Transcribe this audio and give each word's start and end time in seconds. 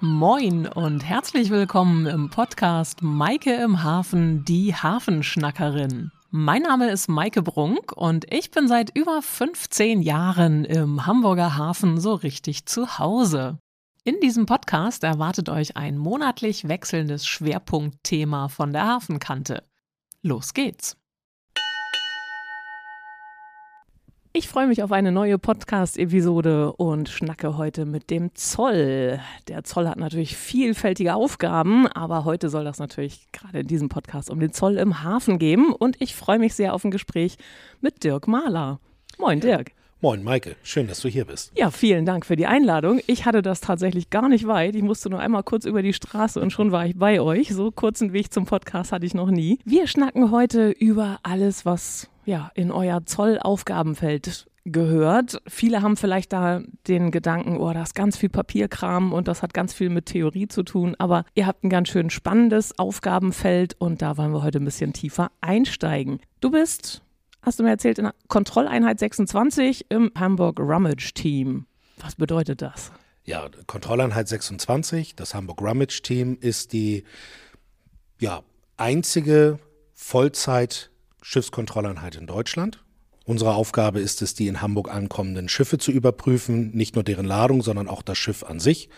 Moin 0.00 0.66
und 0.66 1.04
herzlich 1.04 1.48
willkommen 1.48 2.04
im 2.04 2.28
Podcast 2.28 3.00
Maike 3.00 3.54
im 3.54 3.82
Hafen, 3.82 4.44
die 4.44 4.74
Hafenschnackerin. 4.74 6.12
Mein 6.30 6.62
Name 6.62 6.90
ist 6.90 7.08
Maike 7.08 7.40
Brunk 7.40 7.92
und 7.92 8.30
ich 8.30 8.50
bin 8.50 8.68
seit 8.68 8.94
über 8.94 9.22
15 9.22 10.02
Jahren 10.02 10.66
im 10.66 11.06
Hamburger 11.06 11.56
Hafen 11.56 11.98
so 11.98 12.12
richtig 12.12 12.66
zu 12.66 12.98
Hause. 12.98 13.58
In 14.04 14.20
diesem 14.20 14.44
Podcast 14.44 15.02
erwartet 15.02 15.48
euch 15.48 15.78
ein 15.78 15.96
monatlich 15.96 16.68
wechselndes 16.68 17.26
Schwerpunktthema 17.26 18.48
von 18.48 18.74
der 18.74 18.86
Hafenkante. 18.86 19.64
Los 20.20 20.52
geht's! 20.52 20.98
Ich 24.38 24.48
freue 24.48 24.66
mich 24.66 24.82
auf 24.82 24.92
eine 24.92 25.12
neue 25.12 25.38
Podcast-Episode 25.38 26.74
und 26.74 27.08
schnacke 27.08 27.56
heute 27.56 27.86
mit 27.86 28.10
dem 28.10 28.34
Zoll. 28.34 29.18
Der 29.48 29.64
Zoll 29.64 29.88
hat 29.88 29.96
natürlich 29.96 30.36
vielfältige 30.36 31.14
Aufgaben, 31.14 31.86
aber 31.86 32.26
heute 32.26 32.50
soll 32.50 32.62
das 32.62 32.78
natürlich 32.78 33.32
gerade 33.32 33.60
in 33.60 33.66
diesem 33.66 33.88
Podcast 33.88 34.28
um 34.28 34.38
den 34.38 34.52
Zoll 34.52 34.76
im 34.76 35.02
Hafen 35.02 35.38
gehen 35.38 35.72
und 35.72 35.96
ich 36.02 36.14
freue 36.14 36.38
mich 36.38 36.52
sehr 36.52 36.74
auf 36.74 36.84
ein 36.84 36.90
Gespräch 36.90 37.38
mit 37.80 38.04
Dirk 38.04 38.28
Mahler. 38.28 38.78
Moin, 39.16 39.40
Dirk. 39.40 39.72
Moin, 40.02 40.22
Maike. 40.22 40.56
Schön, 40.62 40.86
dass 40.86 41.00
du 41.00 41.08
hier 41.08 41.24
bist. 41.24 41.52
Ja, 41.56 41.70
vielen 41.70 42.04
Dank 42.04 42.26
für 42.26 42.36
die 42.36 42.46
Einladung. 42.46 43.00
Ich 43.06 43.24
hatte 43.24 43.40
das 43.40 43.62
tatsächlich 43.62 44.10
gar 44.10 44.28
nicht 44.28 44.46
weit. 44.46 44.74
Ich 44.74 44.82
musste 44.82 45.08
nur 45.08 45.20
einmal 45.20 45.44
kurz 45.44 45.64
über 45.64 45.80
die 45.80 45.94
Straße 45.94 46.38
und 46.42 46.50
schon 46.50 46.72
war 46.72 46.84
ich 46.84 46.98
bei 46.98 47.22
euch. 47.22 47.54
So 47.54 47.70
kurzen 47.70 48.12
Weg 48.12 48.34
zum 48.34 48.44
Podcast 48.44 48.92
hatte 48.92 49.06
ich 49.06 49.14
noch 49.14 49.30
nie. 49.30 49.60
Wir 49.64 49.86
schnacken 49.86 50.30
heute 50.30 50.72
über 50.72 51.20
alles, 51.22 51.64
was 51.64 52.10
ja, 52.26 52.50
in 52.54 52.70
euer 52.70 53.06
Zollaufgabenfeld 53.06 54.46
gehört. 54.66 55.40
Viele 55.46 55.80
haben 55.80 55.96
vielleicht 55.96 56.32
da 56.32 56.60
den 56.88 57.12
Gedanken, 57.12 57.56
oh, 57.58 57.72
da 57.72 57.82
ist 57.82 57.94
ganz 57.94 58.16
viel 58.16 58.28
Papierkram 58.28 59.12
und 59.12 59.28
das 59.28 59.42
hat 59.42 59.54
ganz 59.54 59.72
viel 59.72 59.88
mit 59.88 60.06
Theorie 60.06 60.48
zu 60.48 60.64
tun, 60.64 60.96
aber 60.98 61.24
ihr 61.34 61.46
habt 61.46 61.62
ein 61.64 61.70
ganz 61.70 61.88
schön 61.88 62.10
spannendes 62.10 62.76
Aufgabenfeld 62.78 63.76
und 63.78 64.02
da 64.02 64.16
wollen 64.16 64.32
wir 64.32 64.42
heute 64.42 64.58
ein 64.58 64.64
bisschen 64.64 64.92
tiefer 64.92 65.30
einsteigen. 65.40 66.18
Du 66.40 66.50
bist, 66.50 67.02
hast 67.42 67.60
du 67.60 67.62
mir 67.62 67.70
erzählt, 67.70 67.98
in 67.98 68.06
der 68.06 68.14
Kontrolleinheit 68.26 68.98
26 68.98 69.86
im 69.88 70.10
Hamburg 70.18 70.58
Rummage 70.58 71.14
Team. 71.14 71.66
Was 71.98 72.16
bedeutet 72.16 72.60
das? 72.60 72.90
Ja, 73.24 73.48
Kontrolleinheit 73.66 74.26
26, 74.26 75.14
das 75.14 75.34
Hamburg 75.34 75.62
Rummage 75.62 76.02
Team 76.02 76.36
ist 76.40 76.72
die 76.72 77.04
ja, 78.18 78.42
einzige 78.76 79.60
Vollzeit 79.94 80.90
Schiffskontrolleinheit 81.28 82.14
in 82.14 82.28
Deutschland. 82.28 82.84
Unsere 83.24 83.56
Aufgabe 83.56 83.98
ist 83.98 84.22
es, 84.22 84.34
die 84.34 84.46
in 84.46 84.62
Hamburg 84.62 84.88
ankommenden 84.88 85.48
Schiffe 85.48 85.76
zu 85.76 85.90
überprüfen, 85.90 86.70
nicht 86.70 86.94
nur 86.94 87.02
deren 87.02 87.26
Ladung, 87.26 87.62
sondern 87.62 87.88
auch 87.88 88.02
das 88.02 88.16
Schiff 88.16 88.44
an 88.44 88.60
sich, 88.60 88.88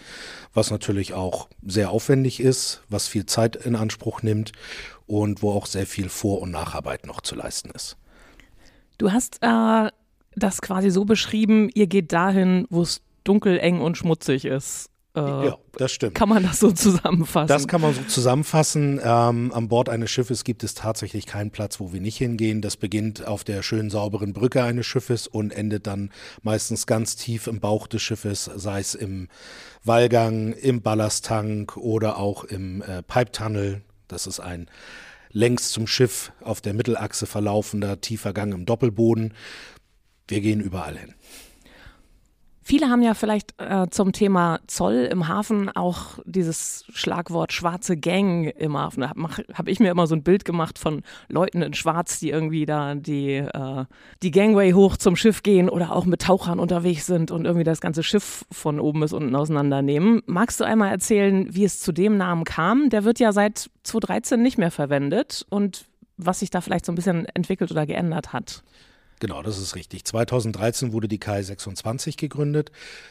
was 0.52 0.70
natürlich 0.70 1.14
auch 1.14 1.48
sehr 1.66 1.90
aufwendig 1.90 2.40
ist, 2.40 2.82
was 2.90 3.08
viel 3.08 3.24
Zeit 3.24 3.56
in 3.56 3.74
Anspruch 3.74 4.22
nimmt 4.22 4.52
und 5.06 5.40
wo 5.40 5.52
auch 5.52 5.64
sehr 5.64 5.86
viel 5.86 6.10
Vor- 6.10 6.42
und 6.42 6.50
Nacharbeit 6.50 7.06
noch 7.06 7.22
zu 7.22 7.34
leisten 7.34 7.70
ist. 7.70 7.96
Du 8.98 9.10
hast 9.10 9.38
äh, 9.40 9.90
das 10.36 10.60
quasi 10.60 10.90
so 10.90 11.06
beschrieben, 11.06 11.70
ihr 11.72 11.86
geht 11.86 12.12
dahin, 12.12 12.66
wo 12.68 12.82
es 12.82 13.00
dunkel, 13.24 13.58
eng 13.58 13.80
und 13.80 13.96
schmutzig 13.96 14.44
ist. 14.44 14.90
Äh, 15.18 15.46
ja, 15.46 15.58
das 15.72 15.92
stimmt. 15.92 16.14
Kann 16.14 16.28
man 16.28 16.42
das 16.42 16.60
so 16.60 16.70
zusammenfassen? 16.70 17.48
Das 17.48 17.66
kann 17.66 17.80
man 17.80 17.94
so 17.94 18.02
zusammenfassen. 18.02 19.00
Ähm, 19.02 19.52
an 19.52 19.68
Bord 19.68 19.88
eines 19.88 20.10
Schiffes 20.10 20.44
gibt 20.44 20.64
es 20.64 20.74
tatsächlich 20.74 21.26
keinen 21.26 21.50
Platz, 21.50 21.80
wo 21.80 21.92
wir 21.92 22.00
nicht 22.00 22.16
hingehen. 22.16 22.62
Das 22.62 22.76
beginnt 22.76 23.26
auf 23.26 23.44
der 23.44 23.62
schönen 23.62 23.90
sauberen 23.90 24.32
Brücke 24.32 24.62
eines 24.62 24.86
Schiffes 24.86 25.26
und 25.26 25.52
endet 25.52 25.86
dann 25.86 26.10
meistens 26.42 26.86
ganz 26.86 27.16
tief 27.16 27.46
im 27.46 27.60
Bauch 27.60 27.86
des 27.86 28.02
Schiffes, 28.02 28.44
sei 28.44 28.80
es 28.80 28.94
im 28.94 29.28
Wallgang, 29.84 30.52
im 30.52 30.82
Ballasttank 30.82 31.76
oder 31.76 32.18
auch 32.18 32.44
im 32.44 32.82
äh, 32.82 33.02
Pipe 33.02 33.32
Tunnel. 33.32 33.82
Das 34.06 34.26
ist 34.26 34.40
ein 34.40 34.68
längs 35.30 35.70
zum 35.70 35.86
Schiff 35.86 36.32
auf 36.40 36.60
der 36.60 36.74
Mittelachse 36.74 37.26
verlaufender 37.26 38.00
tiefer 38.00 38.32
Gang 38.32 38.54
im 38.54 38.66
Doppelboden. 38.66 39.34
Wir 40.26 40.40
gehen 40.40 40.60
überall 40.60 40.96
hin. 40.96 41.14
Viele 42.68 42.90
haben 42.90 43.00
ja 43.00 43.14
vielleicht 43.14 43.54
äh, 43.56 43.86
zum 43.88 44.12
Thema 44.12 44.60
Zoll 44.66 45.08
im 45.10 45.26
Hafen 45.26 45.74
auch 45.74 46.18
dieses 46.26 46.84
Schlagwort 46.92 47.54
schwarze 47.54 47.96
Gang 47.96 48.52
im 48.58 48.76
Hafen. 48.76 49.00
Da 49.00 49.08
habe 49.08 49.42
hab 49.54 49.68
ich 49.68 49.80
mir 49.80 49.90
immer 49.90 50.06
so 50.06 50.14
ein 50.14 50.22
Bild 50.22 50.44
gemacht 50.44 50.78
von 50.78 51.02
Leuten 51.30 51.62
in 51.62 51.72
Schwarz, 51.72 52.20
die 52.20 52.28
irgendwie 52.28 52.66
da 52.66 52.94
die, 52.94 53.36
äh, 53.36 53.86
die 54.22 54.30
Gangway 54.30 54.72
hoch 54.72 54.98
zum 54.98 55.16
Schiff 55.16 55.42
gehen 55.42 55.70
oder 55.70 55.96
auch 55.96 56.04
mit 56.04 56.20
Tauchern 56.20 56.60
unterwegs 56.60 57.06
sind 57.06 57.30
und 57.30 57.46
irgendwie 57.46 57.64
das 57.64 57.80
ganze 57.80 58.02
Schiff 58.02 58.44
von 58.52 58.80
oben 58.80 59.00
bis 59.00 59.14
unten 59.14 59.34
auseinandernehmen. 59.34 60.20
Magst 60.26 60.60
du 60.60 60.64
einmal 60.64 60.90
erzählen, 60.90 61.46
wie 61.48 61.64
es 61.64 61.80
zu 61.80 61.92
dem 61.92 62.18
Namen 62.18 62.44
kam? 62.44 62.90
Der 62.90 63.02
wird 63.02 63.18
ja 63.18 63.32
seit 63.32 63.70
2013 63.84 64.42
nicht 64.42 64.58
mehr 64.58 64.70
verwendet 64.70 65.46
und 65.48 65.86
was 66.18 66.40
sich 66.40 66.50
da 66.50 66.60
vielleicht 66.60 66.84
so 66.84 66.92
ein 66.92 66.96
bisschen 66.96 67.24
entwickelt 67.34 67.70
oder 67.70 67.86
geändert 67.86 68.34
hat. 68.34 68.62
Genau, 69.20 69.42
das 69.42 69.58
ist 69.58 69.74
richtig. 69.74 70.04
2013 70.04 70.92
wurde 70.92 71.08
die 71.08 71.18
Kai 71.18 71.42
26 71.42 72.16
gegründet, 72.16 72.70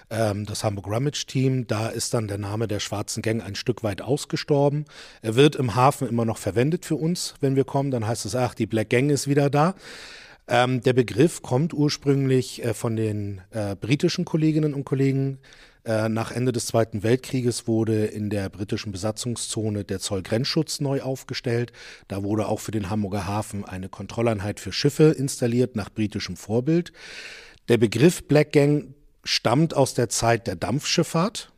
ähm, 0.10 0.46
das 0.46 0.64
Hamburg 0.64 0.88
Rummage 0.88 1.26
Team. 1.26 1.68
Da 1.68 1.90
ist 1.90 2.14
dann 2.14 2.28
der 2.28 2.38
Name 2.38 2.68
der 2.68 2.80
Schwarzen 2.80 3.22
Gang 3.22 3.44
ein 3.44 3.56
Stück 3.56 3.84
weit 3.84 4.02
ausgestorben. 4.02 4.86
Er 5.22 5.36
wird 5.36 5.56
im 5.56 5.76
Hafen 5.76 6.08
immer 6.08 6.26
noch 6.26 6.38
verwendet 6.38 6.86
für 6.86 6.96
uns, 6.96 7.36
wenn 7.42 7.56
wir 7.56 7.66
kommen. 7.66 7.92
Dann 7.92 8.08
heißt 8.08 8.26
es, 8.26 8.36
ach, 8.36 8.54
die 8.54 8.68
Black 8.68 8.90
Gang 8.90 9.12
ist 9.12 9.28
wieder 9.28 9.50
da. 9.50 9.76
Ähm, 10.48 10.82
der 10.82 10.94
Begriff 10.94 11.42
kommt 11.42 11.74
ursprünglich 11.74 12.64
äh, 12.64 12.74
von 12.74 12.96
den 12.96 13.42
äh, 13.52 13.76
britischen 13.76 14.24
Kolleginnen 14.24 14.74
und 14.74 14.86
Kollegen 14.86 15.40
äh, 15.88 16.10
nach 16.10 16.32
Ende 16.32 16.52
des 16.52 16.66
Zweiten 16.66 17.02
Weltkrieges 17.02 17.66
wurde 17.66 18.06
in 18.06 18.30
der 18.30 18.50
britischen 18.50 18.92
Besatzungszone 18.92 19.86
der 19.86 20.00
Zollgrenzschutz 20.00 20.82
neu 20.82 21.02
aufgestellt. 21.02 21.72
Da 22.10 22.24
wurde 22.24 22.48
auch 22.48 22.60
für 22.60 22.72
den 22.72 22.90
Hamburger 22.90 23.26
Hafen 23.26 23.64
eine 23.64 23.88
Kontrolleinheit 23.88 24.60
für 24.60 24.74
Schiffe 24.74 25.16
installiert 25.18 25.78
nach 25.78 25.90
britischem 25.90 26.36
Vorbild. 26.36 26.92
Der 27.70 27.78
Begriff 27.78 28.28
Black 28.28 28.52
Gang 28.52 28.96
stammt 29.24 29.74
aus 29.74 29.94
der 29.94 30.10
Zeit 30.10 30.48
der 30.48 30.58
Dampfschifffahrt. 30.58 31.54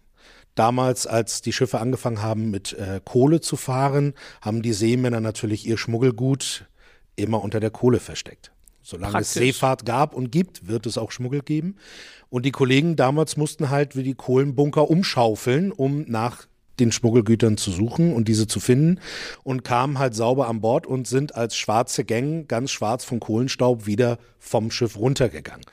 Damals, 0.53 1.07
als 1.07 1.41
die 1.41 1.53
Schiffe 1.53 1.79
angefangen 1.79 2.22
haben, 2.22 2.51
mit 2.51 2.73
äh, 2.73 3.01
Kohle 3.03 3.41
zu 3.41 3.56
fahren, 3.56 4.13
haben 4.41 4.61
die 4.61 4.73
Seemänner 4.73 5.22
natürlich 5.22 5.66
ihr 5.66 5.78
Schmuggelgut 5.78 6.67
immer 7.16 7.41
unter 7.41 7.59
der 7.59 7.72
Kohle 7.72 8.00
versteckt. 8.00 8.51
Solange 8.89 9.11
Praktisch. 9.11 9.27
es 9.27 9.33
Seefahrt 9.33 9.85
gab 9.85 10.16
und 10.16 10.31
gibt, 10.31 10.67
wird 10.67 10.88
es 10.88 10.97
auch 10.97 11.11
Schmuggel 11.11 11.41
geben. 11.41 11.75
Und 12.29 12.45
die 12.45 12.51
Kollegen 12.51 12.95
damals 12.95 13.38
mussten 13.38 13.69
halt 13.69 13.95
wie 13.95 14.03
die 14.03 14.16
Kohlenbunker 14.16 14.89
umschaufeln, 14.89 15.72
um 15.72 16.05
nach 16.07 16.47
den 16.79 16.91
Schmuggelgütern 16.91 17.57
zu 17.57 17.72
suchen 17.72 18.13
und 18.13 18.28
diese 18.28 18.47
zu 18.47 18.59
finden 18.59 18.99
und 19.44 19.63
kamen 19.63 19.99
halt 19.99 20.16
sauber 20.16 20.47
an 20.47 20.61
Bord 20.61 20.88
und 20.88 21.07
sind 21.07 21.35
als 21.35 21.55
schwarze 21.55 22.03
Gang, 22.05 22.47
ganz 22.47 22.72
schwarz 22.72 23.03
von 23.03 23.19
Kohlenstaub, 23.19 23.85
wieder 23.85 24.17
vom 24.39 24.72
Schiff 24.72 24.97
runtergegangen. 24.97 25.66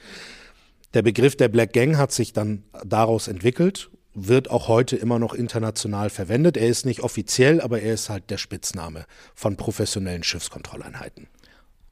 Der 0.94 1.02
Begriff 1.02 1.36
der 1.36 1.48
Black 1.48 1.72
Gang 1.72 1.96
hat 1.96 2.12
sich 2.12 2.32
dann 2.32 2.64
daraus 2.84 3.28
entwickelt, 3.28 3.90
wird 4.14 4.50
auch 4.50 4.68
heute 4.68 4.96
immer 4.96 5.18
noch 5.18 5.34
international 5.34 6.10
verwendet. 6.10 6.56
Er 6.56 6.68
ist 6.68 6.86
nicht 6.86 7.00
offiziell, 7.00 7.60
aber 7.60 7.80
er 7.80 7.94
ist 7.94 8.08
halt 8.08 8.30
der 8.30 8.38
Spitzname 8.38 9.04
von 9.34 9.56
professionellen 9.56 10.22
Schiffskontrolleinheiten. 10.22 11.28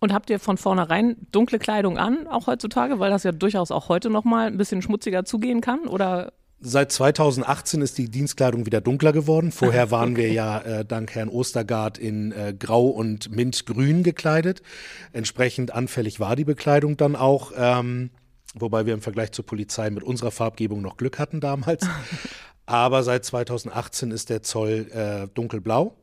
Und 0.05 0.13
habt 0.13 0.29
ihr 0.29 0.39
von 0.39 0.59
vornherein 0.59 1.17
dunkle 1.33 1.59
Kleidung 1.59 1.97
an, 1.97 2.27
auch 2.27 2.47
heutzutage, 2.47 2.99
weil 2.99 3.11
das 3.11 3.23
ja 3.23 3.33
durchaus 3.33 3.71
auch 3.71 3.89
heute 3.89 4.11
nochmal 4.11 4.49
ein 4.49 4.59
bisschen 4.59 4.83
schmutziger 4.83 5.25
zugehen 5.25 5.63
kann? 5.63 5.87
Oder 5.87 6.35
Seit 6.61 6.93
2018 6.93 7.81
ist 7.81 7.97
die 7.97 8.11
Dienstkleidung 8.11 8.67
wieder 8.67 8.83
dunkler 8.83 9.13
geworden. 9.15 9.51
Vorher 9.51 9.91
waren 9.91 10.13
okay. 10.13 10.25
wir 10.25 10.33
ja 10.35 10.61
äh, 10.61 10.85
dank 10.85 11.15
Herrn 11.15 11.31
Ostergaard 11.31 11.97
in 11.97 12.33
äh, 12.33 12.53
Grau 12.53 12.89
und 12.89 13.35
Mintgrün 13.35 14.03
gekleidet. 14.03 14.61
Entsprechend 15.15 15.73
anfällig 15.73 16.21
war 16.21 16.37
die 16.37 16.45
Bekleidung 16.45 16.99
dann 16.99 17.17
auch. 17.17 17.53
Ähm, 17.57 18.11
wobei 18.55 18.85
wir 18.85 18.93
im 18.93 19.01
Vergleich 19.01 19.33
zur 19.33 19.47
Polizei 19.47 19.89
mit 19.89 20.03
unserer 20.03 20.33
Farbgebung 20.33 20.83
noch 20.83 20.99
Glück 20.99 21.19
hatten 21.19 21.41
damals. 21.41 21.89
Aber 22.67 23.03
seit 23.05 23.25
2018 23.25 24.11
ist 24.11 24.29
der 24.29 24.43
Zoll 24.43 24.87
äh, 24.93 25.29
dunkelblau. 25.33 25.97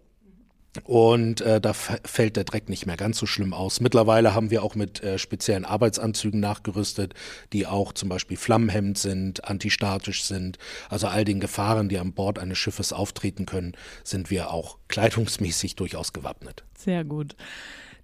Und 0.86 1.42
äh, 1.42 1.60
da 1.60 1.74
fällt 1.74 2.38
der 2.38 2.46
Dreck 2.46 2.70
nicht 2.70 2.86
mehr 2.86 2.96
ganz 2.96 3.18
so 3.18 3.26
schlimm 3.26 3.54
aus. 3.54 3.82
Mittlerweile 3.82 4.34
haben 4.34 4.52
wir 4.52 4.64
auch 4.64 4.76
mit 4.76 5.04
äh, 5.04 5.20
speziellen 5.20 5.66
Arbeitsanzügen 5.66 6.40
nachgerüstet, 6.40 7.14
die 7.52 7.68
auch 7.68 7.92
zum 7.92 8.08
Beispiel 8.08 8.38
flammenhemmend 8.38 8.98
sind, 8.98 9.44
antistatisch 9.46 10.24
sind. 10.24 10.58
Also 10.90 11.08
all 11.08 11.26
den 11.26 11.42
Gefahren, 11.42 11.90
die 11.90 11.98
an 11.98 12.14
Bord 12.14 12.40
eines 12.40 12.58
Schiffes 12.58 12.94
auftreten 12.94 13.46
können, 13.46 13.74
sind 14.04 14.30
wir 14.30 14.52
auch 14.52 14.78
kleidungsmäßig 14.88 15.76
durchaus 15.76 16.14
gewappnet. 16.14 16.64
Sehr 16.78 17.04
gut. 17.04 17.36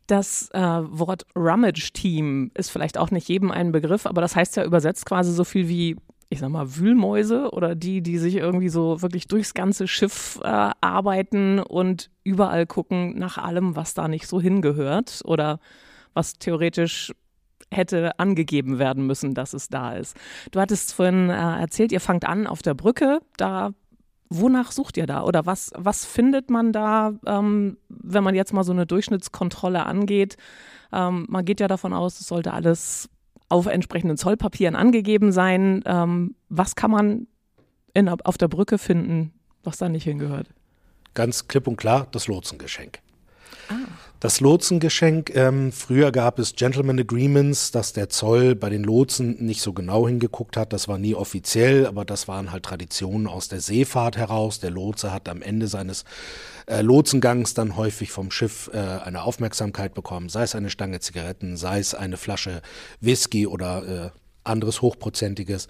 Das 0.07 0.49
äh, 0.53 0.59
Wort 0.59 1.25
Rummage 1.35 1.91
Team 1.93 2.51
ist 2.53 2.69
vielleicht 2.69 2.97
auch 2.97 3.11
nicht 3.11 3.27
jedem 3.27 3.51
ein 3.51 3.73
Begriff, 3.73 4.05
aber 4.05 4.21
das 4.21 4.35
heißt 4.35 4.55
ja 4.55 4.63
übersetzt 4.63 5.05
quasi 5.05 5.33
so 5.33 5.43
viel 5.43 5.67
wie 5.67 5.97
ich 6.29 6.39
sag 6.39 6.49
mal, 6.49 6.75
Wühlmäuse 6.75 7.51
oder 7.51 7.75
die, 7.75 8.01
die 8.01 8.17
sich 8.17 8.35
irgendwie 8.35 8.69
so 8.69 9.01
wirklich 9.01 9.27
durchs 9.27 9.53
ganze 9.53 9.87
Schiff 9.87 10.39
äh, 10.43 10.71
arbeiten 10.81 11.59
und 11.59 12.09
überall 12.23 12.65
gucken 12.65 13.17
nach 13.17 13.37
allem, 13.37 13.75
was 13.75 13.93
da 13.93 14.07
nicht 14.07 14.27
so 14.27 14.41
hingehört 14.41 15.21
oder 15.23 15.59
was 16.13 16.33
theoretisch 16.33 17.13
hätte 17.71 18.17
angegeben 18.19 18.79
werden 18.79 19.05
müssen, 19.05 19.33
dass 19.33 19.53
es 19.53 19.69
da 19.69 19.93
ist. 19.93 20.17
Du 20.51 20.59
hattest 20.59 20.93
vorhin 20.93 21.29
äh, 21.29 21.59
erzählt, 21.59 21.91
ihr 21.91 21.99
fangt 21.99 22.25
an 22.25 22.47
auf 22.47 22.61
der 22.61 22.73
Brücke, 22.73 23.19
da 23.37 23.71
wonach 24.29 24.71
sucht 24.71 24.97
ihr 24.97 25.05
da 25.05 25.23
oder 25.23 25.45
was, 25.45 25.71
was 25.75 26.05
findet 26.05 26.49
man 26.49 26.73
da, 26.73 27.13
ähm, 27.25 27.77
wenn 27.87 28.23
man 28.23 28.35
jetzt 28.35 28.53
mal 28.53 28.63
so 28.63 28.73
eine 28.73 28.85
Durchschnittskontrolle 28.85 29.85
angeht? 29.85 30.35
Ähm, 30.91 31.25
man 31.29 31.45
geht 31.45 31.59
ja 31.59 31.67
davon 31.67 31.93
aus, 31.93 32.19
es 32.19 32.27
sollte 32.27 32.53
alles 32.53 33.09
auf 33.49 33.65
entsprechenden 33.65 34.17
Zollpapieren 34.17 34.75
angegeben 34.75 35.31
sein. 35.31 35.83
Ähm, 35.85 36.35
was 36.49 36.75
kann 36.75 36.91
man 36.91 37.27
in, 37.93 38.09
auf 38.09 38.37
der 38.37 38.47
Brücke 38.47 38.77
finden, 38.77 39.33
was 39.63 39.77
da 39.77 39.89
nicht 39.89 40.03
hingehört? 40.03 40.49
Ganz 41.13 41.47
klipp 41.47 41.67
und 41.67 41.77
klar, 41.77 42.07
das 42.11 42.27
Lotsengeschenk. 42.27 42.99
Das 44.19 44.39
Lotsengeschenk, 44.39 45.35
ähm, 45.35 45.71
früher 45.71 46.11
gab 46.11 46.39
es 46.39 46.55
Gentleman 46.55 46.99
Agreements, 46.99 47.69
dass 47.69 47.93
der 47.93 48.09
Zoll 48.09 48.55
bei 48.55 48.71
den 48.71 48.83
Lotsen 48.83 49.45
nicht 49.45 49.61
so 49.61 49.73
genau 49.73 50.07
hingeguckt 50.07 50.57
hat. 50.57 50.73
Das 50.73 50.87
war 50.87 50.97
nie 50.97 51.13
offiziell, 51.13 51.85
aber 51.85 52.03
das 52.03 52.27
waren 52.27 52.51
halt 52.51 52.63
Traditionen 52.63 53.27
aus 53.27 53.47
der 53.47 53.61
Seefahrt 53.61 54.17
heraus. 54.17 54.59
Der 54.59 54.71
Lotse 54.71 55.13
hat 55.13 55.29
am 55.29 55.43
Ende 55.43 55.67
seines 55.67 56.03
äh, 56.65 56.81
Lotsengangs 56.81 57.53
dann 57.53 57.77
häufig 57.77 58.09
vom 58.09 58.31
Schiff 58.31 58.71
äh, 58.73 58.77
eine 58.79 59.21
Aufmerksamkeit 59.21 59.93
bekommen, 59.93 60.29
sei 60.29 60.41
es 60.41 60.55
eine 60.55 60.71
Stange 60.71 60.99
Zigaretten, 60.99 61.55
sei 61.55 61.77
es 61.77 61.93
eine 61.93 62.17
Flasche 62.17 62.63
Whisky 62.99 63.45
oder 63.45 64.13
äh, 64.13 64.19
anderes 64.43 64.81
Hochprozentiges. 64.81 65.67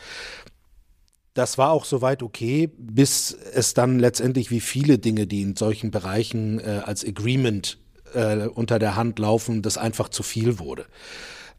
Das 1.33 1.57
war 1.57 1.71
auch 1.71 1.83
soweit 1.83 2.23
okay, 2.23 2.71
bis 2.77 3.37
es 3.53 3.73
dann 3.73 3.99
letztendlich 3.99 4.51
wie 4.51 4.61
viele 4.61 4.99
Dinge, 4.99 5.27
die 5.27 5.41
in 5.41 5.57
solchen 5.57 5.91
Bereichen 5.91 6.59
äh, 6.59 6.81
als 6.85 7.05
Agreement 7.05 7.77
äh, 8.13 8.47
unter 8.47 8.79
der 8.79 8.95
Hand 8.95 9.19
laufen, 9.19 9.61
das 9.61 9.77
einfach 9.77 10.09
zu 10.09 10.23
viel 10.23 10.59
wurde. 10.59 10.85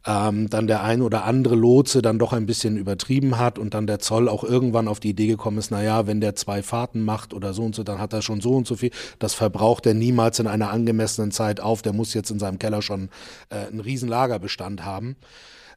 Ähm, 0.06 0.48
dann 0.48 0.68
der 0.68 0.84
ein 0.84 1.02
oder 1.02 1.24
andere 1.24 1.56
Lotse 1.56 2.02
dann 2.02 2.18
doch 2.18 2.32
ein 2.32 2.46
bisschen 2.46 2.76
übertrieben 2.76 3.36
hat 3.36 3.58
und 3.58 3.74
dann 3.74 3.86
der 3.86 3.98
Zoll 3.98 4.28
auch 4.28 4.44
irgendwann 4.44 4.88
auf 4.88 5.00
die 5.00 5.10
Idee 5.10 5.26
gekommen 5.26 5.58
ist, 5.58 5.70
naja, 5.70 6.06
wenn 6.06 6.20
der 6.20 6.36
zwei 6.36 6.62
Fahrten 6.62 7.04
macht 7.04 7.34
oder 7.34 7.52
so 7.52 7.62
und 7.64 7.74
so, 7.74 7.82
dann 7.82 7.98
hat 7.98 8.12
er 8.12 8.22
schon 8.22 8.40
so 8.40 8.54
und 8.54 8.66
so 8.66 8.76
viel. 8.76 8.90
Das 9.18 9.34
verbraucht 9.34 9.86
er 9.86 9.94
niemals 9.94 10.38
in 10.38 10.46
einer 10.46 10.70
angemessenen 10.70 11.32
Zeit 11.32 11.60
auf. 11.60 11.82
Der 11.82 11.92
muss 11.92 12.14
jetzt 12.14 12.30
in 12.30 12.38
seinem 12.38 12.58
Keller 12.58 12.80
schon 12.80 13.10
äh, 13.50 13.66
einen 13.66 13.80
riesen 13.80 14.08
Lagerbestand 14.08 14.84
haben. 14.84 15.16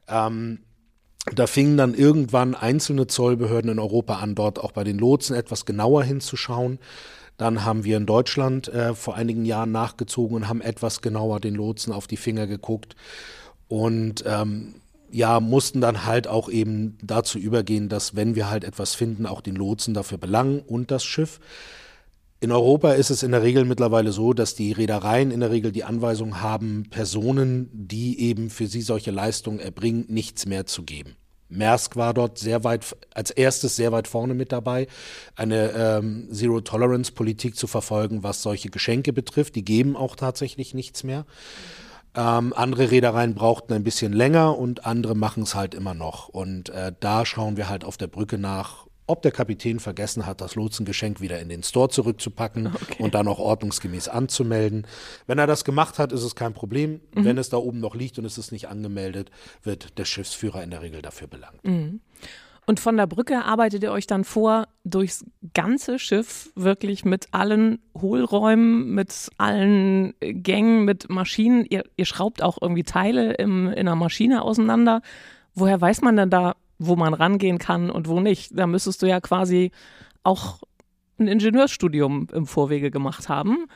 Ähm, 0.08 0.60
da 1.34 1.46
fingen 1.46 1.76
dann 1.76 1.94
irgendwann 1.94 2.54
einzelne 2.54 3.06
Zollbehörden 3.06 3.70
in 3.70 3.78
Europa 3.78 4.16
an, 4.16 4.34
dort 4.34 4.58
auch 4.58 4.72
bei 4.72 4.82
den 4.82 4.98
Lotsen 4.98 5.36
etwas 5.36 5.66
genauer 5.66 6.04
hinzuschauen. 6.04 6.78
Dann 7.36 7.64
haben 7.64 7.84
wir 7.84 7.96
in 7.96 8.06
Deutschland 8.06 8.68
äh, 8.68 8.94
vor 8.94 9.14
einigen 9.14 9.44
Jahren 9.44 9.72
nachgezogen 9.72 10.36
und 10.36 10.48
haben 10.48 10.60
etwas 10.60 11.00
genauer 11.00 11.40
den 11.40 11.54
Lotsen 11.54 11.92
auf 11.92 12.06
die 12.06 12.16
Finger 12.16 12.46
geguckt 12.46 12.94
und 13.68 14.24
ähm, 14.26 14.74
ja, 15.10 15.40
mussten 15.40 15.80
dann 15.80 16.06
halt 16.06 16.26
auch 16.26 16.48
eben 16.48 16.96
dazu 17.02 17.38
übergehen, 17.38 17.88
dass 17.88 18.16
wenn 18.16 18.34
wir 18.34 18.50
halt 18.50 18.64
etwas 18.64 18.94
finden, 18.94 19.26
auch 19.26 19.42
den 19.42 19.56
Lotsen 19.56 19.94
dafür 19.94 20.18
belangen 20.18 20.60
und 20.60 20.90
das 20.90 21.04
Schiff. 21.04 21.38
In 22.40 22.50
Europa 22.50 22.92
ist 22.92 23.10
es 23.10 23.22
in 23.22 23.30
der 23.30 23.42
Regel 23.42 23.64
mittlerweile 23.64 24.10
so, 24.10 24.32
dass 24.32 24.54
die 24.54 24.72
Reedereien 24.72 25.30
in 25.30 25.40
der 25.40 25.50
Regel 25.50 25.70
die 25.70 25.84
Anweisung 25.84 26.40
haben, 26.40 26.86
Personen, 26.90 27.68
die 27.72 28.18
eben 28.20 28.50
für 28.50 28.66
sie 28.66 28.82
solche 28.82 29.12
Leistungen 29.12 29.60
erbringen, 29.60 30.06
nichts 30.08 30.46
mehr 30.46 30.66
zu 30.66 30.82
geben. 30.82 31.14
Maersk 31.52 31.96
war 31.96 32.14
dort 32.14 32.38
sehr 32.38 32.64
weit, 32.64 32.96
als 33.14 33.30
erstes 33.30 33.76
sehr 33.76 33.92
weit 33.92 34.08
vorne 34.08 34.34
mit 34.34 34.52
dabei, 34.52 34.86
eine 35.36 35.70
ähm, 35.70 36.28
Zero-Tolerance-Politik 36.32 37.56
zu 37.56 37.66
verfolgen, 37.66 38.22
was 38.22 38.42
solche 38.42 38.70
Geschenke 38.70 39.12
betrifft. 39.12 39.54
Die 39.54 39.64
geben 39.64 39.96
auch 39.96 40.16
tatsächlich 40.16 40.74
nichts 40.74 41.04
mehr. 41.04 41.24
Ähm, 42.14 42.52
andere 42.54 42.90
Reedereien 42.90 43.34
brauchten 43.34 43.72
ein 43.72 43.84
bisschen 43.84 44.12
länger 44.12 44.58
und 44.58 44.84
andere 44.84 45.14
machen 45.14 45.44
es 45.44 45.54
halt 45.54 45.74
immer 45.74 45.94
noch. 45.94 46.28
Und 46.28 46.68
äh, 46.68 46.92
da 47.00 47.24
schauen 47.24 47.56
wir 47.56 47.68
halt 47.68 47.84
auf 47.84 47.96
der 47.96 48.06
Brücke 48.08 48.38
nach, 48.38 48.86
ob 49.06 49.22
der 49.22 49.32
Kapitän 49.32 49.80
vergessen 49.80 50.26
hat, 50.26 50.40
das 50.40 50.54
Lotsengeschenk 50.54 51.20
wieder 51.20 51.40
in 51.40 51.48
den 51.48 51.62
Store 51.62 51.88
zurückzupacken 51.88 52.68
okay. 52.68 53.02
und 53.02 53.14
dann 53.14 53.28
auch 53.28 53.38
ordnungsgemäß 53.38 54.08
anzumelden. 54.08 54.86
Wenn 55.26 55.38
er 55.38 55.46
das 55.46 55.64
gemacht 55.64 55.98
hat, 55.98 56.12
ist 56.12 56.22
es 56.22 56.34
kein 56.34 56.54
Problem. 56.54 57.00
Mhm. 57.14 57.24
Wenn 57.24 57.38
es 57.38 57.48
da 57.48 57.56
oben 57.56 57.80
noch 57.80 57.94
liegt 57.94 58.18
und 58.18 58.24
es 58.24 58.38
ist 58.38 58.52
nicht 58.52 58.68
angemeldet, 58.68 59.30
wird 59.62 59.98
der 59.98 60.04
Schiffsführer 60.04 60.62
in 60.62 60.70
der 60.70 60.82
Regel 60.82 61.02
dafür 61.02 61.26
belangt. 61.26 61.64
Mhm. 61.64 62.00
Und 62.64 62.78
von 62.78 62.96
der 62.96 63.08
Brücke 63.08 63.44
arbeitet 63.44 63.82
ihr 63.82 63.90
euch 63.90 64.06
dann 64.06 64.22
vor 64.22 64.68
durchs 64.84 65.24
ganze 65.52 65.98
Schiff, 65.98 66.52
wirklich 66.54 67.04
mit 67.04 67.26
allen 67.32 67.80
Hohlräumen, 68.00 68.94
mit 68.94 69.30
allen 69.36 70.14
Gängen, 70.20 70.84
mit 70.84 71.10
Maschinen. 71.10 71.66
Ihr, 71.68 71.82
ihr 71.96 72.04
schraubt 72.04 72.40
auch 72.40 72.58
irgendwie 72.60 72.84
Teile 72.84 73.32
im, 73.34 73.66
in 73.66 73.88
einer 73.88 73.96
Maschine 73.96 74.42
auseinander. 74.42 75.02
Woher 75.54 75.80
weiß 75.80 76.02
man 76.02 76.16
denn 76.16 76.30
da, 76.30 76.54
wo 76.86 76.96
man 76.96 77.14
rangehen 77.14 77.58
kann 77.58 77.90
und 77.90 78.08
wo 78.08 78.20
nicht. 78.20 78.58
Da 78.58 78.66
müsstest 78.66 79.02
du 79.02 79.06
ja 79.06 79.20
quasi 79.20 79.70
auch 80.22 80.62
ein 81.18 81.28
Ingenieurstudium 81.28 82.28
im 82.32 82.46
Vorwege 82.46 82.90
gemacht 82.90 83.28
haben. 83.28 83.66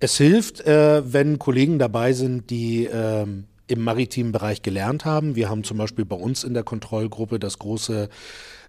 Es 0.00 0.16
hilft, 0.16 0.60
äh, 0.60 1.02
wenn 1.12 1.38
Kollegen 1.38 1.78
dabei 1.78 2.12
sind, 2.12 2.50
die 2.50 2.86
äh, 2.86 3.26
im 3.66 3.84
maritimen 3.84 4.32
Bereich 4.32 4.62
gelernt 4.62 5.04
haben. 5.04 5.36
Wir 5.36 5.48
haben 5.48 5.64
zum 5.64 5.78
Beispiel 5.78 6.04
bei 6.04 6.16
uns 6.16 6.44
in 6.44 6.54
der 6.54 6.62
Kontrollgruppe 6.62 7.38
das 7.38 7.58
große 7.58 8.08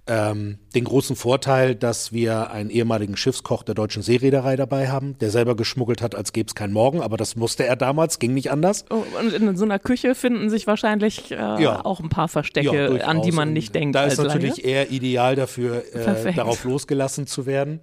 ähm, 0.10 0.58
den 0.76 0.84
großen 0.84 1.16
Vorteil, 1.16 1.76
dass 1.76 2.12
wir 2.12 2.52
einen 2.52 2.70
ehemaligen 2.70 3.16
Schiffskoch 3.16 3.64
der 3.64 3.76
deutschen 3.76 4.02
Seereederei 4.02 4.56
dabei 4.56 4.90
haben, 4.90 5.18
der 5.20 5.30
selber 5.30 5.56
geschmuggelt 5.56 6.02
hat, 6.02 6.16
als 6.16 6.34
gäbe 6.34 6.48
es 6.48 6.56
kein 6.56 6.72
Morgen, 6.72 7.02
aber 7.02 7.16
das 7.16 7.36
musste 7.36 7.66
er 7.66 7.76
damals, 7.76 8.20
ging 8.20 8.34
nicht 8.34 8.52
anders. 8.52 8.86
Oh, 8.90 9.04
und 9.20 9.34
in 9.34 9.56
so 9.56 9.66
einer 9.66 9.80
Küche 9.80 10.16
finden 10.16 10.50
sich 10.50 10.68
wahrscheinlich 10.68 11.32
äh, 11.32 11.36
ja. 11.36 11.86
auch 11.86 12.00
ein 12.00 12.10
paar 12.10 12.28
Verstecke, 12.28 12.98
ja, 12.98 13.06
an 13.06 13.22
die 13.22 13.32
man 13.32 13.54
nicht 13.54 13.76
denkt. 13.76 13.96
Da 13.96 14.06
ist 14.06 14.18
natürlich 14.18 14.58
Laie. 14.58 14.66
eher 14.66 14.92
ideal 14.92 15.36
dafür, 15.36 15.84
äh, 15.94 16.34
darauf 16.34 16.64
losgelassen 16.64 17.28
zu 17.28 17.46
werden. 17.46 17.80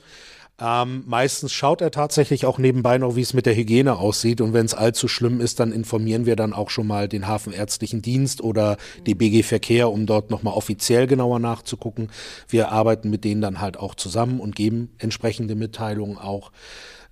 Ähm, 0.58 1.04
meistens 1.06 1.52
schaut 1.52 1.82
er 1.82 1.90
tatsächlich 1.90 2.46
auch 2.46 2.58
nebenbei 2.58 2.96
noch, 2.96 3.14
wie 3.14 3.20
es 3.20 3.34
mit 3.34 3.44
der 3.44 3.54
Hygiene 3.54 3.98
aussieht. 3.98 4.40
Und 4.40 4.54
wenn 4.54 4.64
es 4.64 4.72
allzu 4.72 5.06
schlimm 5.06 5.40
ist, 5.40 5.60
dann 5.60 5.70
informieren 5.70 6.24
wir 6.24 6.34
dann 6.34 6.54
auch 6.54 6.70
schon 6.70 6.86
mal 6.86 7.08
den 7.08 7.26
Hafenärztlichen 7.26 8.00
Dienst 8.00 8.40
oder 8.40 8.78
die 9.06 9.14
BG 9.14 9.42
Verkehr, 9.42 9.90
um 9.90 10.06
dort 10.06 10.30
nochmal 10.30 10.54
offiziell 10.54 11.06
genauer 11.06 11.40
nachzugucken. 11.40 12.10
Wir 12.48 12.72
arbeiten 12.72 13.10
mit 13.10 13.24
denen 13.24 13.42
dann 13.42 13.60
halt 13.60 13.76
auch 13.76 13.94
zusammen 13.94 14.40
und 14.40 14.56
geben 14.56 14.94
entsprechende 14.98 15.54
Mitteilungen 15.54 16.16
auch. 16.16 16.52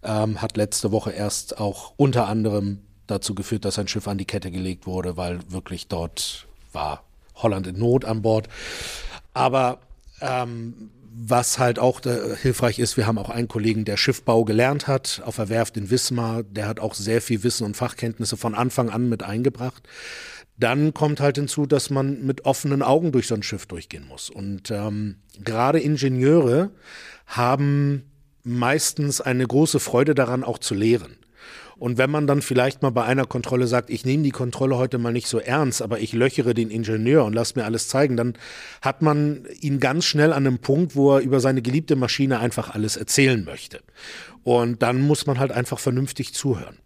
Ähm, 0.02 0.40
hat 0.40 0.56
letzte 0.56 0.90
Woche 0.90 1.10
erst 1.10 1.58
auch 1.58 1.92
unter 1.96 2.28
anderem 2.28 2.80
dazu 3.06 3.34
geführt, 3.34 3.66
dass 3.66 3.78
ein 3.78 3.88
Schiff 3.88 4.08
an 4.08 4.16
die 4.16 4.24
Kette 4.24 4.50
gelegt 4.50 4.86
wurde, 4.86 5.18
weil 5.18 5.40
wirklich 5.50 5.88
dort 5.88 6.46
war 6.72 7.04
Holland 7.34 7.66
in 7.66 7.78
Not 7.78 8.06
an 8.06 8.22
Bord. 8.22 8.48
Aber 9.34 9.80
ähm, 10.20 10.90
was 11.16 11.58
halt 11.58 11.78
auch 11.78 12.04
äh, 12.04 12.36
hilfreich 12.36 12.78
ist, 12.78 12.96
wir 12.96 13.06
haben 13.06 13.18
auch 13.18 13.30
einen 13.30 13.46
Kollegen, 13.46 13.84
der 13.84 13.96
Schiffbau 13.96 14.44
gelernt 14.44 14.88
hat 14.88 15.22
auf 15.24 15.36
der 15.36 15.48
Werft 15.48 15.76
in 15.76 15.90
Wismar. 15.90 16.42
Der 16.42 16.66
hat 16.66 16.80
auch 16.80 16.94
sehr 16.94 17.22
viel 17.22 17.44
Wissen 17.44 17.64
und 17.64 17.76
Fachkenntnisse 17.76 18.36
von 18.36 18.54
Anfang 18.54 18.90
an 18.90 19.08
mit 19.08 19.22
eingebracht. 19.22 19.86
Dann 20.58 20.92
kommt 20.92 21.20
halt 21.20 21.36
hinzu, 21.36 21.66
dass 21.66 21.90
man 21.90 22.24
mit 22.24 22.44
offenen 22.44 22.82
Augen 22.82 23.12
durch 23.12 23.28
so 23.28 23.34
ein 23.34 23.42
Schiff 23.42 23.66
durchgehen 23.66 24.06
muss. 24.06 24.28
Und 24.28 24.70
ähm, 24.70 25.16
gerade 25.42 25.80
Ingenieure 25.80 26.70
haben 27.26 28.10
meistens 28.42 29.20
eine 29.20 29.46
große 29.46 29.80
Freude 29.80 30.14
daran, 30.14 30.44
auch 30.44 30.58
zu 30.58 30.74
lehren. 30.74 31.16
Und 31.78 31.98
wenn 31.98 32.10
man 32.10 32.26
dann 32.26 32.42
vielleicht 32.42 32.82
mal 32.82 32.90
bei 32.90 33.04
einer 33.04 33.24
Kontrolle 33.24 33.66
sagt, 33.66 33.90
ich 33.90 34.04
nehme 34.04 34.22
die 34.22 34.30
Kontrolle 34.30 34.76
heute 34.76 34.98
mal 34.98 35.12
nicht 35.12 35.26
so 35.26 35.38
ernst, 35.38 35.82
aber 35.82 36.00
ich 36.00 36.12
löchere 36.12 36.54
den 36.54 36.70
Ingenieur 36.70 37.24
und 37.24 37.32
lass 37.32 37.56
mir 37.56 37.64
alles 37.64 37.88
zeigen, 37.88 38.16
dann 38.16 38.34
hat 38.80 39.02
man 39.02 39.46
ihn 39.60 39.80
ganz 39.80 40.04
schnell 40.04 40.32
an 40.32 40.46
einem 40.46 40.58
Punkt, 40.58 40.96
wo 40.96 41.16
er 41.16 41.20
über 41.20 41.40
seine 41.40 41.62
geliebte 41.62 41.96
Maschine 41.96 42.38
einfach 42.38 42.74
alles 42.74 42.96
erzählen 42.96 43.44
möchte. 43.44 43.80
Und 44.42 44.82
dann 44.82 45.00
muss 45.00 45.26
man 45.26 45.38
halt 45.38 45.52
einfach 45.52 45.78
vernünftig 45.78 46.34
zuhören. 46.34 46.76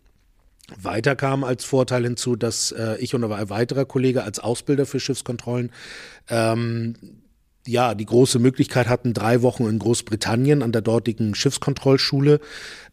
Weiter 0.76 1.16
kam 1.16 1.44
als 1.44 1.64
Vorteil 1.64 2.04
hinzu, 2.04 2.36
dass 2.36 2.72
äh, 2.72 2.96
ich 2.98 3.14
und 3.14 3.24
ein 3.24 3.50
weiterer 3.50 3.86
Kollege 3.86 4.22
als 4.22 4.38
Ausbilder 4.38 4.84
für 4.84 5.00
Schiffskontrollen 5.00 5.70
ähm, 6.28 6.94
ja, 7.68 7.94
die 7.94 8.06
große 8.06 8.38
Möglichkeit 8.38 8.88
hatten, 8.88 9.12
drei 9.12 9.42
Wochen 9.42 9.66
in 9.66 9.78
Großbritannien 9.78 10.62
an 10.62 10.72
der 10.72 10.80
dortigen 10.80 11.34
Schiffskontrollschule 11.34 12.40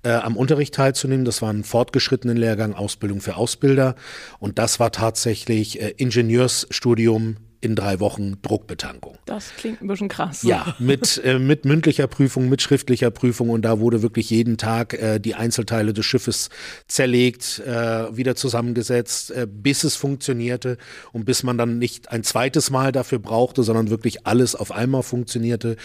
äh, 0.04 0.10
am 0.10 0.36
Unterricht 0.36 0.74
teilzunehmen. 0.74 1.26
Das 1.26 1.42
war 1.42 1.52
ein 1.52 1.64
fortgeschrittenen 1.64 2.38
Lehrgang 2.38 2.74
Ausbildung 2.74 3.22
für 3.22 3.38
Ausbilder. 3.38 3.96
Und 4.40 4.60
das 4.60 4.80
war 4.80 4.92
tatsächlich 4.92 5.82
äh, 5.82 5.94
Ingenieursstudium 5.98 7.38
in 7.66 7.76
drei 7.76 8.00
Wochen 8.00 8.42
Druckbetankung. 8.42 9.18
Das 9.26 9.52
klingt 9.58 9.82
ein 9.82 9.88
bisschen 9.88 10.08
krass. 10.08 10.44
Ja, 10.44 10.76
mit, 10.80 11.22
äh, 11.24 11.40
mit 11.40 11.66
mündlicher 11.66 12.08
Prüfung, 12.08 12.48
mit 12.48 12.62
schriftlicher 12.62 13.12
Prüfung 13.12 13.50
und 13.50 13.64
da 13.64 13.80
wurde 13.80 14.02
wirklich 14.02 14.30
jeden 14.30 14.58
Tag 14.58 14.94
äh, 14.94 15.20
die 15.20 15.36
Einzelteile 15.36 15.94
des 15.94 16.06
Schiffes 16.06 16.50
zerlegt, 16.88 17.60
äh, 17.60 18.16
wieder 18.16 18.36
zusammengesetzt, 18.36 19.32
äh, 19.32 19.48
bis 19.50 19.84
es 19.84 19.96
funktionierte 19.96 20.78
und 21.12 21.26
bis 21.26 21.44
man 21.44 21.58
dann 21.58 21.80
nicht 21.80 22.12
ein 22.12 22.24
zweites 22.24 22.70
Mal 22.70 22.92
dafür 22.92 23.20
brauchte, 23.20 23.64
sondern 23.64 23.90
wirklich 23.90 24.26
alles 24.28 24.56
auf 24.56 24.72
einmal 24.72 25.04
funktionierte. 25.04 25.76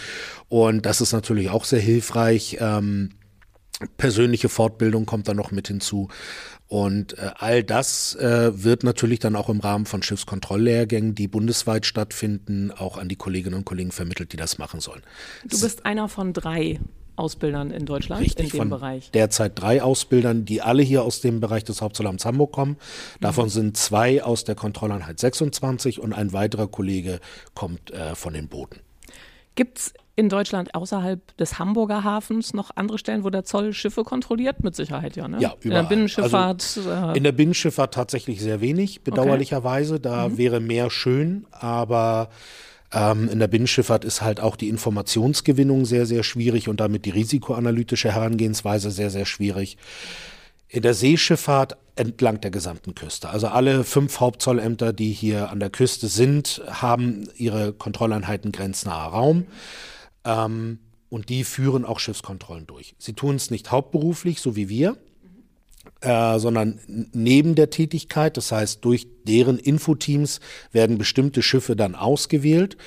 Und 0.47 0.85
das 0.85 1.01
ist 1.01 1.11
natürlich 1.11 1.49
auch 1.49 1.65
sehr 1.65 1.81
hilfreich. 1.81 2.57
Ähm, 2.59 3.09
persönliche 3.97 4.49
Fortbildung 4.49 5.05
kommt 5.05 5.27
da 5.27 5.33
noch 5.33 5.51
mit 5.51 5.67
hinzu. 5.67 6.09
Und 6.71 7.17
äh, 7.17 7.31
all 7.35 7.65
das 7.65 8.15
äh, 8.15 8.63
wird 8.63 8.85
natürlich 8.85 9.19
dann 9.19 9.35
auch 9.35 9.49
im 9.49 9.59
Rahmen 9.59 9.85
von 9.85 10.01
Schiffskontrolllehrgängen, 10.01 11.15
die 11.15 11.27
bundesweit 11.27 11.85
stattfinden, 11.85 12.71
auch 12.71 12.97
an 12.97 13.09
die 13.09 13.17
Kolleginnen 13.17 13.55
und 13.55 13.65
Kollegen 13.65 13.91
vermittelt, 13.91 14.31
die 14.31 14.37
das 14.37 14.57
machen 14.57 14.79
sollen. 14.79 15.01
Du 15.43 15.59
bist 15.59 15.85
einer 15.85 16.07
von 16.07 16.31
drei 16.31 16.79
Ausbildern 17.17 17.71
in 17.71 17.85
Deutschland 17.85 18.21
Richtig, 18.21 18.45
in 18.45 18.51
dem 18.51 18.57
von 18.57 18.69
Bereich. 18.69 19.11
Derzeit 19.11 19.59
drei 19.59 19.83
Ausbildern, 19.83 20.45
die 20.45 20.61
alle 20.61 20.81
hier 20.81 21.03
aus 21.03 21.19
dem 21.19 21.41
Bereich 21.41 21.65
des 21.65 21.81
Hauptzollamts 21.81 22.23
Hamburg 22.23 22.53
kommen. 22.53 22.77
Davon 23.19 23.47
mhm. 23.47 23.49
sind 23.49 23.75
zwei 23.75 24.23
aus 24.23 24.45
der 24.45 24.55
Kontrolleinheit 24.55 25.19
26 25.19 25.99
und 25.99 26.13
ein 26.13 26.31
weiterer 26.31 26.69
Kollege 26.69 27.19
kommt 27.53 27.91
äh, 27.91 28.15
von 28.15 28.33
den 28.33 28.47
Booten. 28.47 28.79
Gibt 29.55 29.77
es 29.77 29.93
in 30.15 30.29
Deutschland 30.29 30.75
außerhalb 30.75 31.35
des 31.37 31.57
Hamburger 31.57 32.03
Hafens 32.03 32.53
noch 32.53 32.71
andere 32.75 32.97
Stellen, 32.97 33.23
wo 33.23 33.29
der 33.29 33.43
Zoll 33.43 33.73
Schiffe 33.73 34.03
kontrolliert? 34.03 34.63
Mit 34.63 34.75
Sicherheit, 34.75 35.15
ja. 35.15 35.27
Ne? 35.27 35.39
Ja, 35.39 35.53
überall. 35.61 35.63
In 35.63 35.71
der 35.71 35.83
Binnenschifffahrt. 35.83 36.73
Also 36.77 36.89
äh 36.89 37.17
in 37.17 37.23
der 37.23 37.31
Binnenschifffahrt 37.31 37.93
tatsächlich 37.93 38.41
sehr 38.41 38.61
wenig, 38.61 39.03
bedauerlicherweise. 39.03 39.95
Okay. 39.95 40.03
Da 40.03 40.29
mhm. 40.29 40.37
wäre 40.37 40.59
mehr 40.59 40.89
schön, 40.89 41.45
aber 41.51 42.29
ähm, 42.93 43.29
in 43.29 43.39
der 43.39 43.47
Binnenschifffahrt 43.47 44.03
ist 44.03 44.21
halt 44.21 44.41
auch 44.41 44.55
die 44.55 44.69
Informationsgewinnung 44.69 45.85
sehr, 45.85 46.05
sehr 46.05 46.23
schwierig 46.23 46.67
und 46.67 46.79
damit 46.79 47.05
die 47.05 47.11
risikoanalytische 47.11 48.11
Herangehensweise 48.11 48.91
sehr, 48.91 49.09
sehr 49.09 49.25
schwierig. 49.25 49.77
In 50.67 50.81
der 50.81 50.93
Seeschifffahrt 50.93 51.77
entlang 51.95 52.39
der 52.41 52.51
gesamten 52.51 52.95
Küste. 52.95 53.29
Also 53.29 53.47
alle 53.47 53.83
fünf 53.83 54.19
Hauptzollämter, 54.19 54.93
die 54.93 55.11
hier 55.11 55.49
an 55.49 55.59
der 55.59 55.69
Küste 55.69 56.07
sind, 56.07 56.61
haben 56.67 57.27
ihre 57.35 57.73
Kontrolleinheiten 57.73 58.51
grenznaher 58.51 59.09
Raum. 59.09 59.45
Ähm, 60.25 60.79
und 61.09 61.29
die 61.29 61.43
führen 61.43 61.83
auch 61.83 61.99
Schiffskontrollen 61.99 62.67
durch. 62.67 62.95
Sie 62.97 63.13
tun 63.13 63.35
es 63.35 63.51
nicht 63.51 63.71
hauptberuflich, 63.71 64.39
so 64.39 64.55
wie 64.55 64.69
wir, 64.69 64.97
äh, 66.01 66.39
sondern 66.39 66.79
neben 66.87 67.55
der 67.55 67.69
Tätigkeit, 67.69 68.37
das 68.37 68.51
heißt 68.51 68.85
durch 68.85 69.07
deren 69.25 69.57
Infoteams 69.57 70.39
werden 70.71 70.97
bestimmte 70.97 71.41
Schiffe 71.41 71.75
dann 71.75 71.95
ausgewählt 71.95 72.77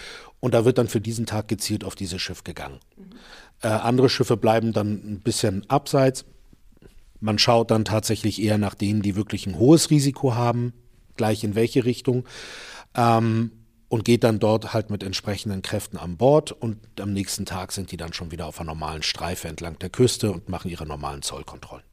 und 0.41 0.55
da 0.55 0.65
wird 0.65 0.79
dann 0.79 0.89
für 0.89 1.01
diesen 1.01 1.27
Tag 1.27 1.49
gezielt 1.49 1.85
auf 1.85 1.95
dieses 1.95 2.23
Schiff 2.23 2.45
gegangen. 2.45 2.81
Mhm. 2.97 3.05
Äh, 3.63 3.69
andere 3.69 4.09
Schiffe 4.09 4.37
bleiben 4.37 4.73
dann 4.73 4.93
ein 4.93 5.21
bisschen 5.21 5.69
abseits. 5.69 6.25
Man 7.21 7.39
schaut 7.39 7.71
dann 7.71 7.85
tatsächlich 7.85 8.43
eher 8.43 8.59
nach 8.59 8.75
denen, 8.75 9.01
die 9.01 9.17
wirklich 9.17 9.47
ein 9.47 9.59
hohes 9.59 9.91
Risiko 9.91 10.35
haben, 10.35 10.75
gleich 11.17 11.45
in 11.45 11.55
welche 11.55 11.85
Richtung. 11.85 12.25
Ähm, 12.95 13.53
und 13.95 14.05
geht 14.05 14.25
dann 14.25 14.41
dort 14.41 14.75
halt 14.75 14.91
mit 14.91 15.05
entsprechenden 15.05 15.63
Kräften 15.63 15.99
an 15.99 16.17
Bord 16.17 16.51
und 16.51 16.79
am 17.01 17.13
nächsten 17.13 17.47
Tag 17.47 17.71
sind 17.71 17.93
die 17.93 17.97
dann 17.97 18.13
schon 18.13 18.33
wieder 18.33 18.47
auf 18.47 18.59
einer 18.59 18.73
normalen 18.73 19.05
Streife 19.05 19.47
entlang 19.47 19.79
der 19.79 19.89
Küste 19.89 20.33
und 20.33 20.49
machen 20.49 20.69
ihre 20.69 20.85
normalen 20.85 21.23
Zollkontrollen. 21.23 21.85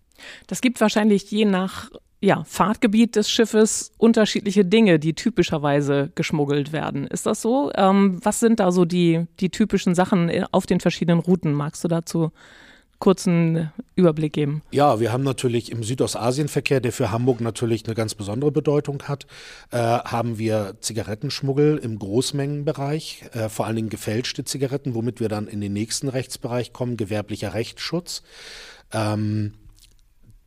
Das 0.47 0.61
gibt 0.61 0.81
wahrscheinlich 0.81 1.29
je 1.29 1.45
nach 1.45 1.91
ja, 2.19 2.43
Fahrtgebiet 2.43 3.15
des 3.15 3.29
Schiffes 3.29 3.91
unterschiedliche 3.99 4.65
Dinge, 4.65 4.97
die 4.97 5.13
typischerweise 5.13 6.11
geschmuggelt 6.15 6.71
werden. 6.71 7.05
Ist 7.05 7.27
das 7.27 7.39
so? 7.39 7.71
Ähm, 7.75 8.17
was 8.23 8.39
sind 8.39 8.59
da 8.59 8.71
so 8.71 8.83
die, 8.85 9.27
die 9.39 9.51
typischen 9.51 9.93
Sachen 9.93 10.31
auf 10.51 10.65
den 10.65 10.79
verschiedenen 10.79 11.19
Routen? 11.19 11.53
Magst 11.53 11.83
du 11.83 11.87
dazu 11.87 12.31
kurzen 13.01 13.71
Überblick 13.95 14.31
geben? 14.31 14.61
Ja, 14.71 15.01
wir 15.01 15.11
haben 15.11 15.23
natürlich 15.23 15.71
im 15.71 15.83
Südostasienverkehr, 15.83 16.79
der 16.79 16.93
für 16.93 17.11
Hamburg 17.11 17.41
natürlich 17.41 17.85
eine 17.85 17.95
ganz 17.95 18.15
besondere 18.15 18.51
Bedeutung 18.51 19.03
hat, 19.03 19.25
äh, 19.71 19.77
haben 19.77 20.37
wir 20.37 20.75
Zigarettenschmuggel 20.79 21.77
im 21.77 21.99
Großmengenbereich, 21.99 23.25
äh, 23.33 23.49
vor 23.49 23.65
allen 23.65 23.75
Dingen 23.75 23.89
gefälschte 23.89 24.45
Zigaretten, 24.45 24.95
womit 24.95 25.19
wir 25.19 25.27
dann 25.27 25.47
in 25.47 25.59
den 25.59 25.73
nächsten 25.73 26.07
Rechtsbereich 26.07 26.71
kommen, 26.71 26.95
gewerblicher 26.95 27.53
Rechtsschutz. 27.53 28.23
Ähm, 28.93 29.55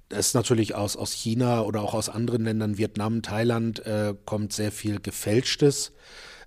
es 0.08 0.28
ist 0.28 0.34
natürlich 0.34 0.75
aus, 0.75 0.96
aus 0.96 1.12
China 1.12 1.62
oder 1.62 1.82
auch 1.82 1.92
aus 1.92 2.08
anderen 2.08 2.44
Ländern, 2.44 2.78
Vietnam, 2.78 3.23
Thailand, 3.23 3.84
äh, 3.84 4.14
kommt 4.25 4.52
sehr 4.52 4.70
viel 4.70 5.00
Gefälschtes 5.00 5.92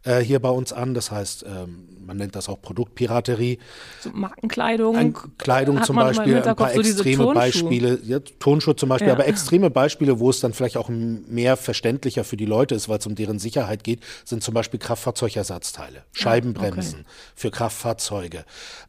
äh, 0.03 0.19
hier 0.19 0.39
bei 0.39 0.49
uns 0.49 0.73
an. 0.73 0.93
Das 0.93 1.11
heißt, 1.11 1.45
ähm, 1.47 1.97
man 2.05 2.17
nennt 2.17 2.35
das 2.35 2.49
auch 2.49 2.61
Produktpiraterie. 2.61 3.59
So 3.99 4.09
Markenkleidung. 4.11 4.95
Ein, 4.95 5.13
Kleidung 5.37 5.83
zum 5.83 5.97
Beispiel, 5.97 6.41
ein 6.41 6.55
paar 6.55 6.71
so 6.71 6.79
extreme 6.79 7.33
Beispiele. 7.33 7.99
Ja, 8.03 8.19
Tonschuh 8.39 8.73
zum 8.73 8.89
Beispiel, 8.89 9.09
ja. 9.09 9.13
aber 9.13 9.27
extreme 9.27 9.69
Beispiele, 9.69 10.19
wo 10.19 10.29
es 10.29 10.39
dann 10.39 10.53
vielleicht 10.53 10.77
auch 10.77 10.89
mehr 10.89 11.57
verständlicher 11.57 12.23
für 12.23 12.37
die 12.37 12.45
Leute 12.45 12.75
ist, 12.75 12.89
weil 12.89 12.99
es 12.99 13.05
um 13.05 13.15
deren 13.15 13.39
Sicherheit 13.39 13.83
geht, 13.83 13.99
sind 14.25 14.43
zum 14.43 14.53
Beispiel 14.53 14.79
Kraftfahrzeugersatzteile, 14.79 16.03
Scheibenbremsen 16.13 17.01
okay. 17.01 17.09
für 17.35 17.51
Kraftfahrzeuge. 17.51 18.45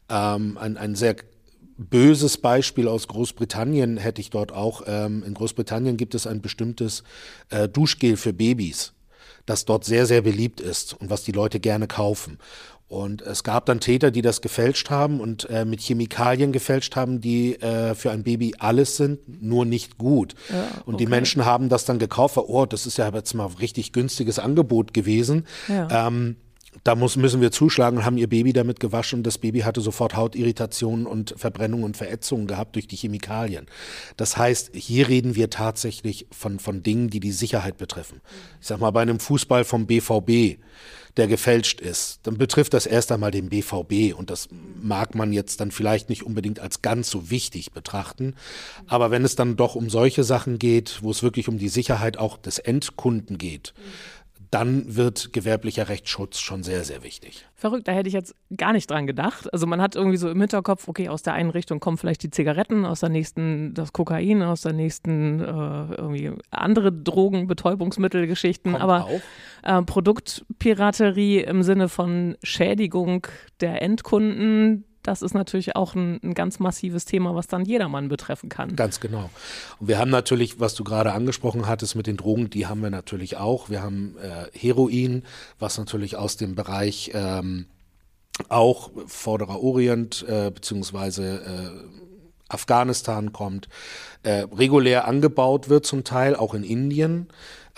Ähm, 0.08 0.56
ein, 0.58 0.76
ein 0.76 0.94
sehr 0.94 1.16
böses 1.78 2.38
Beispiel 2.38 2.88
aus 2.88 3.08
Großbritannien 3.08 3.96
hätte 3.96 4.20
ich 4.20 4.30
dort 4.30 4.52
auch. 4.52 4.82
Ähm, 4.86 5.22
in 5.24 5.34
Großbritannien 5.34 5.96
gibt 5.96 6.14
es 6.14 6.26
ein 6.26 6.42
bestimmtes 6.42 7.04
äh, 7.50 7.68
Duschgel 7.68 8.16
für 8.16 8.32
Babys, 8.32 8.92
das 9.48 9.64
dort 9.64 9.84
sehr, 9.84 10.06
sehr 10.06 10.22
beliebt 10.22 10.60
ist 10.60 10.94
und 11.00 11.10
was 11.10 11.22
die 11.24 11.32
Leute 11.32 11.60
gerne 11.60 11.86
kaufen. 11.86 12.38
Und 12.88 13.20
es 13.20 13.44
gab 13.44 13.66
dann 13.66 13.80
Täter, 13.80 14.10
die 14.10 14.22
das 14.22 14.40
gefälscht 14.40 14.88
haben 14.88 15.20
und 15.20 15.48
äh, 15.50 15.66
mit 15.66 15.80
Chemikalien 15.80 16.52
gefälscht 16.52 16.96
haben, 16.96 17.20
die 17.20 17.60
äh, 17.60 17.94
für 17.94 18.10
ein 18.10 18.22
Baby 18.22 18.54
alles 18.58 18.96
sind, 18.96 19.42
nur 19.42 19.66
nicht 19.66 19.98
gut. 19.98 20.34
Ja, 20.48 20.64
okay. 20.70 20.82
Und 20.86 21.00
die 21.00 21.06
Menschen 21.06 21.44
haben 21.44 21.68
das 21.68 21.84
dann 21.84 21.98
gekauft. 21.98 22.38
Oh, 22.38 22.64
das 22.64 22.86
ist 22.86 22.96
ja 22.96 23.10
jetzt 23.10 23.34
mal 23.34 23.46
richtig 23.60 23.92
günstiges 23.92 24.38
Angebot 24.38 24.94
gewesen. 24.94 25.46
Ja. 25.68 26.08
Ähm, 26.08 26.36
da 26.84 26.94
muss, 26.94 27.16
müssen 27.16 27.40
wir 27.40 27.50
zuschlagen 27.50 28.04
haben 28.04 28.18
ihr 28.18 28.28
Baby 28.28 28.52
damit 28.52 28.78
gewaschen 28.78 29.20
und 29.20 29.26
das 29.26 29.38
Baby 29.38 29.60
hatte 29.60 29.80
sofort 29.80 30.16
Hautirritationen 30.16 31.06
und 31.06 31.34
Verbrennungen 31.36 31.84
und 31.84 31.96
Verätzungen 31.96 32.46
gehabt 32.46 32.74
durch 32.74 32.86
die 32.86 32.96
Chemikalien. 32.96 33.66
Das 34.16 34.36
heißt, 34.36 34.70
hier 34.74 35.08
reden 35.08 35.34
wir 35.34 35.50
tatsächlich 35.50 36.26
von, 36.30 36.58
von 36.58 36.82
Dingen, 36.82 37.08
die 37.10 37.20
die 37.20 37.32
Sicherheit 37.32 37.78
betreffen. 37.78 38.20
Ich 38.60 38.66
sag 38.66 38.80
mal, 38.80 38.90
bei 38.90 39.02
einem 39.02 39.18
Fußball 39.18 39.64
vom 39.64 39.86
BVB, 39.86 40.58
der 41.16 41.26
gefälscht 41.26 41.80
ist, 41.80 42.20
dann 42.24 42.38
betrifft 42.38 42.74
das 42.74 42.86
erst 42.86 43.10
einmal 43.10 43.32
den 43.32 43.48
BVB 43.48 44.16
und 44.16 44.30
das 44.30 44.48
mag 44.80 45.14
man 45.14 45.32
jetzt 45.32 45.60
dann 45.60 45.72
vielleicht 45.72 46.08
nicht 46.10 46.22
unbedingt 46.22 46.60
als 46.60 46.80
ganz 46.80 47.10
so 47.10 47.30
wichtig 47.30 47.72
betrachten. 47.72 48.34
Aber 48.86 49.10
wenn 49.10 49.24
es 49.24 49.34
dann 49.34 49.56
doch 49.56 49.74
um 49.74 49.90
solche 49.90 50.22
Sachen 50.22 50.58
geht, 50.58 51.02
wo 51.02 51.10
es 51.10 51.22
wirklich 51.22 51.48
um 51.48 51.58
die 51.58 51.70
Sicherheit 51.70 52.18
auch 52.18 52.36
des 52.36 52.58
Endkunden 52.58 53.36
geht, 53.36 53.74
dann 54.50 54.96
wird 54.96 55.32
gewerblicher 55.32 55.88
Rechtsschutz 55.88 56.38
schon 56.38 56.62
sehr, 56.62 56.84
sehr 56.84 57.02
wichtig. 57.02 57.46
Verrückt, 57.54 57.86
da 57.88 57.92
hätte 57.92 58.08
ich 58.08 58.14
jetzt 58.14 58.34
gar 58.56 58.72
nicht 58.72 58.90
dran 58.90 59.06
gedacht. 59.06 59.52
Also 59.52 59.66
man 59.66 59.82
hat 59.82 59.94
irgendwie 59.94 60.16
so 60.16 60.30
im 60.30 60.40
Hinterkopf, 60.40 60.88
okay, 60.88 61.08
aus 61.08 61.22
der 61.22 61.34
einen 61.34 61.50
Richtung 61.50 61.80
kommen 61.80 61.98
vielleicht 61.98 62.22
die 62.22 62.30
Zigaretten, 62.30 62.84
aus 62.84 63.00
der 63.00 63.10
nächsten 63.10 63.74
das 63.74 63.92
Kokain, 63.92 64.42
aus 64.42 64.62
der 64.62 64.72
nächsten 64.72 65.40
äh, 65.40 65.44
irgendwie 65.44 66.32
andere 66.50 66.92
Drogen, 66.92 67.46
Betäubungsmittelgeschichten, 67.46 68.72
Kommt 68.72 68.82
aber 68.82 69.08
äh, 69.62 69.82
Produktpiraterie 69.82 71.40
im 71.40 71.62
Sinne 71.62 71.88
von 71.88 72.36
Schädigung 72.42 73.26
der 73.60 73.82
Endkunden, 73.82 74.84
das 75.08 75.22
ist 75.22 75.32
natürlich 75.32 75.74
auch 75.74 75.94
ein, 75.94 76.20
ein, 76.22 76.34
ganz 76.34 76.58
massives 76.58 77.06
Thema, 77.06 77.34
was 77.34 77.46
dann 77.46 77.64
jedermann 77.64 78.08
betreffen 78.08 78.50
kann. 78.50 78.76
Ganz 78.76 79.00
genau. 79.00 79.30
Und 79.80 79.88
wir 79.88 79.98
haben 79.98 80.10
natürlich, 80.10 80.60
was 80.60 80.74
du 80.74 80.84
gerade 80.84 81.12
angesprochen 81.12 81.66
hattest 81.66 81.96
mit 81.96 82.06
den 82.06 82.18
Drogen, 82.18 82.50
die 82.50 82.66
haben 82.66 82.82
wir 82.82 82.90
natürlich 82.90 83.38
auch. 83.38 83.70
Wir 83.70 83.82
haben 83.82 84.16
äh, 84.18 84.46
Heroin, 84.56 85.24
was 85.58 85.78
natürlich 85.78 86.16
aus 86.16 86.36
dem 86.36 86.54
Bereich 86.54 87.10
ähm, 87.14 87.66
auch 88.50 88.90
Vorderer 89.06 89.62
Orient 89.62 90.26
äh, 90.28 90.50
beziehungsweise 90.50 91.40
äh, 91.42 91.88
Afghanistan 92.50 93.32
kommt, 93.32 93.68
äh, 94.22 94.44
regulär 94.54 95.08
angebaut 95.08 95.70
wird 95.70 95.86
zum 95.86 96.04
Teil, 96.04 96.36
auch 96.36 96.52
in 96.52 96.64
Indien 96.64 97.28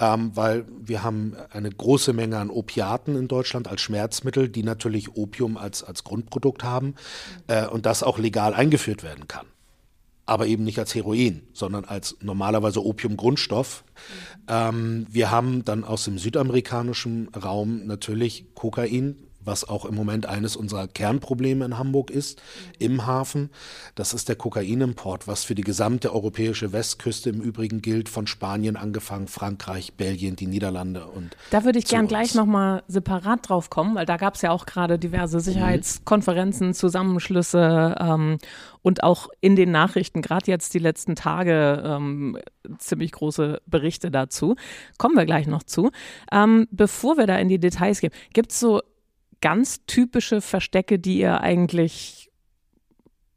ähm, 0.00 0.33
weil 0.35 0.64
wir 0.80 1.02
haben 1.02 1.37
eine 1.50 1.71
große 1.71 2.12
Menge 2.12 2.38
an 2.38 2.50
Opiaten 2.50 3.14
in 3.16 3.28
Deutschland 3.28 3.69
als 3.69 3.83
Schmerzmittel, 3.83 4.49
die 4.49 4.62
natürlich 4.62 5.14
Opium 5.14 5.57
als, 5.57 5.85
als 5.85 6.02
Grundprodukt 6.02 6.64
haben 6.64 6.95
äh, 7.47 7.66
und 7.66 7.87
das 7.87 8.02
auch 8.02 8.19
legal 8.19 8.54
eingeführt 8.54 9.02
werden 9.02 9.28
kann. 9.28 9.47
Aber 10.25 10.47
eben 10.47 10.64
nicht 10.64 10.78
als 10.78 10.95
Heroin, 10.95 11.42
sondern 11.52 11.85
als 11.85 12.16
normalerweise 12.21 12.85
Opiumgrundstoff. 12.85 13.85
Ähm, 14.49 15.07
wir 15.11 15.30
haben 15.30 15.64
dann 15.64 15.85
aus 15.85 16.04
dem 16.04 16.19
südamerikanischen 16.19 17.28
Raum 17.35 17.87
natürlich 17.87 18.47
Kokain, 18.54 19.16
was 19.44 19.68
auch 19.68 19.85
im 19.85 19.94
Moment 19.94 20.26
eines 20.26 20.56
unserer 20.56 20.88
Kernprobleme 20.88 21.64
in 21.64 21.78
Hamburg 21.78 22.11
ist, 22.11 22.42
im 22.78 23.06
Hafen. 23.06 23.50
Das 23.94 24.14
ist 24.14 24.28
der 24.28 24.37
Kokainimport, 24.37 25.26
was 25.26 25.44
für 25.44 25.54
die 25.54 25.62
gesamte 25.62 26.12
europäische 26.12 26.73
Westküste 26.73 27.30
im 27.30 27.40
Übrigen 27.40 27.82
gilt, 27.82 28.09
von 28.09 28.26
Spanien 28.26 28.76
angefangen, 28.76 29.28
Frankreich, 29.28 29.94
Belgien, 29.94 30.37
die 30.37 30.47
Niederlande 30.47 31.06
und. 31.06 31.37
Da 31.50 31.64
würde 31.64 31.78
ich 31.78 31.87
gern 31.87 32.02
uns. 32.02 32.11
gleich 32.11 32.35
nochmal 32.35 32.82
separat 32.88 33.49
drauf 33.49 33.70
kommen, 33.70 33.94
weil 33.94 34.06
da 34.06 34.16
gab 34.16 34.35
es 34.35 34.42
ja 34.42 34.50
auch 34.50 34.66
gerade 34.66 34.99
diverse 34.99 35.40
Sicherheitskonferenzen, 35.40 36.75
Zusammenschlüsse 36.75 37.97
ähm, 37.99 38.38
und 38.82 39.02
auch 39.02 39.28
in 39.40 39.56
den 39.56 39.70
Nachrichten, 39.70 40.23
gerade 40.23 40.50
jetzt 40.50 40.75
die 40.75 40.78
letzten 40.78 41.14
Tage, 41.14 41.82
ähm, 41.85 42.38
ziemlich 42.78 43.12
große 43.12 43.61
Berichte 43.66 44.11
dazu. 44.11 44.56
Kommen 44.99 45.16
wir 45.16 45.26
gleich 45.26 45.47
noch 45.47 45.62
zu. 45.62 45.90
Ähm, 46.32 46.66
bevor 46.70 47.16
wir 47.16 47.26
da 47.26 47.37
in 47.37 47.49
die 47.49 47.59
Details 47.59 48.00
gehen, 48.00 48.12
gibt 48.32 48.52
es 48.52 48.61
so 48.61 48.80
ganz 49.40 49.85
typische 49.87 50.40
Verstecke, 50.40 50.99
die 50.99 51.18
ihr 51.18 51.40
eigentlich, 51.40 52.30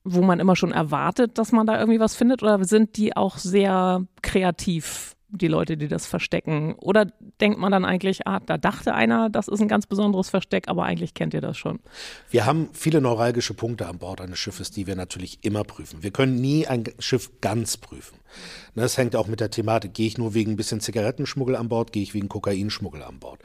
wo 0.03 0.21
man 0.21 0.39
immer 0.39 0.55
schon 0.55 0.71
erwartet, 0.71 1.37
dass 1.37 1.51
man 1.51 1.67
da 1.67 1.79
irgendwie 1.79 1.99
was 1.99 2.15
findet? 2.15 2.43
Oder 2.43 2.63
sind 2.65 2.97
die 2.97 3.15
auch 3.15 3.37
sehr 3.37 4.05
kreativ 4.21 5.15
die 5.35 5.47
Leute, 5.47 5.77
die 5.77 5.87
das 5.87 6.05
verstecken? 6.05 6.75
Oder 6.75 7.07
denkt 7.41 7.57
man 7.57 7.71
dann 7.71 7.85
eigentlich, 7.85 8.27
ah, 8.27 8.39
da 8.39 8.57
dachte 8.57 8.93
einer, 8.93 9.29
das 9.29 9.47
ist 9.47 9.61
ein 9.61 9.67
ganz 9.67 9.87
besonderes 9.87 10.29
Versteck, 10.29 10.67
aber 10.67 10.83
eigentlich 10.83 11.13
kennt 11.13 11.33
ihr 11.33 11.41
das 11.41 11.57
schon? 11.57 11.79
Wir 12.29 12.45
haben 12.45 12.69
viele 12.73 13.01
neuralgische 13.01 13.53
Punkte 13.53 13.87
an 13.87 13.97
Bord 13.97 14.21
eines 14.21 14.39
Schiffes, 14.39 14.71
die 14.71 14.87
wir 14.87 14.95
natürlich 14.95 15.43
immer 15.43 15.63
prüfen. 15.63 16.03
Wir 16.03 16.11
können 16.11 16.35
nie 16.35 16.67
ein 16.67 16.83
Schiff 16.99 17.31
ganz 17.41 17.77
prüfen. 17.77 18.17
Das 18.75 18.97
hängt 18.97 19.15
auch 19.15 19.27
mit 19.27 19.39
der 19.39 19.51
Thematik, 19.51 19.93
gehe 19.93 20.07
ich 20.07 20.17
nur 20.17 20.33
wegen 20.33 20.51
ein 20.51 20.57
bisschen 20.57 20.79
Zigarettenschmuggel 20.79 21.55
an 21.55 21.69
Bord, 21.69 21.91
gehe 21.91 22.03
ich 22.03 22.13
wegen 22.13 22.29
Kokainschmuggel 22.29 23.03
an 23.03 23.19
Bord. 23.19 23.39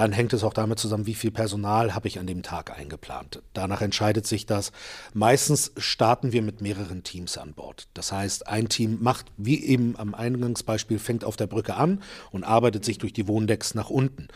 Dann 0.00 0.12
hängt 0.12 0.32
es 0.32 0.44
auch 0.44 0.54
damit 0.54 0.78
zusammen, 0.78 1.04
wie 1.04 1.14
viel 1.14 1.30
Personal 1.30 1.94
habe 1.94 2.08
ich 2.08 2.18
an 2.18 2.26
dem 2.26 2.42
Tag 2.42 2.74
eingeplant. 2.74 3.42
Danach 3.52 3.82
entscheidet 3.82 4.26
sich 4.26 4.46
das. 4.46 4.72
Meistens 5.12 5.72
starten 5.76 6.32
wir 6.32 6.40
mit 6.40 6.62
mehreren 6.62 7.02
Teams 7.02 7.36
an 7.36 7.52
Bord. 7.52 7.86
Das 7.92 8.10
heißt, 8.10 8.48
ein 8.48 8.70
Team 8.70 8.96
macht, 9.02 9.26
wie 9.36 9.62
eben 9.62 9.96
am 9.98 10.14
Eingangsbeispiel, 10.14 10.98
fängt 10.98 11.22
auf 11.22 11.36
der 11.36 11.48
Brücke 11.48 11.74
an 11.74 12.02
und 12.30 12.44
arbeitet 12.44 12.82
sich 12.82 12.96
durch 12.96 13.12
die 13.12 13.28
Wohndecks 13.28 13.74
nach 13.74 13.90
unten. 13.90 14.28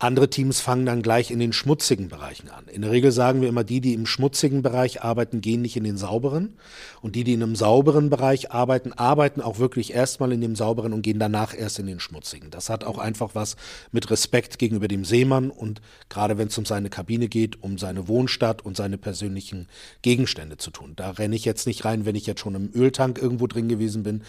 Andere 0.00 0.30
Teams 0.30 0.60
fangen 0.60 0.86
dann 0.86 1.02
gleich 1.02 1.32
in 1.32 1.40
den 1.40 1.52
schmutzigen 1.52 2.08
Bereichen 2.08 2.48
an. 2.50 2.68
In 2.68 2.82
der 2.82 2.92
Regel 2.92 3.10
sagen 3.10 3.40
wir 3.40 3.48
immer, 3.48 3.64
die, 3.64 3.80
die 3.80 3.94
im 3.94 4.06
schmutzigen 4.06 4.62
Bereich 4.62 5.02
arbeiten, 5.02 5.40
gehen 5.40 5.60
nicht 5.60 5.76
in 5.76 5.82
den 5.82 5.96
sauberen. 5.96 6.56
Und 7.02 7.16
die, 7.16 7.24
die 7.24 7.32
in 7.32 7.42
einem 7.42 7.56
sauberen 7.56 8.08
Bereich 8.08 8.52
arbeiten, 8.52 8.92
arbeiten 8.92 9.40
auch 9.40 9.58
wirklich 9.58 9.92
erstmal 9.92 10.30
in 10.30 10.40
dem 10.40 10.54
sauberen 10.54 10.92
und 10.92 11.02
gehen 11.02 11.18
danach 11.18 11.52
erst 11.52 11.80
in 11.80 11.86
den 11.86 11.98
schmutzigen. 11.98 12.52
Das 12.52 12.70
hat 12.70 12.84
auch 12.84 12.98
einfach 12.98 13.34
was 13.34 13.56
mit 13.90 14.08
Respekt 14.08 14.60
gegenüber 14.60 14.86
dem 14.86 15.04
Seemann 15.04 15.50
und 15.50 15.80
gerade 16.08 16.38
wenn 16.38 16.46
es 16.46 16.58
um 16.58 16.64
seine 16.64 16.90
Kabine 16.90 17.26
geht, 17.26 17.60
um 17.60 17.76
seine 17.76 18.06
Wohnstadt 18.06 18.64
und 18.64 18.76
seine 18.76 18.98
persönlichen 18.98 19.66
Gegenstände 20.02 20.58
zu 20.58 20.70
tun. 20.70 20.92
Da 20.94 21.10
renne 21.10 21.34
ich 21.34 21.44
jetzt 21.44 21.66
nicht 21.66 21.84
rein, 21.84 22.06
wenn 22.06 22.14
ich 22.14 22.26
jetzt 22.26 22.40
schon 22.40 22.54
im 22.54 22.70
Öltank 22.72 23.18
irgendwo 23.18 23.48
drin 23.48 23.68
gewesen 23.68 24.04
bin. 24.04 24.22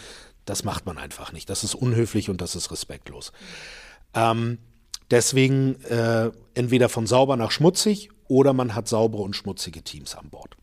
Das 0.46 0.64
macht 0.64 0.84
man 0.84 0.98
einfach 0.98 1.32
nicht. 1.32 1.48
Das 1.48 1.62
ist 1.62 1.76
unhöflich 1.76 2.28
und 2.28 2.40
das 2.40 2.56
ist 2.56 2.72
respektlos. 2.72 3.30
Ähm, 4.14 4.58
Deswegen 5.10 5.82
äh, 5.84 6.30
entweder 6.54 6.88
von 6.88 7.06
sauber 7.06 7.36
nach 7.36 7.50
schmutzig 7.50 8.10
oder 8.28 8.52
man 8.52 8.74
hat 8.74 8.88
saubere 8.88 9.22
und 9.22 9.34
schmutzige 9.34 9.82
Teams 9.82 10.14
an 10.14 10.30
Bord. 10.30 10.56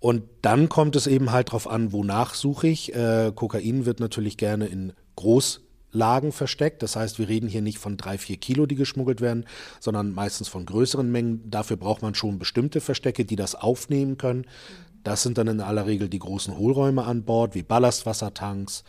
Und 0.00 0.22
dann 0.42 0.68
kommt 0.68 0.96
es 0.96 1.06
eben 1.06 1.32
halt 1.32 1.48
darauf 1.48 1.68
an, 1.68 1.92
wonach 1.92 2.34
suche 2.34 2.68
ich. 2.68 2.94
Äh, 2.94 3.32
Kokain 3.34 3.84
wird 3.84 4.00
natürlich 4.00 4.36
gerne 4.36 4.66
in 4.66 4.92
Großlagen 5.16 6.32
versteckt. 6.32 6.82
Das 6.82 6.94
heißt, 6.96 7.18
wir 7.18 7.28
reden 7.28 7.48
hier 7.48 7.62
nicht 7.62 7.78
von 7.78 7.96
drei, 7.96 8.16
vier 8.16 8.36
Kilo, 8.36 8.66
die 8.66 8.76
geschmuggelt 8.76 9.20
werden, 9.20 9.44
sondern 9.80 10.12
meistens 10.12 10.48
von 10.48 10.64
größeren 10.64 11.10
Mengen. 11.10 11.50
Dafür 11.50 11.76
braucht 11.76 12.02
man 12.02 12.14
schon 12.14 12.38
bestimmte 12.38 12.80
Verstecke, 12.80 13.24
die 13.24 13.36
das 13.36 13.56
aufnehmen 13.56 14.16
können. 14.18 14.46
Das 15.02 15.22
sind 15.22 15.38
dann 15.38 15.48
in 15.48 15.60
aller 15.60 15.86
Regel 15.86 16.08
die 16.08 16.18
großen 16.18 16.56
Hohlräume 16.56 17.04
an 17.04 17.24
Bord, 17.24 17.54
wie 17.54 17.62
Ballastwassertanks, 17.62 18.84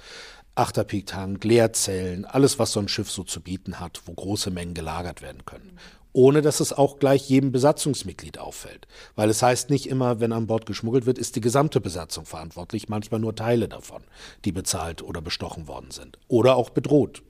Achterpeak-Tank, 0.59 1.43
Leerzellen, 1.45 2.25
alles, 2.25 2.59
was 2.59 2.73
so 2.73 2.81
ein 2.81 2.89
Schiff 2.89 3.09
so 3.09 3.23
zu 3.23 3.39
bieten 3.41 3.79
hat, 3.79 4.01
wo 4.05 4.13
große 4.13 4.51
Mengen 4.51 4.73
gelagert 4.73 5.21
werden 5.21 5.45
können. 5.45 5.77
Ohne 6.11 6.41
dass 6.41 6.59
es 6.59 6.73
auch 6.73 6.99
gleich 6.99 7.29
jedem 7.29 7.53
Besatzungsmitglied 7.53 8.39
auffällt. 8.39 8.87
Weil 9.15 9.29
es 9.29 9.41
heißt 9.41 9.69
nicht 9.69 9.87
immer, 9.87 10.19
wenn 10.19 10.33
an 10.33 10.47
Bord 10.47 10.65
geschmuggelt 10.65 11.05
wird, 11.05 11.17
ist 11.17 11.37
die 11.37 11.41
gesamte 11.41 11.79
Besatzung 11.79 12.25
verantwortlich, 12.25 12.89
manchmal 12.89 13.21
nur 13.21 13.35
Teile 13.35 13.69
davon, 13.69 14.03
die 14.43 14.51
bezahlt 14.51 15.01
oder 15.01 15.21
bestochen 15.21 15.67
worden 15.67 15.91
sind. 15.91 16.17
Oder 16.27 16.55
auch 16.57 16.71
bedroht. 16.71 17.23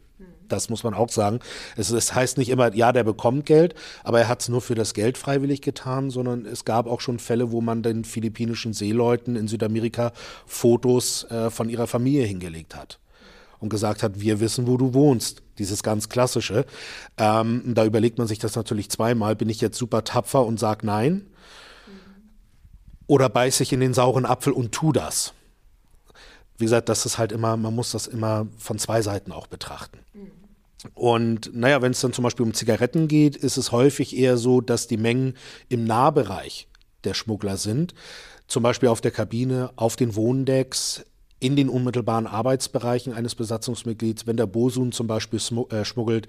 Das 0.48 0.70
muss 0.70 0.84
man 0.84 0.96
auch 0.96 1.10
sagen. 1.10 1.40
Es, 1.78 1.92
es 1.92 2.16
heißt 2.16 2.40
nicht 2.40 2.50
immer, 2.50 2.74
ja, 2.74 2.92
der 2.92 3.04
bekommt 3.04 3.46
Geld, 3.46 3.76
aber 4.04 4.22
er 4.22 4.28
hat 4.28 4.42
es 4.42 4.50
nur 4.50 4.62
für 4.62 4.74
das 4.74 4.96
Geld 4.96 5.20
freiwillig 5.20 5.62
getan, 5.62 6.10
sondern 6.10 6.48
es 6.48 6.66
gab 6.66 6.88
auch 6.88 7.02
schon 7.02 7.20
Fälle, 7.20 7.52
wo 7.52 7.62
man 7.62 7.84
den 7.84 8.04
philippinischen 8.04 8.74
Seeleuten 8.74 9.36
in 9.36 9.48
Südamerika 9.48 10.14
Fotos 10.48 11.26
äh, 11.26 11.52
von 11.52 11.70
ihrer 11.70 11.86
Familie 11.86 12.26
hingelegt 12.26 12.76
hat 12.76 13.00
und 13.60 13.70
gesagt 13.70 14.04
hat, 14.04 14.20
wir 14.20 14.40
wissen, 14.40 14.68
wo 14.68 14.78
du 14.78 14.94
wohnst. 14.94 15.42
Dieses 15.58 15.84
ganz 15.84 16.10
klassische. 16.10 16.66
Ähm, 17.18 17.64
da 17.66 17.86
überlegt 17.86 18.18
man 18.18 18.28
sich 18.28 18.40
das 18.40 18.56
natürlich 18.56 18.90
zweimal. 18.90 19.36
Bin 19.36 19.50
ich 19.50 19.62
jetzt 19.62 19.78
super 19.78 20.04
tapfer 20.04 20.46
und 20.46 20.60
sag 20.60 20.84
nein? 20.84 21.28
Oder 23.08 23.28
beiße 23.28 23.64
ich 23.64 23.74
in 23.74 23.80
den 23.80 23.94
sauren 23.94 24.26
Apfel 24.26 24.54
und 24.54 24.72
tu 24.72 24.92
das? 24.92 25.34
Wie 26.58 26.66
gesagt, 26.66 26.90
das 26.90 27.06
ist 27.06 27.18
halt 27.18 27.32
immer, 27.32 27.58
man 27.58 27.74
muss 27.74 27.92
das 27.92 28.08
immer 28.08 28.48
von 28.58 28.78
zwei 28.78 29.02
Seiten 29.02 29.32
auch 29.32 29.48
betrachten. 29.48 30.00
Und 30.94 31.54
naja, 31.54 31.82
wenn 31.82 31.92
es 31.92 32.02
dann 32.02 32.14
zum 32.14 32.24
Beispiel 32.24 32.46
um 32.46 32.54
Zigaretten 32.54 33.08
geht, 33.08 33.36
ist 33.36 33.58
es 33.58 33.72
häufig 33.72 34.16
eher 34.16 34.38
so, 34.38 34.62
dass 34.62 34.88
die 34.88 34.98
Mengen 34.98 35.36
im 35.68 35.84
Nahbereich 35.84 36.68
der 37.04 37.14
Schmuggler 37.14 37.58
sind. 37.58 37.94
Zum 38.48 38.64
Beispiel 38.64 38.90
auf 38.90 39.02
der 39.02 39.12
Kabine, 39.12 39.72
auf 39.76 39.96
den 39.96 40.16
Wohndecks, 40.16 41.06
in 41.40 41.56
den 41.56 41.70
unmittelbaren 41.70 42.28
Arbeitsbereichen 42.28 43.14
eines 43.14 43.36
Besatzungsmitglieds. 43.36 44.28
Wenn 44.28 44.38
der 44.38 44.46
Bosun 44.46 44.92
zum 44.92 45.08
Beispiel 45.08 45.40
äh, 45.70 45.86
schmuggelt, 45.86 46.28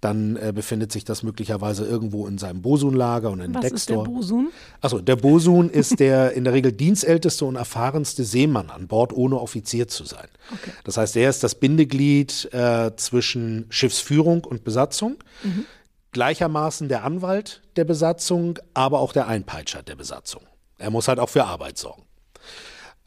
dann 0.00 0.36
äh, 0.36 0.52
befindet 0.54 0.92
sich 0.92 1.04
das 1.04 1.22
möglicherweise 1.22 1.86
irgendwo 1.86 2.26
in 2.26 2.38
seinem 2.38 2.60
Bosun-Lager 2.60 3.30
und 3.30 3.40
in 3.40 3.54
Was 3.54 3.62
Deckstore. 3.62 4.00
ist 4.00 4.06
der 4.06 4.12
Bosun? 4.12 4.48
Achso, 4.80 5.00
der 5.00 5.16
Bosun 5.16 5.70
ist 5.70 5.98
der 5.98 6.32
in 6.32 6.44
der 6.44 6.52
Regel 6.52 6.72
dienstälteste 6.72 7.44
und 7.44 7.56
erfahrenste 7.56 8.24
Seemann 8.24 8.70
an 8.70 8.86
Bord, 8.86 9.12
ohne 9.12 9.40
Offizier 9.40 9.88
zu 9.88 10.04
sein. 10.04 10.28
Okay. 10.52 10.72
Das 10.84 10.96
heißt, 10.96 11.16
er 11.16 11.30
ist 11.30 11.42
das 11.42 11.54
Bindeglied 11.54 12.52
äh, 12.52 12.94
zwischen 12.96 13.66
Schiffsführung 13.70 14.44
und 14.44 14.64
Besatzung. 14.64 15.16
Mhm. 15.42 15.64
Gleichermaßen 16.12 16.88
der 16.88 17.04
Anwalt 17.04 17.62
der 17.76 17.84
Besatzung, 17.84 18.58
aber 18.74 18.98
auch 18.98 19.12
der 19.12 19.28
Einpeitscher 19.28 19.82
der 19.82 19.96
Besatzung. 19.96 20.42
Er 20.76 20.90
muss 20.90 21.08
halt 21.08 21.18
auch 21.18 21.28
für 21.28 21.44
Arbeit 21.44 21.78
sorgen. 21.78 22.02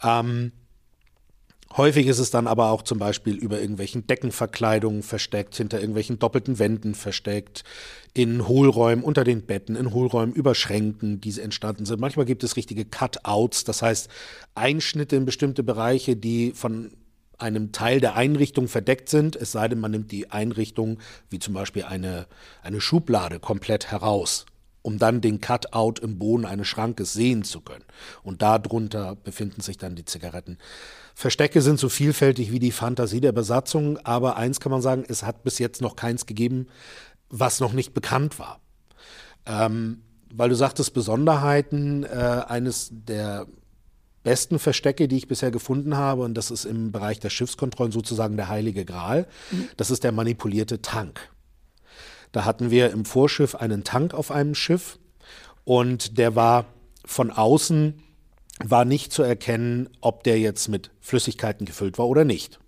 Ähm, 0.01 0.51
Häufig 1.75 2.05
ist 2.05 2.19
es 2.19 2.29
dann 2.29 2.45
aber 2.45 2.69
auch 2.69 2.83
zum 2.83 2.99
Beispiel 2.99 3.36
über 3.36 3.59
irgendwelchen 3.59 4.05
Deckenverkleidungen 4.05 5.01
versteckt, 5.01 5.55
hinter 5.55 5.79
irgendwelchen 5.79 6.19
doppelten 6.19 6.59
Wänden 6.59 6.93
versteckt, 6.93 7.63
in 8.13 8.47
Hohlräumen 8.47 9.03
unter 9.03 9.23
den 9.23 9.41
Betten, 9.41 9.75
in 9.75 9.91
Hohlräumen 9.91 10.36
über 10.36 10.53
Schränken, 10.53 11.19
die 11.19 11.39
entstanden 11.39 11.86
sind. 11.86 11.99
Manchmal 11.99 12.27
gibt 12.27 12.43
es 12.43 12.57
richtige 12.57 12.86
Cutouts, 12.86 13.63
das 13.63 13.81
heißt 13.81 14.07
Einschnitte 14.53 15.15
in 15.15 15.25
bestimmte 15.25 15.63
Bereiche, 15.63 16.15
die 16.15 16.51
von 16.51 16.91
einem 17.39 17.71
Teil 17.71 17.99
der 17.99 18.15
Einrichtung 18.15 18.67
verdeckt 18.67 19.09
sind, 19.09 19.36
es 19.36 19.51
sei 19.51 19.67
denn, 19.67 19.79
man 19.79 19.91
nimmt 19.91 20.12
die 20.12 20.29
Einrichtung, 20.29 20.99
wie 21.31 21.39
zum 21.39 21.55
Beispiel 21.55 21.83
eine, 21.83 22.27
eine 22.62 22.81
Schublade, 22.81 23.39
komplett 23.39 23.89
heraus 23.89 24.45
um 24.83 24.99
dann 24.99 25.21
den 25.21 25.41
Cutout 25.41 26.01
im 26.01 26.19
Boden 26.19 26.45
eines 26.45 26.67
Schrankes 26.67 27.13
sehen 27.13 27.43
zu 27.43 27.62
können. 27.62 27.86
Und 28.21 28.41
darunter 28.41 29.15
befinden 29.15 29.62
sich 29.62 29.77
dann 29.77 29.95
die 29.95 30.05
Zigaretten. 30.05 30.57
Verstecke 31.13 31.62
sind 31.62 31.80
so 31.80 31.89
vielfältig 31.89 32.52
wie 32.52 32.60
die 32.60 32.71
Fantasie 32.71 33.21
der 33.21 33.32
Besatzung, 33.32 33.97
aber 34.04 34.36
eins 34.38 34.60
kann 34.60 34.71
man 34.71 34.82
sagen, 34.82 35.04
es 35.08 35.23
hat 35.23 35.43
bis 35.43 35.60
jetzt 35.60 35.82
noch 35.82 35.95
keins 35.95 36.26
gegeben, 36.26 36.67
was 37.30 37.60
noch 37.60 37.73
nicht 37.73 37.93
bekannt 37.93 38.39
war. 38.39 38.60
Ähm, 39.45 40.02
weil 40.34 40.49
du 40.49 40.56
sagtest, 40.56 40.93
Besonderheiten, 40.93 42.04
äh, 42.04 42.43
eines 42.47 42.89
der 42.91 43.45
besten 44.23 44.58
Verstecke, 44.58 45.08
die 45.08 45.17
ich 45.17 45.28
bisher 45.28 45.52
gefunden 45.52 45.95
habe, 45.97 46.23
und 46.23 46.34
das 46.34 46.49
ist 46.49 46.65
im 46.65 46.91
Bereich 46.91 47.19
der 47.19 47.30
Schiffskontrollen 47.30 47.91
sozusagen 47.91 48.38
der 48.38 48.47
heilige 48.47 48.86
Gral, 48.86 49.28
mhm. 49.52 49.67
das 49.78 49.91
ist 49.91 50.04
der 50.04 50.12
manipulierte 50.12 50.82
Tank. 50.82 51.30
Da 52.32 52.45
hatten 52.45 52.71
wir 52.71 52.91
im 52.91 53.06
Vorschiff 53.06 53.54
einen 53.54 53.84
Tank 53.84 54.13
auf 54.13 54.32
einem 54.32 54.56
Schiff 54.56 54.97
und 55.65 56.17
der 56.17 56.36
war 56.36 56.65
von 57.06 57.30
außen 57.30 58.02
war 58.63 58.85
nicht 58.85 59.11
zu 59.11 59.23
erkennen, 59.23 59.89
ob 60.01 60.23
der 60.23 60.39
jetzt 60.39 60.67
mit 60.67 60.91
Flüssigkeiten 61.01 61.65
gefüllt 61.65 61.97
war 61.97 62.07
oder 62.07 62.25
nicht. 62.25 62.59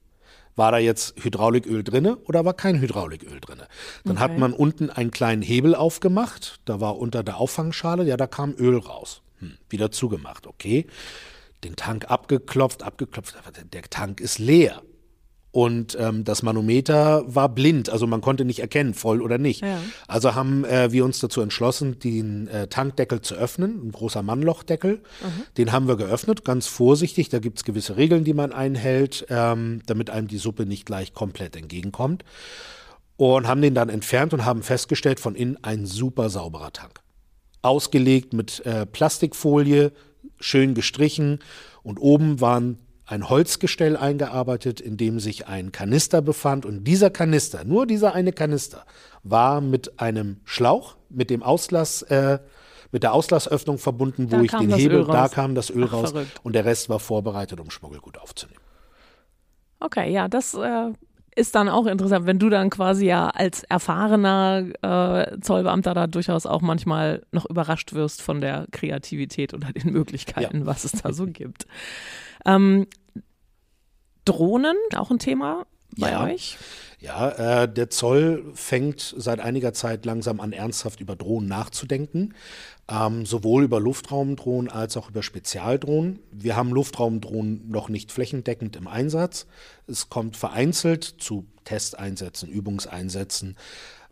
War 0.56 0.72
da 0.72 0.78
jetzt 0.78 1.16
Hydrauliköl 1.22 1.84
drinne 1.84 2.16
oder 2.18 2.46
war 2.46 2.54
kein 2.54 2.80
Hydrauliköl 2.80 3.42
drinne? 3.42 3.68
Dann 4.06 4.14
okay. 4.14 4.24
hat 4.24 4.38
man 4.38 4.54
unten 4.54 4.90
einen 4.90 5.12
kleinen 5.12 5.42
Hebel 5.42 5.76
aufgemacht, 5.76 6.62
da 6.66 6.80
war 6.80 6.98
unter 6.98 7.24
der 7.24 7.38
Auffangschale, 7.38 8.06
ja, 8.06 8.16
da 8.16 8.28
kam 8.28 8.56
Öl 8.58 8.78
raus. 8.78 9.22
Hm, 9.40 9.58
wieder 9.70 9.92
zugemacht, 9.92 10.48
okay. 10.48 10.88
Den 11.64 11.76
Tank 11.76 12.10
abgeklopft, 12.10 12.84
abgeklopft, 12.84 13.36
der 13.74 13.82
Tank 13.84 14.22
ist 14.22 14.40
leer. 14.40 14.82
Und 15.56 15.96
ähm, 15.98 16.26
das 16.26 16.44
Manometer 16.44 17.24
war 17.34 17.48
blind, 17.48 17.90
also 17.90 18.08
man 18.08 18.20
konnte 18.20 18.44
nicht 18.44 18.60
erkennen, 18.60 18.94
voll 18.94 19.22
oder 19.22 19.38
nicht. 19.38 19.62
Ja. 19.62 19.80
Also 20.06 20.36
haben 20.36 20.66
äh, 20.66 20.92
wir 20.92 21.06
uns 21.06 21.20
dazu 21.20 21.40
entschlossen, 21.40 21.98
den 21.98 22.50
äh, 22.50 22.68
Tankdeckel 22.68 23.22
zu 23.22 23.36
öffnen, 23.36 23.88
ein 23.88 23.94
großer 23.94 24.22
Mannlochdeckel. 24.22 24.96
Mhm. 24.96 25.44
Den 25.58 25.72
haben 25.72 25.88
wir 25.88 25.96
geöffnet, 25.96 26.44
ganz 26.44 26.68
vorsichtig. 26.68 27.30
Da 27.30 27.40
gibt 27.40 27.60
es 27.60 27.64
gewisse 27.64 27.96
Regeln, 27.96 28.26
die 28.26 28.34
man 28.34 28.52
einhält, 28.52 29.28
ähm, 29.30 29.82
damit 29.86 30.10
einem 30.10 30.28
die 30.28 30.40
Suppe 30.40 30.66
nicht 30.66 30.86
gleich 30.86 31.14
komplett 31.14 31.56
entgegenkommt. 31.56 32.26
Und 33.16 33.48
haben 33.48 33.62
den 33.62 33.76
dann 33.76 33.88
entfernt 33.88 34.34
und 34.34 34.44
haben 34.44 34.62
festgestellt, 34.62 35.22
von 35.22 35.36
innen 35.36 35.58
ein 35.64 35.86
super 35.86 36.30
sauberer 36.30 36.74
Tank. 36.74 37.00
Ausgelegt 37.62 38.34
mit 38.34 38.66
äh, 38.66 38.86
Plastikfolie, 38.86 39.94
schön 40.38 40.74
gestrichen 40.74 41.40
und 41.82 41.98
oben 41.98 42.42
waren 42.42 42.78
ein 43.06 43.30
Holzgestell 43.30 43.96
eingearbeitet, 43.98 44.82
in 44.82 44.98
dem 44.98 45.20
sich 45.20 45.48
ein 45.48 45.72
Kanister 45.72 46.22
befand. 46.22 46.66
Und 46.66 46.84
dieser 46.86 47.10
Kanister, 47.10 47.64
nur 47.64 47.86
dieser 47.86 48.14
eine 48.14 48.32
Kanister, 48.32 48.86
war 49.24 49.62
mit 49.62 50.00
einem 50.00 50.38
Schlauch, 50.44 50.96
mit 51.10 51.30
dem 51.30 51.44
Auslass, 51.44 52.02
äh, 52.04 52.40
mit 52.92 53.04
der 53.04 53.14
Auslassöffnung 53.14 53.78
verbunden, 53.78 54.32
wo 54.32 54.38
da 54.38 54.42
ich 54.42 54.52
den 54.52 54.74
Hebel, 54.74 55.06
da 55.06 55.28
kam 55.28 55.54
das 55.54 55.70
Öl 55.70 55.86
Ach, 55.88 55.94
raus 55.94 56.12
verrückt. 56.12 56.40
und 56.44 56.54
der 56.54 56.66
Rest 56.66 56.90
war 56.90 57.00
vorbereitet, 57.00 57.60
um 57.60 57.70
Schmuggelgut 57.70 58.18
aufzunehmen. 58.18 58.60
Okay, 59.80 60.12
ja, 60.12 60.28
das 60.28 60.54
äh, 60.54 60.94
ist 61.36 61.56
dann 61.56 61.68
auch 61.68 61.86
interessant, 61.86 62.26
wenn 62.26 62.40
du 62.40 62.50
dann 62.50 62.70
quasi 62.70 63.06
ja 63.06 63.30
als 63.30 63.64
erfahrener 63.64 64.68
äh, 64.82 65.40
Zollbeamter 65.42 65.94
da 65.94 66.08
durchaus 66.08 66.46
auch 66.46 66.62
manchmal 66.62 67.24
noch 67.32 67.46
überrascht 67.46 67.94
wirst 67.94 68.22
von 68.22 68.40
der 68.40 68.68
Kreativität 68.72 69.54
oder 69.54 69.72
den 69.74 69.92
Möglichkeiten, 69.92 70.60
ja. 70.62 70.66
was 70.66 70.86
es 70.86 70.94
da 70.94 71.12
so 71.12 71.26
gibt. 71.28 71.68
Ähm, 72.46 72.88
Drohnen, 74.24 74.76
auch 74.96 75.12
ein 75.12 75.20
Thema 75.20 75.66
bei 75.98 76.12
ja. 76.12 76.24
euch? 76.24 76.58
Ja, 77.00 77.64
äh, 77.64 77.72
der 77.72 77.90
Zoll 77.90 78.44
fängt 78.56 79.14
seit 79.16 79.40
einiger 79.40 79.74
Zeit 79.74 80.06
langsam 80.06 80.40
an, 80.40 80.54
ernsthaft 80.54 81.02
über 81.02 81.16
Drohnen 81.16 81.48
nachzudenken. 81.48 82.34
Ähm, 82.88 83.26
sowohl 83.26 83.64
über 83.64 83.80
Luftraumdrohnen 83.80 84.70
als 84.70 84.96
auch 84.96 85.10
über 85.10 85.24
Spezialdrohnen. 85.24 86.20
Wir 86.32 86.56
haben 86.56 86.70
Luftraumdrohnen 86.70 87.68
noch 87.68 87.90
nicht 87.90 88.12
flächendeckend 88.12 88.76
im 88.76 88.88
Einsatz. 88.88 89.48
Es 89.88 90.10
kommt 90.10 90.38
vereinzelt 90.38 91.04
zu 91.04 91.48
Testeinsätzen, 91.64 92.48
Übungseinsätzen. 92.48 93.58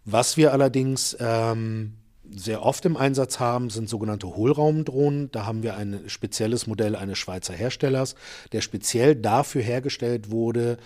Was 0.06 0.38
wir 0.38 0.54
allerdings 0.54 1.16
ähm, 1.20 1.94
sehr 2.30 2.64
oft 2.64 2.86
im 2.86 2.98
Einsatz 2.98 3.40
haben, 3.40 3.70
sind 3.70 3.90
sogenannte 3.90 4.36
Hohlraumdrohnen. 4.36 5.32
Da 5.32 5.46
haben 5.46 5.64
wir 5.64 5.78
ein 5.78 6.02
spezielles 6.08 6.68
Modell 6.68 6.96
eines 6.96 7.18
Schweizer 7.18 7.54
Herstellers, 7.54 8.16
der 8.52 8.62
speziell 8.62 9.16
dafür 9.16 9.62
hergestellt 9.62 10.32
wurde, 10.32 10.78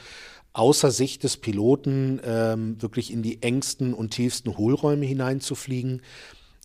außer 0.54 0.92
Sicht 0.92 1.24
des 1.24 1.38
Piloten 1.38 2.20
ähm, 2.26 2.82
wirklich 2.82 3.14
in 3.14 3.22
die 3.22 3.42
engsten 3.44 3.94
und 3.94 4.12
tiefsten 4.12 4.58
Hohlräume 4.58 5.06
hineinzufliegen. 5.06 6.02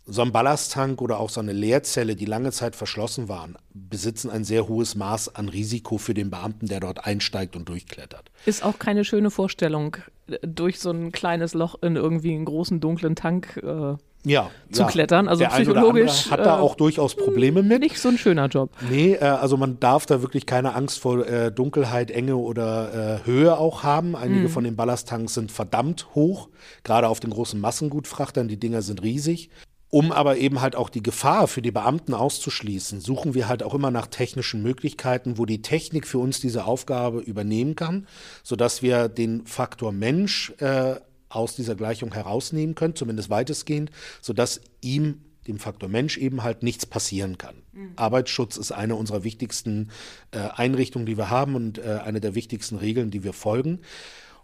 So 0.05 0.23
ein 0.23 0.33
Ballasttank 0.33 1.01
oder 1.01 1.21
auch 1.21 1.31
so 1.31 1.41
eine 1.41 1.53
Leerzelle, 1.53 2.17
die 2.17 2.25
lange 2.25 2.51
Zeit 2.51 2.75
verschlossen 2.75 3.29
waren, 3.29 3.57
besitzen 3.73 4.31
ein 4.31 4.43
sehr 4.43 4.67
hohes 4.67 4.97
Maß 4.97 5.37
an 5.37 5.49
Risiko 5.49 5.97
für 5.97 6.12
den 6.12 6.29
Beamten, 6.29 6.67
der 6.67 6.81
dort 6.81 7.07
einsteigt 7.07 7.55
und 7.55 7.69
durchklettert. 7.69 8.31
Ist 8.45 8.65
auch 8.65 8.81
keine 8.81 9.05
schöne 9.05 9.31
Vorstellung, 9.31 9.97
durch 10.43 10.81
so 10.81 10.91
ein 10.91 11.12
kleines 11.12 11.55
Loch 11.55 11.77
in 11.83 11.97
irgendwie 11.97 12.35
einen 12.35 12.45
großen 12.45 12.81
dunklen 12.81 13.15
Tank 13.15 13.61
äh, 13.62 13.97
ja, 14.25 14.51
zu 14.71 14.83
ja. 14.83 14.88
klettern. 14.88 15.29
Also 15.29 15.41
Der 15.41 15.51
psychologisch. 15.51 16.31
hat 16.31 16.41
da 16.41 16.59
äh, 16.59 16.61
auch 16.61 16.77
durchaus 16.77 17.17
Probleme 17.17 17.62
mit. 17.62 17.81
Nicht 17.81 17.99
so 17.99 18.09
ein 18.09 18.19
schöner 18.19 18.47
Job. 18.47 18.71
Nee, 18.88 19.15
äh, 19.15 19.25
also 19.25 19.57
man 19.57 19.81
darf 19.81 20.07
da 20.07 20.23
wirklich 20.23 20.47
keine 20.47 20.75
Angst 20.75 21.01
vor 21.01 21.27
äh, 21.27 21.51
Dunkelheit, 21.51 22.11
Enge 22.11 22.37
oder 22.37 23.21
äh, 23.23 23.27
Höhe 23.27 23.57
auch 23.57 23.83
haben. 23.83 24.15
Einige 24.15 24.43
mhm. 24.43 24.49
von 24.49 24.65
den 24.65 24.77
Ballasttanks 24.77 25.35
sind 25.35 25.51
verdammt 25.51 26.09
hoch, 26.15 26.49
gerade 26.85 27.09
auf 27.09 27.21
den 27.21 27.31
großen 27.31 27.61
Massengutfrachtern. 27.61 28.49
Die 28.49 28.59
Dinger 28.59 28.83
sind 28.83 29.03
riesig. 29.03 29.51
Um 29.94 30.11
aber 30.11 30.38
eben 30.38 30.62
halt 30.62 30.74
auch 30.74 30.88
die 30.88 31.02
Gefahr 31.02 31.46
für 31.46 31.61
die 31.61 31.70
Beamten 31.70 32.14
auszuschließen, 32.14 33.02
suchen 33.02 33.35
wir 33.35 33.46
halt 33.46 33.62
auch 33.62 33.74
immer 33.74 33.90
nach 33.90 34.07
technischen 34.07 34.62
Möglichkeiten, 34.62 35.37
wo 35.37 35.44
die 35.44 35.61
Technik 35.61 36.07
für 36.07 36.16
uns 36.16 36.40
diese 36.40 36.64
Aufgabe 36.64 37.20
übernehmen 37.20 37.76
kann, 37.76 38.07
sodass 38.42 38.81
wir 38.81 39.11
den 39.11 39.44
Faktor 39.44 39.92
Mensch 39.92 40.55
äh, 40.61 40.94
aus 41.28 41.57
dieser 41.57 41.74
Gleichung 41.74 42.14
herausnehmen 42.14 42.74
können, 42.74 42.96
zumindest 42.96 43.28
weitestgehend, 43.28 43.90
sodass 44.22 44.62
ihm, 44.81 45.20
dem 45.46 45.59
Faktor 45.59 45.90
Mensch, 45.90 46.16
eben 46.16 46.42
halt 46.42 46.62
nichts 46.62 46.87
passieren 46.87 47.37
kann. 47.37 47.57
Mhm. 47.74 47.92
Arbeitsschutz 47.96 48.57
ist 48.57 48.72
eine 48.72 48.94
unserer 48.94 49.24
wichtigsten 49.24 49.90
äh, 50.31 50.38
Einrichtungen, 50.38 51.05
die 51.05 51.18
wir 51.18 51.28
haben 51.28 51.55
und 51.55 51.76
äh, 51.76 52.00
eine 52.02 52.22
der 52.22 52.35
wichtigsten 52.35 52.76
Regeln, 52.76 53.11
die 53.11 53.24
wir 53.24 53.35
folgen. 53.35 53.81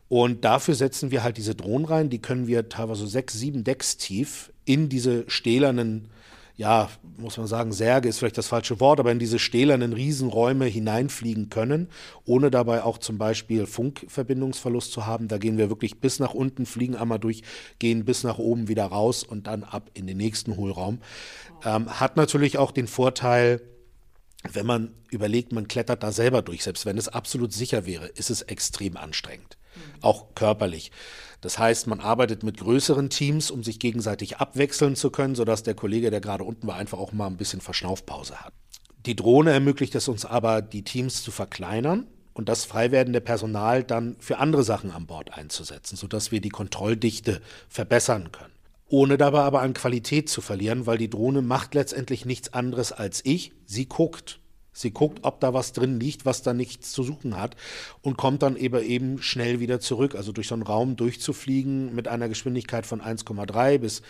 Und 0.09 0.45
dafür 0.45 0.75
setzen 0.75 1.11
wir 1.11 1.23
halt 1.23 1.37
diese 1.37 1.55
Drohnen 1.55 1.85
rein, 1.85 2.11
die 2.11 2.21
können 2.21 2.47
wir 2.47 2.69
teilweise 2.69 3.07
sechs, 3.07 3.35
sieben 3.35 3.65
Decks 3.65 3.97
tief 3.99 4.53
in 4.65 4.89
diese 4.89 5.25
stählernen 5.29 6.09
ja, 6.59 6.91
muss 7.19 7.37
man 7.37 7.47
sagen, 7.47 7.73
Särge 7.73 8.09
ist 8.09 8.19
vielleicht 8.19 8.37
das 8.37 8.49
falsche 8.49 8.81
Wort, 8.81 8.99
aber 8.99 9.13
in 9.13 9.21
diese 9.21 9.39
stählernen 9.39 9.93
Riesenräume 9.93 10.65
hineinfliegen 10.65 11.51
können, 11.51 11.89
ohne 12.25 12.51
dabei 12.51 12.83
auch 12.83 12.99
zum 12.99 13.17
Beispiel 13.17 13.65
Funkverbindungsverlust 13.65 14.91
zu 14.91 15.07
haben. 15.07 15.29
Da 15.29 15.39
gehen 15.39 15.57
wir 15.57 15.71
wirklich 15.71 16.01
bis 16.01 16.19
nach 16.19 16.35
unten, 16.35 16.67
fliegen 16.67 16.97
einmal 16.97 17.21
durch, 17.21 17.45
gehen 17.79 18.05
bis 18.05 18.25
nach 18.25 18.39
oben 18.39 18.67
wieder 18.67 18.87
raus 18.87 19.23
und 19.23 19.47
dann 19.47 19.63
ab 19.63 19.89
in 19.95 20.09
den 20.09 20.17
nächsten 20.17 20.57
Hohlraum. 20.57 20.99
Ähm, 21.65 22.01
hat 22.01 22.17
natürlich 22.17 22.59
auch 22.59 22.73
den 22.73 22.89
Vorteil, 22.89 23.61
wenn 24.53 24.67
man 24.67 24.95
überlegt, 25.11 25.53
man 25.53 25.69
klettert 25.69 26.03
da 26.03 26.11
selber 26.11 26.43
durch, 26.43 26.65
selbst 26.65 26.87
wenn 26.87 26.99
es 26.99 27.07
absolut 27.07 27.53
sicher 27.53 27.87
wäre, 27.87 28.07
ist 28.07 28.31
es 28.31 28.43
extrem 28.43 28.97
anstrengend. 28.97 29.59
Auch 30.01 30.35
körperlich. 30.35 30.91
Das 31.41 31.59
heißt, 31.59 31.87
man 31.87 32.01
arbeitet 32.01 32.43
mit 32.43 32.59
größeren 32.59 33.11
Teams, 33.11 33.51
um 33.51 33.63
sich 33.63 33.79
gegenseitig 33.79 34.39
abwechseln 34.39 34.97
zu 34.97 35.11
können, 35.11 35.35
sodass 35.35 35.63
der 35.63 35.75
Kollege, 35.75 36.11
der 36.11 36.21
gerade 36.21 36.45
unten 36.45 36.67
war, 36.67 36.77
einfach 36.77 36.99
auch 36.99 37.13
mal 37.13 37.27
ein 37.27 37.37
bisschen 37.37 37.61
Verschnaufpause 37.61 38.41
hat. 38.41 38.53
Die 39.07 39.15
Drohne 39.15 39.53
ermöglicht 39.53 39.95
es 39.95 40.09
uns 40.09 40.25
aber, 40.25 40.63
die 40.63 40.83
Teams 40.83 41.23
zu 41.23 41.31
verkleinern 41.31 42.09
und 42.35 42.49
das 42.49 42.65
frei 42.65 42.91
werdende 42.91 43.21
Personal 43.21 43.85
dann 43.85 44.17
für 44.19 44.39
andere 44.39 44.65
Sachen 44.65 44.91
an 44.91 45.07
Bord 45.07 45.33
einzusetzen, 45.35 45.97
sodass 45.97 46.33
wir 46.33 46.41
die 46.41 46.49
Kontrolldichte 46.49 47.41
verbessern 47.69 48.33
können. 48.33 48.53
Ohne 48.89 49.19
dabei 49.19 49.41
aber 49.41 49.61
an 49.61 49.75
Qualität 49.75 50.29
zu 50.29 50.41
verlieren, 50.41 50.87
weil 50.87 50.99
die 50.99 51.11
Drohne 51.11 51.43
macht 51.43 51.75
letztendlich 51.75 52.25
nichts 52.25 52.53
anderes 52.53 52.91
als 52.91 53.25
ich. 53.25 53.53
Sie 53.67 53.87
guckt. 53.87 54.41
Sie 54.81 54.91
guckt, 54.91 55.21
ob 55.23 55.41
da 55.41 55.55
was 55.55 55.73
drin 55.73 56.01
liegt, 56.01 56.25
was 56.25 56.43
da 56.43 56.55
nichts 56.55 56.93
zu 56.93 57.03
suchen 57.03 57.37
hat 57.37 57.57
und 58.03 58.17
kommt 58.17 58.43
dann 58.43 58.57
eben 58.57 58.83
eben 58.83 59.23
schnell 59.23 59.61
wieder 59.61 59.81
zurück. 59.81 60.15
Also 60.15 60.33
durch 60.33 60.49
so 60.49 60.55
einen 60.55 60.63
Raum 60.63 60.97
durchzufliegen 60.97 61.95
mit 61.95 62.09
einer 62.09 62.29
Geschwindigkeit 62.29 62.87
von 62.87 63.01
1,3 63.01 63.79
bis 63.79 64.03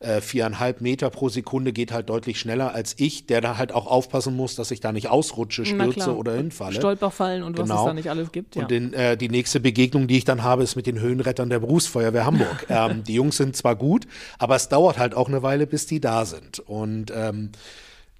äh, 0.00 0.22
viereinhalb 0.22 0.80
Meter 0.80 1.10
pro 1.10 1.28
Sekunde 1.28 1.72
geht 1.72 1.92
halt 1.92 2.08
deutlich 2.08 2.40
schneller 2.40 2.74
als 2.74 2.94
ich, 2.98 3.26
der 3.26 3.42
da 3.42 3.58
halt 3.58 3.72
auch 3.72 3.86
aufpassen 3.86 4.34
muss, 4.34 4.54
dass 4.54 4.70
ich 4.70 4.80
da 4.80 4.92
nicht 4.92 5.08
ausrutsche, 5.08 5.66
stürze 5.66 6.16
oder 6.16 6.34
hinfalle. 6.34 6.76
Stolperfallen 6.76 7.42
und 7.42 7.56
genau. 7.56 7.64
was 7.64 7.70
es 7.70 7.76
genau. 7.76 7.86
da 7.86 7.94
nicht 7.94 8.10
alles 8.10 8.32
gibt. 8.32 8.56
Ja. 8.56 8.62
Und 8.62 8.70
den, 8.70 8.94
äh, 8.94 9.18
die 9.18 9.28
nächste 9.28 9.60
Begegnung, 9.60 10.08
die 10.08 10.16
ich 10.16 10.24
dann 10.24 10.42
habe, 10.42 10.62
ist 10.62 10.74
mit 10.74 10.86
den 10.86 11.00
Höhenrettern 11.00 11.50
der 11.50 11.58
Berufsfeuerwehr 11.58 12.24
Hamburg. 12.24 12.66
ähm, 12.70 13.04
die 13.04 13.14
Jungs 13.14 13.36
sind 13.36 13.56
zwar 13.56 13.76
gut, 13.76 14.06
aber 14.38 14.56
es 14.56 14.70
dauert 14.70 14.98
halt 14.98 15.14
auch 15.14 15.28
eine 15.28 15.42
Weile, 15.42 15.66
bis 15.66 15.86
die 15.86 16.00
da 16.00 16.24
sind. 16.24 16.60
Und 16.60 17.12
ähm, 17.14 17.50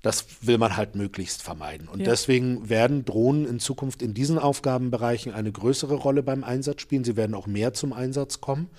das 0.03 0.25
will 0.41 0.59
man 0.59 0.77
halt 0.77 0.95
möglichst 0.95 1.43
vermeiden. 1.43 1.89
Und 1.89 2.01
ja. 2.01 2.07
deswegen 2.07 2.69
werden 2.69 3.05
Drohnen 3.05 3.47
in 3.47 3.61
Zukunft 3.61 4.01
in 4.01 4.15
diesen 4.15 4.39
Aufgabenbereichen 4.39 5.33
eine 5.33 5.53
größere 5.53 5.95
Rolle 5.95 6.23
beim 6.23 6.43
Einsatz 6.43 6.81
spielen. 6.81 7.05
Sie 7.05 7.17
werden 7.17 7.35
auch 7.35 7.47
mehr 7.47 7.75
zum 7.75 7.93
Einsatz 7.93 8.41
kommen. 8.41 8.71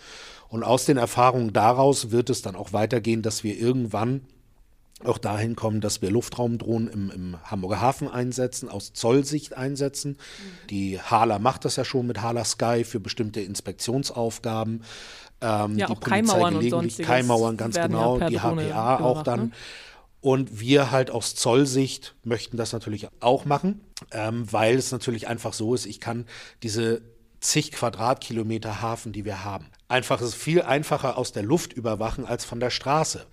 Und 0.49 0.63
aus 0.63 0.85
den 0.85 0.97
Erfahrungen 0.97 1.53
daraus 1.53 2.11
wird 2.11 2.29
es 2.29 2.41
dann 2.41 2.55
auch 2.55 2.73
weitergehen, 2.73 3.21
dass 3.21 3.43
wir 3.43 3.57
irgendwann 3.57 4.21
auch 5.05 5.17
dahin 5.17 5.55
kommen, 5.55 5.81
dass 5.81 6.01
wir 6.01 6.11
Luftraumdrohnen 6.11 6.87
im, 6.87 7.11
im 7.11 7.37
Hamburger 7.43 7.81
Hafen 7.81 8.07
einsetzen, 8.07 8.69
aus 8.69 8.93
Zollsicht 8.93 9.57
einsetzen. 9.57 10.11
Mhm. 10.11 10.67
Die 10.69 10.99
Hala 10.99 11.39
macht 11.39 11.65
das 11.65 11.75
ja 11.75 11.85
schon 11.85 12.07
mit 12.07 12.21
Hala 12.21 12.45
Sky 12.45 12.83
für 12.83 12.99
bestimmte 12.99 13.41
Inspektionsaufgaben. 13.41 14.83
Ähm, 15.41 15.77
ja, 15.77 15.87
die 15.87 15.93
auch 15.93 15.99
Polizei 15.99 16.09
Keimauern 16.09 16.53
gelegentlich, 16.59 16.99
und 16.99 17.05
Keimauern 17.05 17.57
ganz 17.57 17.75
genau, 17.75 18.19
ja 18.19 18.29
die 18.29 18.39
HPA 18.39 18.97
auch 18.97 19.23
dann. 19.23 19.39
Ne? 19.45 19.51
Und 20.21 20.59
wir 20.59 20.91
halt 20.91 21.09
aus 21.09 21.35
Zollsicht 21.35 22.15
möchten 22.23 22.55
das 22.55 22.73
natürlich 22.73 23.07
auch 23.19 23.45
machen, 23.45 23.81
ähm, 24.11 24.51
weil 24.51 24.75
es 24.75 24.91
natürlich 24.91 25.27
einfach 25.27 25.53
so 25.53 25.73
ist, 25.73 25.85
ich 25.85 25.99
kann 25.99 26.25
diese 26.61 27.01
zig 27.39 27.71
Quadratkilometer 27.71 28.81
Hafen, 28.81 29.13
die 29.13 29.25
wir 29.25 29.43
haben, 29.43 29.67
einfach 29.87 30.21
ist 30.21 30.35
viel 30.35 30.61
einfacher 30.61 31.17
aus 31.17 31.31
der 31.31 31.43
Luft 31.43 31.73
überwachen 31.73 32.25
als 32.25 32.45
von 32.45 32.59
der 32.59 32.69
Straße. 32.69 33.25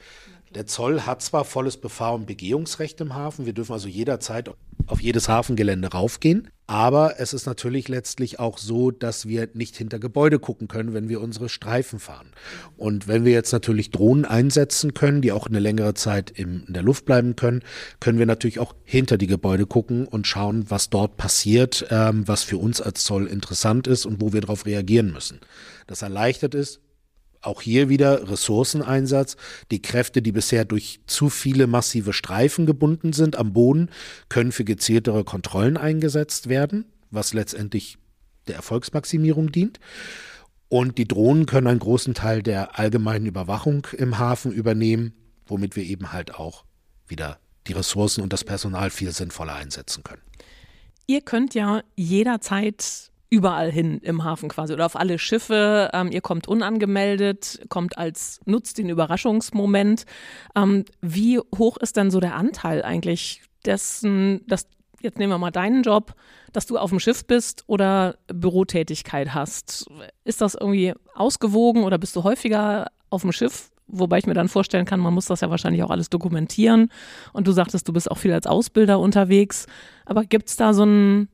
Der 0.55 0.67
Zoll 0.67 1.03
hat 1.03 1.23
zwar 1.23 1.45
volles 1.45 1.77
Befahr- 1.77 2.15
und 2.15 2.27
Begehungsrecht 2.27 3.01
im 3.01 3.15
Hafen, 3.15 3.47
wir 3.47 3.53
dürfen 3.53 3.73
also 3.73 3.89
jederzeit 3.89 4.51
auf 4.87 5.01
jedes 5.03 5.29
Hafengelände 5.29 5.89
raufgehen, 5.89 6.51
aber 6.67 7.21
es 7.21 7.33
ist 7.35 7.47
natürlich 7.47 7.89
letztlich 7.89 8.39
auch 8.39 8.59
so, 8.59 8.91
dass 8.91 9.27
wir 9.27 9.49
nicht 9.53 9.77
hinter 9.77 9.99
Gebäude 9.99 10.39
gucken 10.39 10.69
können, 10.69 10.95
wenn 10.95 11.09
wir 11.09 11.21
unsere 11.21 11.49
Streifen 11.49 11.99
fahren. 11.99 12.29
Und 12.77 13.09
wenn 13.09 13.25
wir 13.25 13.33
jetzt 13.33 13.53
natürlich 13.53 13.91
Drohnen 13.91 14.25
einsetzen 14.25 14.95
können, 14.95 15.21
die 15.21 15.33
auch 15.33 15.47
eine 15.47 15.61
längere 15.61 15.95
Zeit 15.95 16.31
in 16.31 16.65
der 16.69 16.83
Luft 16.83 17.05
bleiben 17.05 17.37
können, 17.37 17.63
können 18.01 18.19
wir 18.19 18.27
natürlich 18.27 18.59
auch 18.59 18.75
hinter 18.85 19.19
die 19.19 19.27
Gebäude 19.27 19.67
gucken 19.67 20.07
und 20.07 20.27
schauen, 20.27 20.71
was 20.71 20.91
dort 20.91 21.17
passiert, 21.17 21.87
ähm, 21.91 22.27
was 22.27 22.43
für 22.43 22.59
uns 22.59 22.81
als 22.81 23.05
Zoll 23.05 23.27
interessant 23.27 23.87
ist 23.87 24.07
und 24.07 24.21
wo 24.21 24.33
wir 24.33 24.41
darauf 24.41 24.65
reagieren 24.65 25.13
müssen. 25.13 25.41
Das 25.87 26.03
erleichtert 26.03 26.55
es, 26.55 26.81
auch 27.41 27.63
hier 27.63 27.89
wieder 27.89 28.29
Ressourceneinsatz. 28.29 29.37
Die 29.71 29.83
Kräfte, 29.83 30.23
die 30.23 30.33
bisher 30.33 30.65
durch 30.65 31.01
zu 31.07 31.29
viele 31.29 31.67
massive 31.67 32.13
Streifen 32.13 32.67
gebunden 32.67 33.13
sind 33.13 33.37
am 33.37 33.53
Boden, 33.53 33.91
können 34.29 34.53
für 34.53 34.65
gezieltere 34.65 35.25
Kontrollen 35.25 35.77
eingesetzt 35.77 36.49
werden, 36.49 36.87
was 37.11 37.33
letztendlich 37.33 37.99
der 38.47 38.57
Erfolgsmaximierung 38.57 39.53
dient. 39.53 39.79
Und 40.69 40.99
die 40.99 41.09
Drohnen 41.09 41.47
können 41.47 41.67
einen 41.67 41.79
großen 41.79 42.15
Teil 42.15 42.43
der 42.43 42.79
allgemeinen 42.79 43.27
Überwachung 43.27 43.87
im 43.97 44.19
Hafen 44.19 44.53
übernehmen, 44.53 45.15
womit 45.47 45.77
wir 45.77 45.85
eben 45.85 46.13
halt 46.13 46.35
auch 46.35 46.65
wieder 47.07 47.39
die 47.67 47.73
Ressourcen 47.73 48.23
und 48.23 48.33
das 48.33 48.45
Personal 48.45 48.91
viel 48.91 49.13
sinnvoller 49.13 49.55
einsetzen 49.55 50.03
können. 50.03 50.23
Ihr 51.07 51.23
könnt 51.23 51.55
ja 51.55 51.83
jederzeit 51.97 53.11
überall 53.31 53.71
hin 53.71 53.99
im 54.03 54.25
Hafen 54.25 54.49
quasi 54.49 54.73
oder 54.73 54.87
auf 54.87 54.97
alle 54.97 55.19
Schiffe. 55.19 55.91
Ähm, 55.93 56.11
ihr 56.11 56.21
kommt 56.21 56.49
unangemeldet, 56.49 57.61
kommt 57.69 57.99
als, 57.99 58.41
nutzt 58.47 58.79
den 58.79 58.89
Überraschungsmoment. 58.89 60.05
Ähm, 60.57 60.85
wie 61.01 61.39
hoch 61.57 61.77
ist 61.77 61.97
denn 61.97 62.11
so 62.11 62.21
der 62.21 62.37
Anteil 62.37 62.83
eigentlich 62.83 63.43
dessen, 63.65 64.47
dass 64.47 64.67
jetzt 65.01 65.19
nehmen 65.19 65.33
wir 65.33 65.39
mal 65.39 65.51
deinen 65.51 65.83
Job, 65.83 66.15
dass 66.53 66.67
du 66.67 66.79
auf 66.79 66.91
dem 66.91 67.01
Schiff 67.01 67.25
bist 67.25 67.65
oder 67.67 68.17
Bürotätigkeit 68.27 69.35
hast. 69.35 69.87
Ist 70.25 70.41
das 70.41 70.55
irgendwie 70.55 70.95
ausgewogen 71.15 71.85
oder 71.85 71.99
bist 71.99 72.17
du 72.17 72.25
häufiger 72.25 72.89
auf 73.11 73.23
dem 73.23 73.33
Schiff? 73.33 73.71
Wobei 73.87 74.19
ich 74.19 74.27
mir 74.27 74.35
dann 74.35 74.49
vorstellen 74.49 74.85
kann, 74.85 75.01
man 75.01 75.15
muss 75.15 75.27
das 75.27 75.41
ja 75.41 75.51
wahrscheinlich 75.51 75.83
auch 75.83 75.91
alles 75.91 76.11
dokumentieren. 76.11 76.91
Und 77.33 77.47
du 77.47 77.53
sagtest, 77.53 77.89
du 77.89 77.93
bist 77.93 78.11
auch 78.11 78.19
viel 78.19 78.33
als 78.33 78.47
Ausbilder 78.47 78.99
unterwegs. 78.99 79.67
Aber 80.05 80.25
gibt 80.25 80.49
es 80.51 80.57
da 80.57 80.75
so 80.75 80.83
einen, 80.83 81.29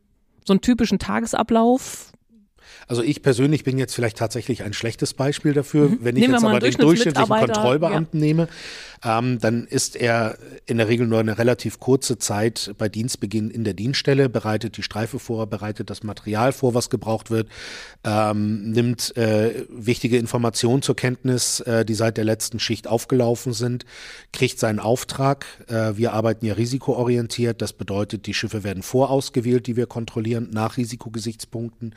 so 0.44 0.52
einen 0.52 0.61
typischen 0.61 0.98
Tagesablauf, 0.98 2.12
also 2.87 3.03
ich 3.03 3.23
persönlich 3.23 3.64
bin 3.64 3.79
jetzt 3.79 3.94
vielleicht 3.94 4.18
tatsächlich 4.18 4.62
ein 4.62 4.73
schlechtes 4.73 5.14
Beispiel 5.14 5.53
dafür. 5.53 5.88
Mhm. 5.88 5.99
Wenn 6.03 6.16
ich 6.16 6.23
Nehmen 6.23 6.35
jetzt 6.35 6.44
aber 6.44 6.61
den 6.61 6.75
durchschnittlichen 6.75 7.29
Kontrollbeamten 7.29 8.20
ja. 8.20 8.27
nehme, 8.27 8.49
ähm, 9.05 9.38
dann 9.38 9.66
ist 9.66 9.97
er 9.97 10.38
in 10.66 10.79
der 10.79 10.88
Regel 10.88 11.07
nur 11.07 11.20
eine 11.20 11.38
relativ 11.38 11.79
kurze 11.79 12.18
Zeit 12.18 12.75
bei 12.79 12.88
Dienstbeginn 12.88 13.51
in 13.51 13.64
der 13.64 13.75
Dienststelle, 13.75 14.29
bereitet 14.29 14.77
die 14.77 14.83
Streife 14.83 15.18
vor, 15.18 15.47
bereitet 15.47 15.90
das 15.90 16.03
Material 16.03 16.53
vor, 16.53 16.75
was 16.75 16.90
gebraucht 16.90 17.31
wird, 17.31 17.49
ähm, 18.05 18.70
nimmt 18.70 19.16
äh, 19.16 19.66
wichtige 19.68 20.18
Informationen 20.18 20.83
zur 20.83 20.97
Kenntnis, 20.97 21.61
äh, 21.61 21.85
die 21.85 21.94
seit 21.94 22.16
der 22.16 22.25
letzten 22.25 22.59
Schicht 22.59 22.87
aufgelaufen 22.88 23.53
sind, 23.53 23.85
kriegt 24.33 24.59
seinen 24.59 24.79
Auftrag. 24.79 25.47
Äh, 25.68 25.97
wir 25.97 26.12
arbeiten 26.12 26.47
ja 26.47 26.55
risikoorientiert. 26.55 27.61
Das 27.61 27.73
bedeutet, 27.73 28.27
die 28.27 28.35
Schiffe 28.35 28.64
werden 28.64 28.83
vorausgewählt, 28.83 29.66
die 29.66 29.77
wir 29.77 29.87
kontrollieren, 29.87 30.49
nach 30.53 30.77
Risikogesichtspunkten. 30.77 31.94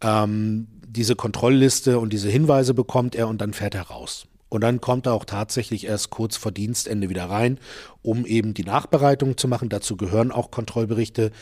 Ähm, 0.00 0.68
diese 0.86 1.16
Kontrollliste 1.16 1.98
und 1.98 2.12
diese 2.12 2.28
Hinweise 2.28 2.74
bekommt 2.74 3.14
er 3.14 3.28
und 3.28 3.40
dann 3.40 3.52
fährt 3.52 3.74
er 3.74 3.82
raus. 3.82 4.26
Und 4.48 4.60
dann 4.60 4.80
kommt 4.80 5.06
er 5.06 5.14
auch 5.14 5.24
tatsächlich 5.24 5.86
erst 5.86 6.10
kurz 6.10 6.36
vor 6.36 6.52
Dienstende 6.52 7.08
wieder 7.08 7.28
rein, 7.28 7.58
um 8.02 8.24
eben 8.24 8.54
die 8.54 8.62
Nachbereitung 8.62 9.36
zu 9.36 9.48
machen. 9.48 9.68
Dazu 9.68 9.96
gehören 9.96 10.30
auch 10.30 10.52
Kontrollberichte. 10.52 11.32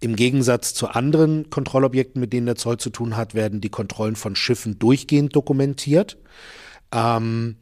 Im 0.00 0.16
Gegensatz 0.16 0.74
zu 0.74 0.88
anderen 0.88 1.48
Kontrollobjekten, 1.48 2.20
mit 2.20 2.32
denen 2.32 2.46
der 2.46 2.56
Zoll 2.56 2.78
zu 2.78 2.90
tun 2.90 3.16
hat, 3.16 3.34
werden 3.34 3.60
die 3.60 3.68
Kontrollen 3.68 4.16
von 4.16 4.34
Schiffen 4.34 4.80
durchgehend 4.80 5.36
dokumentiert. 5.36 6.18
Ähm, 6.92 7.56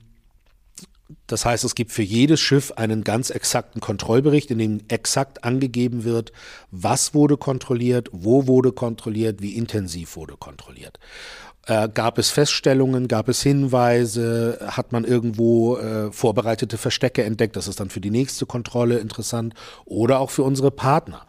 das 1.26 1.44
heißt, 1.44 1.64
es 1.64 1.74
gibt 1.74 1.92
für 1.92 2.02
jedes 2.02 2.40
Schiff 2.40 2.72
einen 2.72 3.04
ganz 3.04 3.30
exakten 3.30 3.80
Kontrollbericht, 3.80 4.50
in 4.50 4.58
dem 4.58 4.80
exakt 4.88 5.44
angegeben 5.44 6.04
wird, 6.04 6.32
was 6.70 7.14
wurde 7.14 7.36
kontrolliert, 7.36 8.08
wo 8.12 8.46
wurde 8.46 8.72
kontrolliert, 8.72 9.42
wie 9.42 9.54
intensiv 9.54 10.16
wurde 10.16 10.36
kontrolliert. 10.36 10.98
Äh, 11.66 11.88
gab 11.88 12.18
es 12.18 12.30
Feststellungen, 12.30 13.08
gab 13.08 13.28
es 13.28 13.42
Hinweise, 13.42 14.58
hat 14.66 14.92
man 14.92 15.04
irgendwo 15.04 15.76
äh, 15.76 16.12
vorbereitete 16.12 16.78
Verstecke 16.78 17.24
entdeckt, 17.24 17.56
das 17.56 17.68
ist 17.68 17.80
dann 17.80 17.90
für 17.90 18.00
die 18.00 18.10
nächste 18.10 18.46
Kontrolle 18.46 18.98
interessant 18.98 19.54
oder 19.84 20.20
auch 20.20 20.30
für 20.30 20.42
unsere 20.42 20.70
Partner. 20.70 21.26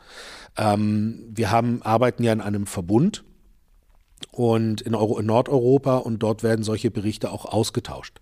Ähm, 0.58 1.24
wir 1.30 1.52
haben, 1.52 1.82
arbeiten 1.84 2.24
ja 2.24 2.34
in 2.34 2.42
einem 2.42 2.66
Verbund 2.66 3.24
und 4.32 4.82
in, 4.82 4.96
Euro, 4.96 5.20
in 5.20 5.26
Nordeuropa 5.26 5.98
und 5.98 6.20
dort 6.20 6.44
werden 6.44 6.64
solche 6.64 6.92
Berichte 6.92 7.32
auch 7.32 7.46
ausgetauscht. 7.46 8.20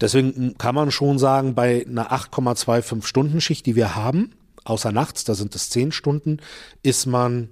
Deswegen 0.00 0.56
kann 0.58 0.74
man 0.74 0.90
schon 0.90 1.18
sagen, 1.18 1.54
bei 1.54 1.84
einer 1.86 2.12
8,25 2.12 3.04
Stunden 3.04 3.40
Schicht, 3.40 3.66
die 3.66 3.76
wir 3.76 3.94
haben, 3.94 4.32
außer 4.64 4.92
nachts, 4.92 5.24
da 5.24 5.34
sind 5.34 5.54
es 5.54 5.70
10 5.70 5.92
Stunden, 5.92 6.38
ist 6.82 7.06
man 7.06 7.50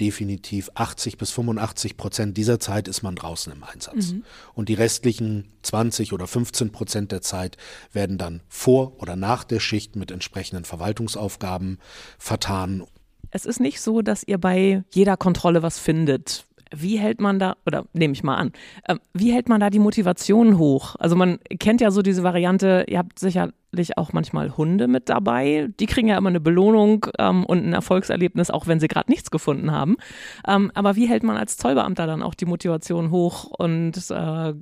definitiv 0.00 0.70
80 0.74 1.18
bis 1.18 1.30
85 1.30 1.96
Prozent 1.96 2.36
dieser 2.36 2.58
Zeit 2.58 2.88
ist 2.88 3.02
man 3.02 3.14
draußen 3.14 3.52
im 3.52 3.62
Einsatz. 3.62 4.12
Mhm. 4.12 4.24
Und 4.54 4.68
die 4.68 4.74
restlichen 4.74 5.52
20 5.62 6.12
oder 6.12 6.26
15 6.26 6.72
Prozent 6.72 7.12
der 7.12 7.20
Zeit 7.20 7.58
werden 7.92 8.16
dann 8.16 8.40
vor 8.48 9.00
oder 9.00 9.14
nach 9.14 9.44
der 9.44 9.60
Schicht 9.60 9.96
mit 9.96 10.10
entsprechenden 10.10 10.64
Verwaltungsaufgaben 10.64 11.78
vertan. 12.18 12.84
Es 13.30 13.44
ist 13.44 13.60
nicht 13.60 13.80
so, 13.80 14.00
dass 14.00 14.24
ihr 14.26 14.38
bei 14.38 14.82
jeder 14.90 15.16
Kontrolle 15.16 15.62
was 15.62 15.78
findet. 15.78 16.46
Wie 16.74 16.98
hält 16.98 17.20
man 17.20 17.38
da, 17.38 17.56
oder 17.66 17.84
nehme 17.92 18.12
ich 18.12 18.22
mal 18.22 18.36
an, 18.36 18.52
äh, 18.84 18.96
wie 19.12 19.32
hält 19.32 19.48
man 19.48 19.60
da 19.60 19.70
die 19.70 19.78
Motivation 19.78 20.58
hoch? 20.58 20.96
Also 20.98 21.16
man 21.16 21.38
kennt 21.58 21.80
ja 21.80 21.90
so 21.90 22.02
diese 22.02 22.22
Variante, 22.22 22.84
ihr 22.88 22.98
habt 22.98 23.18
sicherlich 23.18 23.96
auch 23.96 24.12
manchmal 24.12 24.56
Hunde 24.56 24.86
mit 24.86 25.08
dabei. 25.08 25.68
Die 25.80 25.86
kriegen 25.86 26.08
ja 26.08 26.16
immer 26.16 26.28
eine 26.28 26.40
Belohnung 26.40 27.06
ähm, 27.18 27.44
und 27.44 27.66
ein 27.66 27.72
Erfolgserlebnis, 27.72 28.50
auch 28.50 28.66
wenn 28.66 28.80
sie 28.80 28.88
gerade 28.88 29.10
nichts 29.10 29.30
gefunden 29.30 29.72
haben. 29.72 29.96
Ähm, 30.46 30.70
aber 30.74 30.96
wie 30.96 31.08
hält 31.08 31.22
man 31.22 31.36
als 31.36 31.56
Zollbeamter 31.56 32.06
dann 32.06 32.22
auch 32.22 32.34
die 32.34 32.46
Motivation 32.46 33.10
hoch? 33.10 33.44
Und 33.44 33.96
äh, 34.10 34.54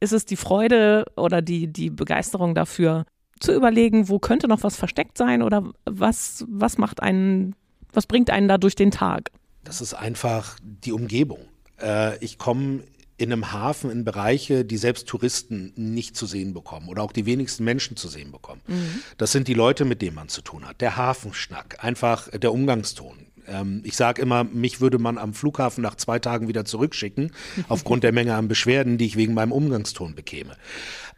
ist 0.00 0.12
es 0.12 0.24
die 0.24 0.36
Freude 0.36 1.06
oder 1.16 1.42
die, 1.42 1.66
die 1.72 1.90
Begeisterung 1.90 2.54
dafür, 2.54 3.06
zu 3.40 3.52
überlegen, 3.52 4.08
wo 4.08 4.18
könnte 4.18 4.48
noch 4.48 4.62
was 4.62 4.76
versteckt 4.76 5.18
sein 5.18 5.42
oder 5.42 5.64
was, 5.84 6.44
was 6.48 6.78
macht 6.78 7.02
einen, 7.02 7.54
was 7.92 8.06
bringt 8.06 8.30
einen 8.30 8.48
da 8.48 8.58
durch 8.58 8.74
den 8.74 8.90
Tag? 8.90 9.30
Das 9.64 9.80
ist 9.80 9.94
einfach 9.94 10.56
die 10.62 10.92
Umgebung. 10.92 11.40
Äh, 11.80 12.18
ich 12.24 12.38
komme 12.38 12.84
in 13.18 13.32
einem 13.32 13.52
Hafen 13.52 13.90
in 13.90 14.04
Bereiche, 14.04 14.64
die 14.64 14.76
selbst 14.76 15.08
Touristen 15.08 15.72
nicht 15.76 16.16
zu 16.16 16.26
sehen 16.26 16.52
bekommen 16.52 16.88
oder 16.88 17.02
auch 17.02 17.12
die 17.12 17.24
wenigsten 17.24 17.64
Menschen 17.64 17.96
zu 17.96 18.08
sehen 18.08 18.30
bekommen. 18.30 18.60
Mhm. 18.66 19.00
Das 19.16 19.32
sind 19.32 19.48
die 19.48 19.54
Leute, 19.54 19.84
mit 19.84 20.02
denen 20.02 20.16
man 20.16 20.28
zu 20.28 20.42
tun 20.42 20.66
hat. 20.66 20.80
Der 20.80 20.96
Hafenschnack, 20.96 21.82
einfach 21.82 22.28
der 22.28 22.52
Umgangston. 22.52 23.16
Ähm, 23.48 23.80
ich 23.84 23.96
sage 23.96 24.20
immer, 24.20 24.44
mich 24.44 24.80
würde 24.80 24.98
man 24.98 25.16
am 25.16 25.32
Flughafen 25.32 25.82
nach 25.82 25.94
zwei 25.94 26.18
Tagen 26.18 26.48
wieder 26.48 26.64
zurückschicken, 26.66 27.32
aufgrund 27.68 28.04
der 28.04 28.12
Menge 28.12 28.34
an 28.34 28.48
Beschwerden, 28.48 28.98
die 28.98 29.06
ich 29.06 29.16
wegen 29.16 29.32
meinem 29.32 29.52
Umgangston 29.52 30.14
bekäme. 30.14 30.56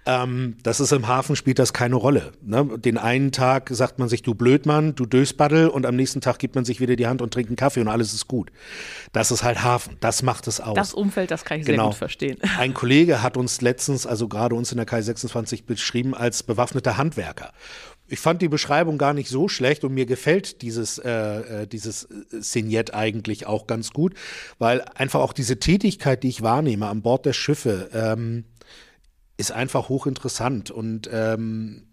Ähm, 0.09 0.57
das 0.63 0.81
ist 0.81 0.91
im 0.93 1.07
Hafen 1.07 1.37
spielt 1.37 1.59
das 1.59 1.75
keine 1.75 1.97
Rolle. 1.97 2.33
Ne? 2.41 2.67
Den 2.79 2.97
einen 2.97 3.31
Tag 3.31 3.69
sagt 3.71 3.99
man 3.99 4.09
sich, 4.09 4.23
du 4.23 4.35
Blödmann, 4.35 4.95
du 4.95 5.05
Dösbaddel 5.05 5.69
und 5.69 5.85
am 5.85 5.97
nächsten 5.97 6.23
Tag 6.23 6.39
gibt 6.39 6.55
man 6.55 6.65
sich 6.65 6.81
wieder 6.81 6.97
die 6.97 7.07
Hand 7.07 7.21
und 7.21 7.35
trinkt 7.35 7.51
einen 7.51 7.57
Kaffee 7.57 7.83
und 7.83 7.89
alles 7.89 8.15
ist 8.15 8.27
gut. 8.27 8.51
Das 9.13 9.31
ist 9.31 9.43
halt 9.43 9.63
Hafen. 9.63 9.99
Das 10.01 10.23
macht 10.23 10.47
es 10.47 10.63
aus. 10.63 10.75
Das 10.75 10.95
Umfeld, 10.95 11.31
das 11.31 11.45
kann 11.45 11.61
ich 11.61 11.67
genau. 11.67 11.83
sehr 11.83 11.89
gut 11.91 11.99
verstehen. 11.99 12.39
Ein 12.59 12.73
Kollege 12.73 13.23
hat 13.23 13.37
uns 13.37 13.61
letztens, 13.61 14.07
also 14.07 14.29
gerade 14.29 14.55
uns 14.55 14.73
in 14.73 14.79
der 14.79 14.87
Kai 14.87 15.03
26 15.03 15.67
beschrieben 15.67 16.15
als 16.15 16.43
bewaffneter 16.43 16.97
Handwerker. 16.97 17.53
Ich 18.11 18.21
fand 18.21 18.41
die 18.41 18.49
Beschreibung 18.49 18.97
gar 18.97 19.13
nicht 19.13 19.29
so 19.29 19.49
schlecht 19.49 19.85
und 19.85 19.93
mir 19.93 20.07
gefällt 20.07 20.63
dieses, 20.63 20.97
äh, 20.97 21.11
äh 21.11 21.67
dieses 21.67 22.09
Signett 22.31 22.95
eigentlich 22.95 23.47
auch 23.47 23.67
ganz 23.67 23.91
gut, 23.91 24.15
weil 24.59 24.81
einfach 24.95 25.21
auch 25.21 25.35
diese 25.35 25.59
Tätigkeit, 25.61 26.23
die 26.23 26.29
ich 26.29 26.41
wahrnehme 26.41 26.87
an 26.87 27.03
Bord 27.03 27.27
der 27.27 27.35
Schiffe, 27.35 27.91
ähm, 27.93 28.45
ist 29.39 29.53
einfach 29.53 29.89
hochinteressant. 29.89 30.71
Und 30.71 31.09
ähm, 31.11 31.88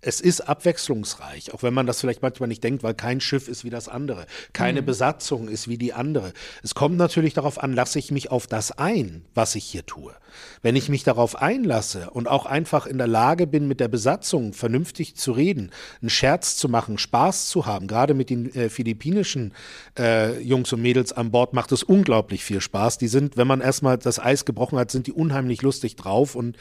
es 0.00 0.20
ist 0.20 0.42
abwechslungsreich, 0.42 1.52
auch 1.52 1.64
wenn 1.64 1.74
man 1.74 1.86
das 1.86 2.00
vielleicht 2.00 2.22
manchmal 2.22 2.48
nicht 2.48 2.62
denkt, 2.62 2.84
weil 2.84 2.94
kein 2.94 3.20
Schiff 3.20 3.48
ist 3.48 3.64
wie 3.64 3.70
das 3.70 3.88
andere, 3.88 4.26
keine 4.52 4.82
mhm. 4.82 4.86
Besatzung 4.86 5.48
ist 5.48 5.66
wie 5.66 5.76
die 5.76 5.92
andere. 5.92 6.32
Es 6.62 6.74
kommt 6.74 6.96
natürlich 6.96 7.34
darauf 7.34 7.60
an, 7.60 7.72
lasse 7.72 7.98
ich 7.98 8.12
mich 8.12 8.30
auf 8.30 8.46
das 8.46 8.70
ein, 8.72 9.24
was 9.34 9.56
ich 9.56 9.64
hier 9.64 9.84
tue. 9.86 10.14
Wenn 10.62 10.76
ich 10.76 10.88
mich 10.88 11.02
darauf 11.02 11.34
einlasse 11.36 12.10
und 12.10 12.28
auch 12.28 12.46
einfach 12.46 12.86
in 12.86 12.98
der 12.98 13.08
Lage 13.08 13.48
bin, 13.48 13.66
mit 13.66 13.80
der 13.80 13.88
Besatzung 13.88 14.52
vernünftig 14.52 15.16
zu 15.16 15.32
reden, 15.32 15.70
einen 16.00 16.10
Scherz 16.10 16.56
zu 16.56 16.68
machen, 16.68 16.98
Spaß 16.98 17.48
zu 17.48 17.66
haben, 17.66 17.88
gerade 17.88 18.14
mit 18.14 18.30
den 18.30 18.54
äh, 18.54 18.68
philippinischen 18.68 19.52
äh, 19.98 20.40
Jungs 20.40 20.72
und 20.72 20.80
Mädels 20.80 21.12
an 21.12 21.32
Bord 21.32 21.54
macht 21.54 21.72
es 21.72 21.82
unglaublich 21.82 22.44
viel 22.44 22.60
Spaß. 22.60 22.98
Die 22.98 23.08
sind, 23.08 23.36
wenn 23.36 23.48
man 23.48 23.60
erstmal 23.60 23.98
das 23.98 24.20
Eis 24.20 24.44
gebrochen 24.44 24.78
hat, 24.78 24.92
sind 24.92 25.08
die 25.08 25.12
unheimlich 25.12 25.62
lustig 25.62 25.96
drauf 25.96 26.36
und 26.36 26.56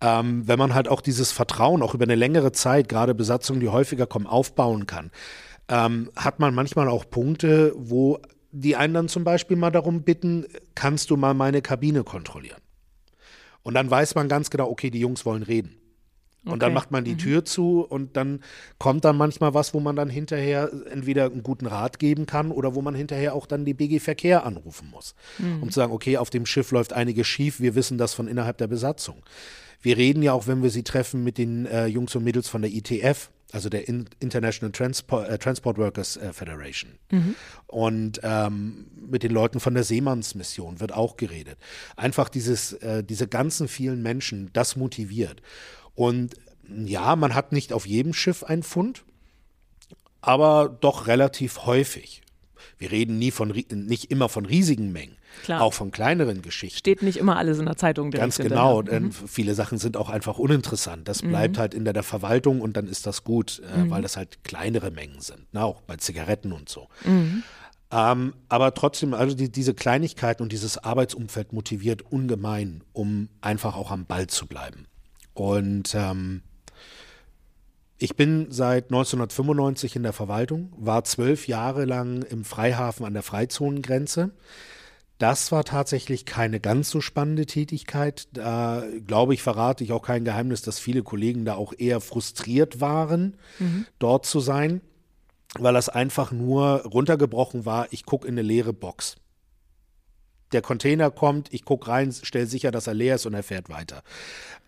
ähm, 0.00 0.46
wenn 0.46 0.58
man 0.58 0.74
halt 0.74 0.86
auch 0.86 1.00
dieses 1.00 1.32
Vertrauen 1.32 1.82
auch 1.82 1.94
über 1.94 2.04
eine 2.04 2.14
längere 2.14 2.52
Zeit, 2.52 2.67
gerade 2.88 3.14
Besatzungen, 3.14 3.60
die 3.60 3.68
häufiger 3.68 4.06
kommen, 4.06 4.26
aufbauen 4.26 4.86
kann, 4.86 5.10
ähm, 5.68 6.10
hat 6.16 6.40
man 6.40 6.54
manchmal 6.54 6.88
auch 6.88 7.08
Punkte, 7.08 7.72
wo 7.76 8.18
die 8.50 8.76
einen 8.76 8.94
dann 8.94 9.08
zum 9.08 9.24
Beispiel 9.24 9.56
mal 9.56 9.70
darum 9.70 10.02
bitten, 10.02 10.46
kannst 10.74 11.10
du 11.10 11.16
mal 11.16 11.34
meine 11.34 11.62
Kabine 11.62 12.04
kontrollieren? 12.04 12.60
Und 13.62 13.74
dann 13.74 13.90
weiß 13.90 14.14
man 14.14 14.28
ganz 14.28 14.50
genau, 14.50 14.70
okay, 14.70 14.90
die 14.90 15.00
Jungs 15.00 15.26
wollen 15.26 15.42
reden. 15.42 15.78
Und 16.44 16.52
okay. 16.52 16.60
dann 16.60 16.72
macht 16.72 16.90
man 16.90 17.04
die 17.04 17.12
mhm. 17.12 17.18
Tür 17.18 17.44
zu 17.44 17.82
und 17.82 18.16
dann 18.16 18.40
kommt 18.78 19.04
dann 19.04 19.16
manchmal 19.16 19.54
was, 19.54 19.74
wo 19.74 19.80
man 19.80 19.96
dann 19.96 20.08
hinterher 20.08 20.70
entweder 20.90 21.26
einen 21.26 21.42
guten 21.42 21.66
Rat 21.66 21.98
geben 21.98 22.26
kann 22.26 22.50
oder 22.52 22.74
wo 22.74 22.80
man 22.80 22.94
hinterher 22.94 23.34
auch 23.34 23.46
dann 23.46 23.64
die 23.64 23.74
BG 23.74 23.98
Verkehr 23.98 24.46
anrufen 24.46 24.88
muss, 24.90 25.14
mhm. 25.38 25.64
um 25.64 25.70
zu 25.70 25.80
sagen, 25.80 25.92
okay, 25.92 26.16
auf 26.16 26.30
dem 26.30 26.46
Schiff 26.46 26.70
läuft 26.70 26.92
einiges 26.92 27.26
schief, 27.26 27.60
wir 27.60 27.74
wissen 27.74 27.98
das 27.98 28.14
von 28.14 28.28
innerhalb 28.28 28.56
der 28.58 28.68
Besatzung. 28.68 29.22
Wir 29.80 29.96
reden 29.96 30.22
ja 30.22 30.32
auch, 30.32 30.46
wenn 30.46 30.62
wir 30.62 30.70
sie 30.70 30.82
treffen, 30.82 31.22
mit 31.24 31.38
den 31.38 31.66
äh, 31.66 31.86
Jungs 31.86 32.14
und 32.14 32.24
Mädels 32.24 32.48
von 32.48 32.62
der 32.62 32.72
ITF, 32.72 33.30
also 33.52 33.68
der 33.68 33.88
In 33.88 34.08
International 34.20 34.72
Transport, 34.72 35.28
äh, 35.28 35.38
Transport 35.38 35.78
Workers 35.78 36.16
äh, 36.16 36.32
Federation. 36.32 36.98
Mhm. 37.10 37.34
Und 37.66 38.20
ähm, 38.22 38.86
mit 38.94 39.22
den 39.22 39.32
Leuten 39.32 39.60
von 39.60 39.74
der 39.74 39.84
Seemannsmission 39.84 40.80
wird 40.80 40.92
auch 40.92 41.16
geredet. 41.16 41.58
Einfach 41.96 42.28
dieses, 42.28 42.72
äh, 42.74 43.04
diese 43.04 43.28
ganzen 43.28 43.68
vielen 43.68 44.02
Menschen, 44.02 44.50
das 44.52 44.76
motiviert. 44.76 45.42
Und 45.94 46.34
ja, 46.84 47.16
man 47.16 47.34
hat 47.34 47.52
nicht 47.52 47.72
auf 47.72 47.86
jedem 47.86 48.12
Schiff 48.12 48.44
einen 48.44 48.62
Fund, 48.62 49.04
aber 50.20 50.76
doch 50.80 51.06
relativ 51.06 51.64
häufig. 51.64 52.22
Wir 52.78 52.92
reden 52.92 53.18
nie 53.18 53.30
von, 53.30 53.48
nicht 53.48 54.10
immer 54.10 54.28
von 54.28 54.46
riesigen 54.46 54.92
Mengen, 54.92 55.16
Klar. 55.42 55.62
auch 55.62 55.72
von 55.74 55.90
kleineren 55.90 56.42
Geschichten. 56.42 56.78
Steht 56.78 57.02
nicht 57.02 57.16
immer 57.16 57.36
alles 57.36 57.58
in 57.58 57.66
der 57.66 57.76
Zeitung. 57.76 58.10
Ganz 58.12 58.38
genau, 58.38 58.82
denn 58.82 59.04
mhm. 59.04 59.12
viele 59.12 59.54
Sachen 59.54 59.78
sind 59.78 59.96
auch 59.96 60.08
einfach 60.08 60.38
uninteressant. 60.38 61.08
Das 61.08 61.22
bleibt 61.22 61.56
mhm. 61.56 61.60
halt 61.60 61.74
in 61.74 61.84
der, 61.84 61.92
der, 61.92 62.04
Verwaltung 62.04 62.60
und 62.60 62.76
dann 62.76 62.86
ist 62.86 63.06
das 63.06 63.24
gut, 63.24 63.60
äh, 63.74 63.78
mhm. 63.78 63.90
weil 63.90 64.02
das 64.02 64.16
halt 64.16 64.44
kleinere 64.44 64.90
Mengen 64.90 65.20
sind, 65.20 65.52
ne? 65.52 65.64
auch 65.64 65.80
bei 65.82 65.96
Zigaretten 65.96 66.52
und 66.52 66.68
so. 66.68 66.88
Mhm. 67.04 67.42
Ähm, 67.90 68.34
aber 68.48 68.74
trotzdem, 68.74 69.14
also 69.14 69.34
die, 69.34 69.50
diese 69.50 69.74
Kleinigkeiten 69.74 70.42
und 70.42 70.52
dieses 70.52 70.78
Arbeitsumfeld 70.78 71.52
motiviert 71.52 72.02
ungemein, 72.02 72.84
um 72.92 73.28
einfach 73.40 73.76
auch 73.76 73.90
am 73.90 74.04
Ball 74.04 74.26
zu 74.26 74.46
bleiben. 74.46 74.86
Und 75.32 75.94
ähm, 75.94 76.42
ich 77.98 78.16
bin 78.16 78.46
seit 78.50 78.84
1995 78.86 79.96
in 79.96 80.04
der 80.04 80.12
Verwaltung, 80.12 80.72
war 80.76 81.04
zwölf 81.04 81.48
Jahre 81.48 81.84
lang 81.84 82.22
im 82.22 82.44
Freihafen 82.44 83.04
an 83.04 83.12
der 83.12 83.24
Freizonengrenze. 83.24 84.30
Das 85.18 85.50
war 85.50 85.64
tatsächlich 85.64 86.24
keine 86.24 86.60
ganz 86.60 86.90
so 86.90 87.00
spannende 87.00 87.44
Tätigkeit. 87.44 88.28
Da 88.32 88.84
glaube 89.04 89.34
ich, 89.34 89.42
verrate 89.42 89.82
ich 89.82 89.92
auch 89.92 90.02
kein 90.02 90.24
Geheimnis, 90.24 90.62
dass 90.62 90.78
viele 90.78 91.02
Kollegen 91.02 91.44
da 91.44 91.56
auch 91.56 91.72
eher 91.76 92.00
frustriert 92.00 92.80
waren, 92.80 93.36
mhm. 93.58 93.86
dort 93.98 94.26
zu 94.26 94.38
sein, 94.38 94.80
weil 95.58 95.74
das 95.74 95.88
einfach 95.88 96.30
nur 96.30 96.84
runtergebrochen 96.84 97.66
war, 97.66 97.88
ich 97.90 98.06
gucke 98.06 98.28
in 98.28 98.34
eine 98.34 98.42
leere 98.42 98.72
Box 98.72 99.16
der 100.52 100.62
Container 100.62 101.10
kommt, 101.10 101.52
ich 101.52 101.64
gucke 101.64 101.88
rein, 101.88 102.12
stelle 102.12 102.46
sicher, 102.46 102.70
dass 102.70 102.86
er 102.86 102.94
leer 102.94 103.16
ist 103.16 103.26
und 103.26 103.34
er 103.34 103.42
fährt 103.42 103.68
weiter. 103.68 104.02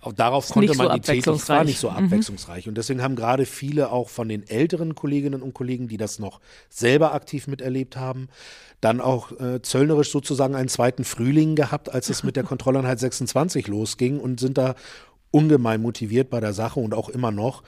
Auch 0.02 0.12
darauf 0.12 0.44
ist 0.46 0.52
konnte 0.52 0.74
man 0.76 0.88
so 0.88 0.94
die 0.94 1.00
täglich, 1.00 1.48
war 1.48 1.64
nicht 1.64 1.78
so 1.78 1.90
mhm. 1.90 1.96
abwechslungsreich. 1.96 2.66
Mhm. 2.66 2.70
Und 2.70 2.78
deswegen 2.78 3.02
haben 3.02 3.16
gerade 3.16 3.44
viele 3.44 3.90
auch 3.92 4.08
von 4.08 4.28
den 4.28 4.48
älteren 4.48 4.94
Kolleginnen 4.94 5.42
und 5.42 5.52
Kollegen, 5.54 5.88
die 5.88 5.98
das 5.98 6.18
noch 6.18 6.40
selber 6.68 7.12
aktiv 7.12 7.46
miterlebt 7.46 7.96
haben, 7.96 8.28
dann 8.80 9.00
auch 9.00 9.32
äh, 9.38 9.60
zöllnerisch 9.60 10.10
sozusagen 10.10 10.54
einen 10.54 10.68
zweiten 10.68 11.04
Frühling 11.04 11.54
gehabt, 11.54 11.92
als 11.92 12.08
es 12.08 12.22
mit 12.22 12.36
der 12.36 12.44
Kontrolleinheit 12.44 12.98
26 12.98 13.68
losging 13.68 14.18
und 14.18 14.40
sind 14.40 14.56
da 14.56 14.74
ungemein 15.30 15.82
motiviert 15.82 16.30
bei 16.30 16.40
der 16.40 16.54
Sache 16.54 16.80
und 16.80 16.94
auch 16.94 17.08
immer 17.08 17.30
noch. 17.30 17.62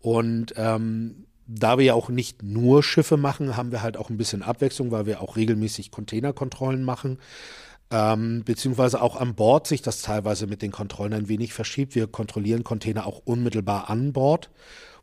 Und 0.00 0.54
ähm, 0.56 1.25
da 1.46 1.78
wir 1.78 1.84
ja 1.84 1.94
auch 1.94 2.08
nicht 2.08 2.42
nur 2.42 2.82
Schiffe 2.82 3.16
machen, 3.16 3.56
haben 3.56 3.70
wir 3.70 3.82
halt 3.82 3.96
auch 3.96 4.10
ein 4.10 4.16
bisschen 4.16 4.42
Abwechslung, 4.42 4.90
weil 4.90 5.06
wir 5.06 5.20
auch 5.20 5.36
regelmäßig 5.36 5.90
Containerkontrollen 5.90 6.82
machen. 6.82 7.18
Ähm, 7.90 8.42
beziehungsweise 8.44 9.00
auch 9.00 9.14
an 9.14 9.36
Bord 9.36 9.68
sich 9.68 9.80
das 9.80 10.02
teilweise 10.02 10.48
mit 10.48 10.60
den 10.60 10.72
Kontrollen 10.72 11.12
ein 11.12 11.28
wenig 11.28 11.52
verschiebt. 11.52 11.94
Wir 11.94 12.08
kontrollieren 12.08 12.64
Container 12.64 13.06
auch 13.06 13.20
unmittelbar 13.24 13.88
an 13.88 14.12
Bord, 14.12 14.50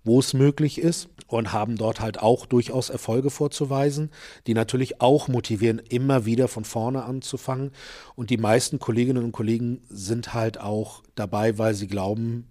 wo 0.04 0.20
es 0.20 0.34
möglich 0.34 0.80
ist 0.80 1.08
und 1.28 1.54
haben 1.54 1.78
dort 1.78 2.02
halt 2.02 2.20
auch 2.20 2.46
durchaus 2.46 2.90
Erfolge 2.90 3.30
vorzuweisen, 3.30 4.12
die 4.48 4.54
natürlich 4.54 5.00
auch 5.00 5.30
motivieren, 5.30 5.80
immer 5.80 6.26
wieder 6.26 6.50
von 6.50 6.66
vorne 6.66 7.06
anzufangen. 7.06 7.72
Und 8.16 8.30
die 8.30 8.38
meisten 8.38 8.80
Kolleginnen 8.80 9.24
und 9.24 9.32
Kollegen 9.32 9.82
sind 9.88 10.34
halt 10.34 10.60
auch 10.60 11.04
dabei, 11.16 11.58
weil 11.58 11.76
sie 11.76 11.88
glauben, 11.88 12.50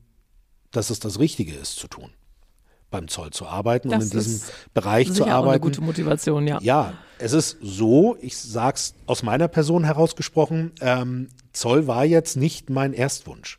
dass 0.70 0.88
es 0.88 0.98
das 0.98 1.18
Richtige 1.18 1.52
ist 1.52 1.76
zu 1.76 1.88
tun 1.88 2.10
beim 2.92 3.08
Zoll 3.08 3.30
zu 3.30 3.46
arbeiten 3.46 3.88
das 3.88 4.04
und 4.04 4.12
in 4.12 4.18
diesem 4.20 4.48
Bereich 4.72 5.12
zu 5.12 5.24
arbeiten. 5.24 5.34
Auch 5.34 5.50
eine 5.50 5.60
gute 5.60 5.80
Motivation, 5.80 6.46
ja. 6.46 6.60
Ja, 6.62 6.92
es 7.18 7.32
ist 7.32 7.58
so, 7.60 8.16
ich 8.20 8.36
sage 8.36 8.76
es 8.76 8.94
aus 9.06 9.24
meiner 9.24 9.48
Person 9.48 9.82
herausgesprochen, 9.82 10.72
ähm, 10.80 11.28
Zoll 11.52 11.88
war 11.88 12.04
jetzt 12.04 12.36
nicht 12.36 12.70
mein 12.70 12.92
Erstwunsch. 12.92 13.58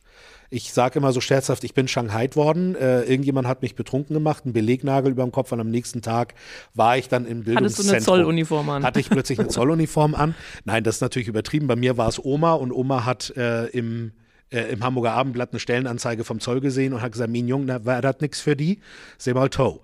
Ich 0.49 0.71
sage 0.71 0.99
immer 0.99 1.11
so 1.11 1.19
scherzhaft, 1.19 1.63
ich 1.63 1.73
bin 1.73 1.87
Shanghai 1.87 2.29
worden. 2.35 2.75
Äh, 2.75 3.01
irgendjemand 3.03 3.47
hat 3.47 3.63
mich 3.63 3.73
betrunken 3.73 4.13
gemacht, 4.13 4.43
einen 4.45 4.53
Belegnagel 4.53 5.11
über 5.11 5.23
dem 5.23 5.31
Kopf 5.31 5.51
und 5.51 5.59
am 5.59 5.71
nächsten 5.71 6.03
Tag 6.03 6.35
war 6.75 6.95
ich 6.95 7.09
dann 7.09 7.25
im 7.25 7.43
Bildungszentrum. 7.43 7.95
Hattest 7.95 8.07
du 8.07 8.11
eine 8.13 8.23
Zolluniform 8.23 8.69
an? 8.69 8.83
Hatte 8.83 8.99
ich 8.99 9.09
plötzlich 9.09 9.39
eine 9.39 9.47
Zolluniform 9.49 10.13
an. 10.13 10.35
Nein, 10.63 10.83
das 10.83 10.95
ist 10.95 11.01
natürlich 11.01 11.27
übertrieben. 11.27 11.65
Bei 11.65 11.75
mir 11.75 11.97
war 11.97 12.07
es 12.07 12.23
Oma 12.23 12.53
und 12.53 12.71
Oma 12.71 13.03
hat 13.03 13.35
äh, 13.35 13.65
im 13.67 14.11
äh, 14.53 14.71
im 14.71 14.83
Hamburger 14.83 15.13
Abendblatt 15.13 15.51
eine 15.51 15.59
Stellenanzeige 15.59 16.23
vom 16.23 16.39
Zoll 16.39 16.61
gesehen 16.61 16.93
und 16.93 17.01
hat 17.01 17.11
gesagt, 17.11 17.31
Min 17.31 17.47
Jung, 17.47 17.67
da 17.67 17.83
war 17.85 18.01
das 18.01 18.19
nichts 18.21 18.39
für 18.39 18.55
die, 18.55 18.79
seh 19.17 19.33
mal 19.33 19.49
Toe. 19.49 19.79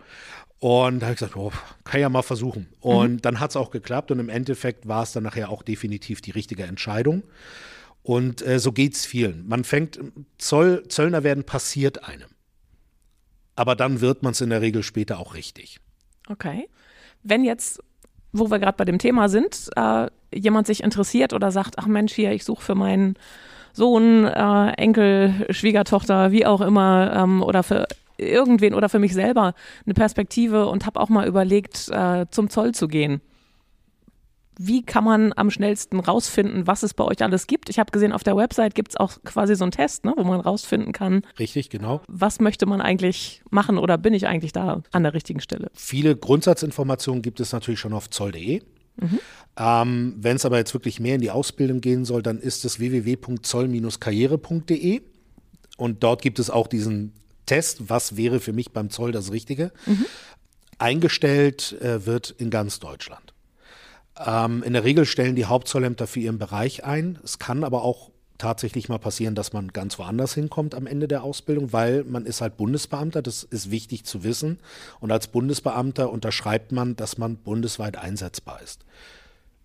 Und 0.59 0.99
da 0.99 1.07
habe 1.07 1.13
ich 1.13 1.19
gesagt, 1.19 1.37
oh, 1.37 1.51
kann 1.85 2.01
ja 2.01 2.09
mal 2.09 2.21
versuchen. 2.21 2.67
Und 2.81 3.11
mhm. 3.11 3.21
dann 3.21 3.39
hat 3.39 3.51
es 3.51 3.55
auch 3.55 3.71
geklappt 3.71 4.11
und 4.11 4.19
im 4.19 4.29
Endeffekt 4.29 4.87
war 4.87 5.03
es 5.03 5.13
dann 5.13 5.23
nachher 5.23 5.49
auch 5.49 5.63
definitiv 5.63 6.21
die 6.21 6.31
richtige 6.31 6.63
Entscheidung. 6.63 7.23
Und 8.03 8.45
äh, 8.45 8.59
so 8.59 8.71
geht 8.71 8.95
es 8.95 9.05
vielen. 9.05 9.47
Man 9.47 9.63
fängt, 9.63 9.99
Zoll, 10.37 10.83
Zöllner 10.87 11.23
werden 11.23 11.45
passiert 11.45 12.07
einem. 12.07 12.29
Aber 13.55 13.75
dann 13.75 14.01
wird 14.01 14.23
man 14.23 14.31
es 14.31 14.41
in 14.41 14.49
der 14.49 14.61
Regel 14.61 14.83
später 14.83 15.19
auch 15.19 15.33
richtig. 15.33 15.79
Okay. 16.29 16.69
Wenn 17.23 17.43
jetzt, 17.43 17.81
wo 18.31 18.49
wir 18.49 18.59
gerade 18.59 18.77
bei 18.77 18.85
dem 18.85 18.99
Thema 18.99 19.29
sind, 19.29 19.69
äh, 19.75 20.07
jemand 20.33 20.67
sich 20.67 20.83
interessiert 20.83 21.33
oder 21.33 21.51
sagt, 21.51 21.77
ach 21.77 21.87
Mensch, 21.87 22.13
hier, 22.13 22.31
ich 22.31 22.43
suche 22.43 22.61
für 22.61 22.75
meinen 22.75 23.15
Sohn, 23.73 24.25
äh, 24.25 24.71
Enkel, 24.73 25.45
Schwiegertochter, 25.49 26.31
wie 26.31 26.45
auch 26.45 26.61
immer, 26.61 27.13
ähm, 27.15 27.41
oder 27.43 27.63
für 27.63 27.87
irgendwen 28.19 28.73
oder 28.73 28.89
für 28.89 28.99
mich 28.99 29.13
selber 29.13 29.53
eine 29.85 29.93
Perspektive 29.93 30.67
und 30.67 30.85
habe 30.85 30.99
auch 30.99 31.09
mal 31.09 31.27
überlegt, 31.27 31.89
äh, 31.89 32.25
zum 32.29 32.49
Zoll 32.49 32.73
zu 32.73 32.87
gehen. 32.87 33.21
Wie 34.61 34.83
kann 34.83 35.05
man 35.05 35.31
am 35.37 35.49
schnellsten 35.49 36.01
rausfinden, 36.01 36.67
was 36.67 36.83
es 36.83 36.93
bei 36.93 37.05
euch 37.05 37.23
alles 37.23 37.47
gibt? 37.47 37.69
Ich 37.69 37.79
habe 37.79 37.91
gesehen, 37.91 38.11
auf 38.11 38.23
der 38.25 38.35
Website 38.35 38.75
gibt 38.75 38.91
es 38.91 38.97
auch 38.97 39.13
quasi 39.23 39.55
so 39.55 39.63
einen 39.63 39.71
Test, 39.71 40.03
ne, 40.03 40.13
wo 40.17 40.23
man 40.25 40.41
rausfinden 40.41 40.91
kann. 40.91 41.21
Richtig, 41.39 41.69
genau. 41.69 42.01
Was 42.09 42.41
möchte 42.41 42.65
man 42.65 42.81
eigentlich 42.81 43.41
machen 43.49 43.77
oder 43.77 43.97
bin 43.97 44.13
ich 44.13 44.27
eigentlich 44.27 44.51
da 44.51 44.81
an 44.91 45.03
der 45.03 45.13
richtigen 45.13 45.39
Stelle? 45.39 45.71
Viele 45.73 46.17
Grundsatzinformationen 46.17 47.21
gibt 47.21 47.39
es 47.39 47.53
natürlich 47.53 47.79
schon 47.79 47.93
auf 47.93 48.09
zoll.de. 48.09 48.61
Mhm. 49.01 49.19
Ähm, 49.57 50.15
Wenn 50.17 50.37
es 50.37 50.45
aber 50.45 50.57
jetzt 50.57 50.73
wirklich 50.73 50.99
mehr 50.99 51.15
in 51.15 51.21
die 51.21 51.31
Ausbildung 51.31 51.81
gehen 51.81 52.05
soll, 52.05 52.23
dann 52.23 52.39
ist 52.39 52.65
es 52.65 52.79
www.zoll-karriere.de 52.79 55.01
und 55.77 56.03
dort 56.03 56.21
gibt 56.21 56.39
es 56.39 56.49
auch 56.49 56.67
diesen 56.67 57.13
Test, 57.45 57.89
was 57.89 58.15
wäre 58.15 58.39
für 58.39 58.53
mich 58.53 58.71
beim 58.71 58.89
Zoll 58.89 59.11
das 59.11 59.31
Richtige. 59.31 59.71
Mhm. 59.85 60.05
Eingestellt 60.77 61.75
äh, 61.81 62.05
wird 62.05 62.33
in 62.37 62.49
ganz 62.49 62.79
Deutschland. 62.79 63.33
Ähm, 64.25 64.63
in 64.63 64.73
der 64.73 64.83
Regel 64.83 65.05
stellen 65.05 65.35
die 65.35 65.45
Hauptzollämter 65.45 66.07
für 66.07 66.19
ihren 66.19 66.37
Bereich 66.37 66.85
ein. 66.85 67.19
Es 67.23 67.39
kann 67.39 67.63
aber 67.63 67.83
auch 67.83 68.11
tatsächlich 68.39 68.89
mal 68.89 68.97
passieren, 68.97 69.35
dass 69.35 69.53
man 69.53 69.67
ganz 69.67 69.99
woanders 69.99 70.33
hinkommt 70.33 70.73
am 70.73 70.87
Ende 70.87 71.07
der 71.07 71.23
Ausbildung, 71.23 71.71
weil 71.71 72.03
man 72.03 72.25
ist 72.25 72.41
halt 72.41 72.57
Bundesbeamter, 72.57 73.21
das 73.21 73.43
ist 73.43 73.69
wichtig 73.69 74.05
zu 74.05 74.23
wissen. 74.23 74.59
Und 74.99 75.11
als 75.11 75.27
Bundesbeamter 75.27 76.11
unterschreibt 76.11 76.71
man, 76.71 76.95
dass 76.95 77.19
man 77.19 77.37
bundesweit 77.37 77.97
einsetzbar 77.97 78.61
ist. 78.63 78.85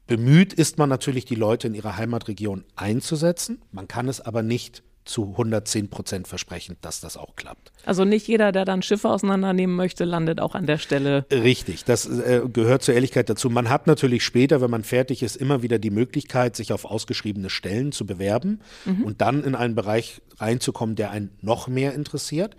Bemüht 0.07 0.53
ist 0.53 0.77
man 0.77 0.91
natürlich, 0.91 1.25
die 1.25 1.35
Leute 1.35 1.67
in 1.67 1.75
ihrer 1.75 1.97
Heimatregion 1.97 2.65
einzusetzen. 2.77 3.63
Man 3.73 3.89
kann 3.89 4.09
es 4.09 4.21
aber 4.21 4.43
nicht 4.43 4.83
zu 5.05 5.31
110 5.33 5.91
Prozent 5.91 6.29
versprechen, 6.29 6.77
dass 6.81 7.01
das 7.01 7.17
auch 7.17 7.37
klappt. 7.37 7.73
Also 7.85 8.05
nicht 8.05 8.27
jeder, 8.27 8.53
der 8.53 8.65
dann 8.65 8.83
Schiffe 8.83 9.11
auseinandernehmen 9.11 9.77
möchte, 9.77 10.05
landet 10.05 10.41
auch 10.41 10.55
an 10.55 10.67
der 10.67 10.79
Stelle. 10.79 11.27
Richtig, 11.31 11.85
das 11.85 12.07
äh, 12.07 12.43
gehört 12.51 12.83
zur 12.83 12.95
Ehrlichkeit 12.95 13.29
dazu. 13.29 13.51
Man 13.51 13.69
hat 13.69 13.87
natürlich 13.87 14.25
später, 14.25 14.61
wenn 14.61 14.71
man 14.71 14.83
fertig 14.83 15.23
ist, 15.23 15.37
immer 15.37 15.63
wieder 15.63 15.79
die 15.79 15.91
Möglichkeit, 15.91 16.57
sich 16.57 16.73
auf 16.73 16.85
ausgeschriebene 16.85 17.51
Stellen 17.51 17.93
zu 17.93 18.07
bewerben 18.07 18.61
mhm. 18.85 19.05
und 19.05 19.21
dann 19.21 19.45
in 19.45 19.55
einen 19.55 19.75
Bereich 19.75 20.23
reinzukommen, 20.39 20.97
der 20.97 21.11
einen 21.11 21.31
noch 21.41 21.69
mehr 21.69 21.95
interessiert. 21.95 22.57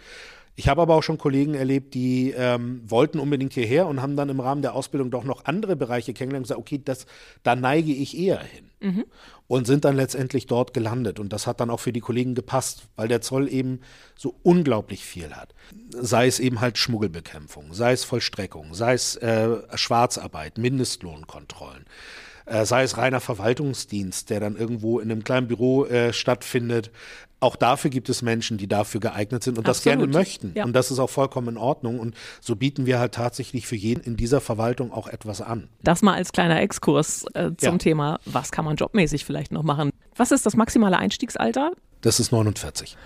Ich 0.55 0.69
habe 0.69 0.81
aber 0.81 0.95
auch 0.95 1.03
schon 1.03 1.17
Kollegen 1.17 1.53
erlebt, 1.53 1.93
die 1.93 2.31
ähm, 2.31 2.81
wollten 2.87 3.19
unbedingt 3.19 3.53
hierher 3.53 3.87
und 3.87 4.01
haben 4.01 4.15
dann 4.15 4.29
im 4.29 4.39
Rahmen 4.39 4.61
der 4.61 4.73
Ausbildung 4.73 5.11
doch 5.11 5.25
noch 5.25 5.45
andere 5.45 5.75
Bereiche 5.75 6.13
kennengelernt 6.13 6.45
und 6.45 6.47
gesagt, 6.47 6.59
okay, 6.59 6.81
das, 6.83 7.05
da 7.43 7.55
neige 7.55 7.91
ich 7.91 8.17
eher 8.17 8.39
hin. 8.39 8.71
Mhm. 8.79 9.05
Und 9.47 9.67
sind 9.67 9.85
dann 9.85 9.95
letztendlich 9.95 10.47
dort 10.47 10.73
gelandet. 10.73 11.19
Und 11.19 11.33
das 11.33 11.45
hat 11.45 11.59
dann 11.59 11.69
auch 11.69 11.79
für 11.79 11.91
die 11.91 11.99
Kollegen 11.99 12.35
gepasst, 12.35 12.87
weil 12.95 13.07
der 13.07 13.21
Zoll 13.21 13.51
eben 13.51 13.81
so 14.15 14.35
unglaublich 14.43 15.03
viel 15.03 15.33
hat. 15.33 15.53
Sei 15.89 16.27
es 16.27 16.39
eben 16.39 16.61
halt 16.61 16.77
Schmuggelbekämpfung, 16.77 17.73
sei 17.73 17.91
es 17.91 18.05
Vollstreckung, 18.05 18.73
sei 18.73 18.93
es 18.93 19.17
äh, 19.17 19.57
Schwarzarbeit, 19.75 20.57
Mindestlohnkontrollen 20.57 21.85
äh, 22.45 22.65
sei 22.65 22.83
es 22.83 22.97
reiner 22.97 23.19
Verwaltungsdienst, 23.19 24.29
der 24.29 24.39
dann 24.39 24.55
irgendwo 24.55 24.99
in 24.99 25.11
einem 25.11 25.23
kleinen 25.23 25.47
Büro 25.47 25.85
äh, 25.85 26.13
stattfindet. 26.13 26.91
Auch 27.45 27.55
dafür 27.55 27.91
gibt 27.91 28.09
es 28.09 28.23
Menschen, 28.23 28.57
die 28.57 28.67
dafür 28.67 28.99
geeignet 28.99 29.43
sind 29.43 29.59
und 29.59 29.69
Absolut. 29.69 29.75
das 29.75 29.83
gerne 29.83 30.07
möchten. 30.07 30.51
Ja. 30.55 30.65
Und 30.65 30.73
das 30.73 30.89
ist 30.89 30.97
auch 30.97 31.11
vollkommen 31.11 31.49
in 31.49 31.57
Ordnung. 31.57 31.99
Und 31.99 32.15
so 32.41 32.55
bieten 32.55 32.87
wir 32.87 32.97
halt 32.97 33.13
tatsächlich 33.13 33.67
für 33.67 33.75
jeden 33.75 34.01
in 34.01 34.17
dieser 34.17 34.41
Verwaltung 34.41 34.91
auch 34.91 35.07
etwas 35.07 35.41
an. 35.41 35.69
Das 35.83 36.01
mal 36.01 36.15
als 36.15 36.31
kleiner 36.31 36.59
Exkurs 36.59 37.23
äh, 37.35 37.51
zum 37.55 37.73
ja. 37.73 37.77
Thema, 37.77 38.19
was 38.25 38.51
kann 38.51 38.65
man 38.65 38.77
jobmäßig 38.77 39.25
vielleicht 39.25 39.51
noch 39.51 39.61
machen? 39.61 39.91
Was 40.15 40.31
ist 40.31 40.47
das 40.47 40.55
maximale 40.55 40.97
Einstiegsalter? 40.97 41.73
Das 42.01 42.19
ist 42.19 42.31
49. 42.31 42.97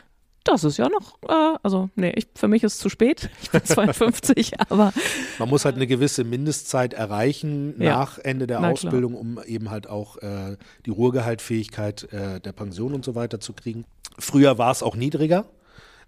Das 0.46 0.64
ist 0.64 0.78
ja 0.78 0.88
noch, 0.88 1.18
äh, 1.28 1.58
also 1.62 1.90
nee, 1.96 2.14
ich, 2.16 2.28
für 2.34 2.48
mich 2.48 2.64
ist 2.64 2.76
es 2.76 2.80
zu 2.80 2.88
spät. 2.88 3.30
Ich 3.42 3.52
bin 3.52 3.62
52, 3.66 4.60
aber. 4.72 4.94
Man 5.38 5.50
muss 5.50 5.66
halt 5.66 5.76
eine 5.76 5.86
gewisse 5.86 6.24
Mindestzeit 6.24 6.94
erreichen 6.94 7.76
ja, 7.78 7.98
nach 7.98 8.18
Ende 8.20 8.48
der 8.48 8.64
Ausbildung, 8.64 9.12
klar. 9.12 9.22
um 9.22 9.40
eben 9.46 9.70
halt 9.70 9.88
auch 9.88 10.16
äh, 10.18 10.56
die 10.86 10.92
Ruhegehaltfähigkeit 10.92 12.12
äh, 12.14 12.40
der 12.40 12.54
Pension 12.54 12.94
und 12.94 13.04
so 13.04 13.16
weiter 13.16 13.42
zu 13.42 13.52
kriegen. 13.54 13.84
Früher 14.20 14.57
war 14.57 14.72
es 14.72 14.84
auch 14.84 14.95
niedriger. 14.95 15.45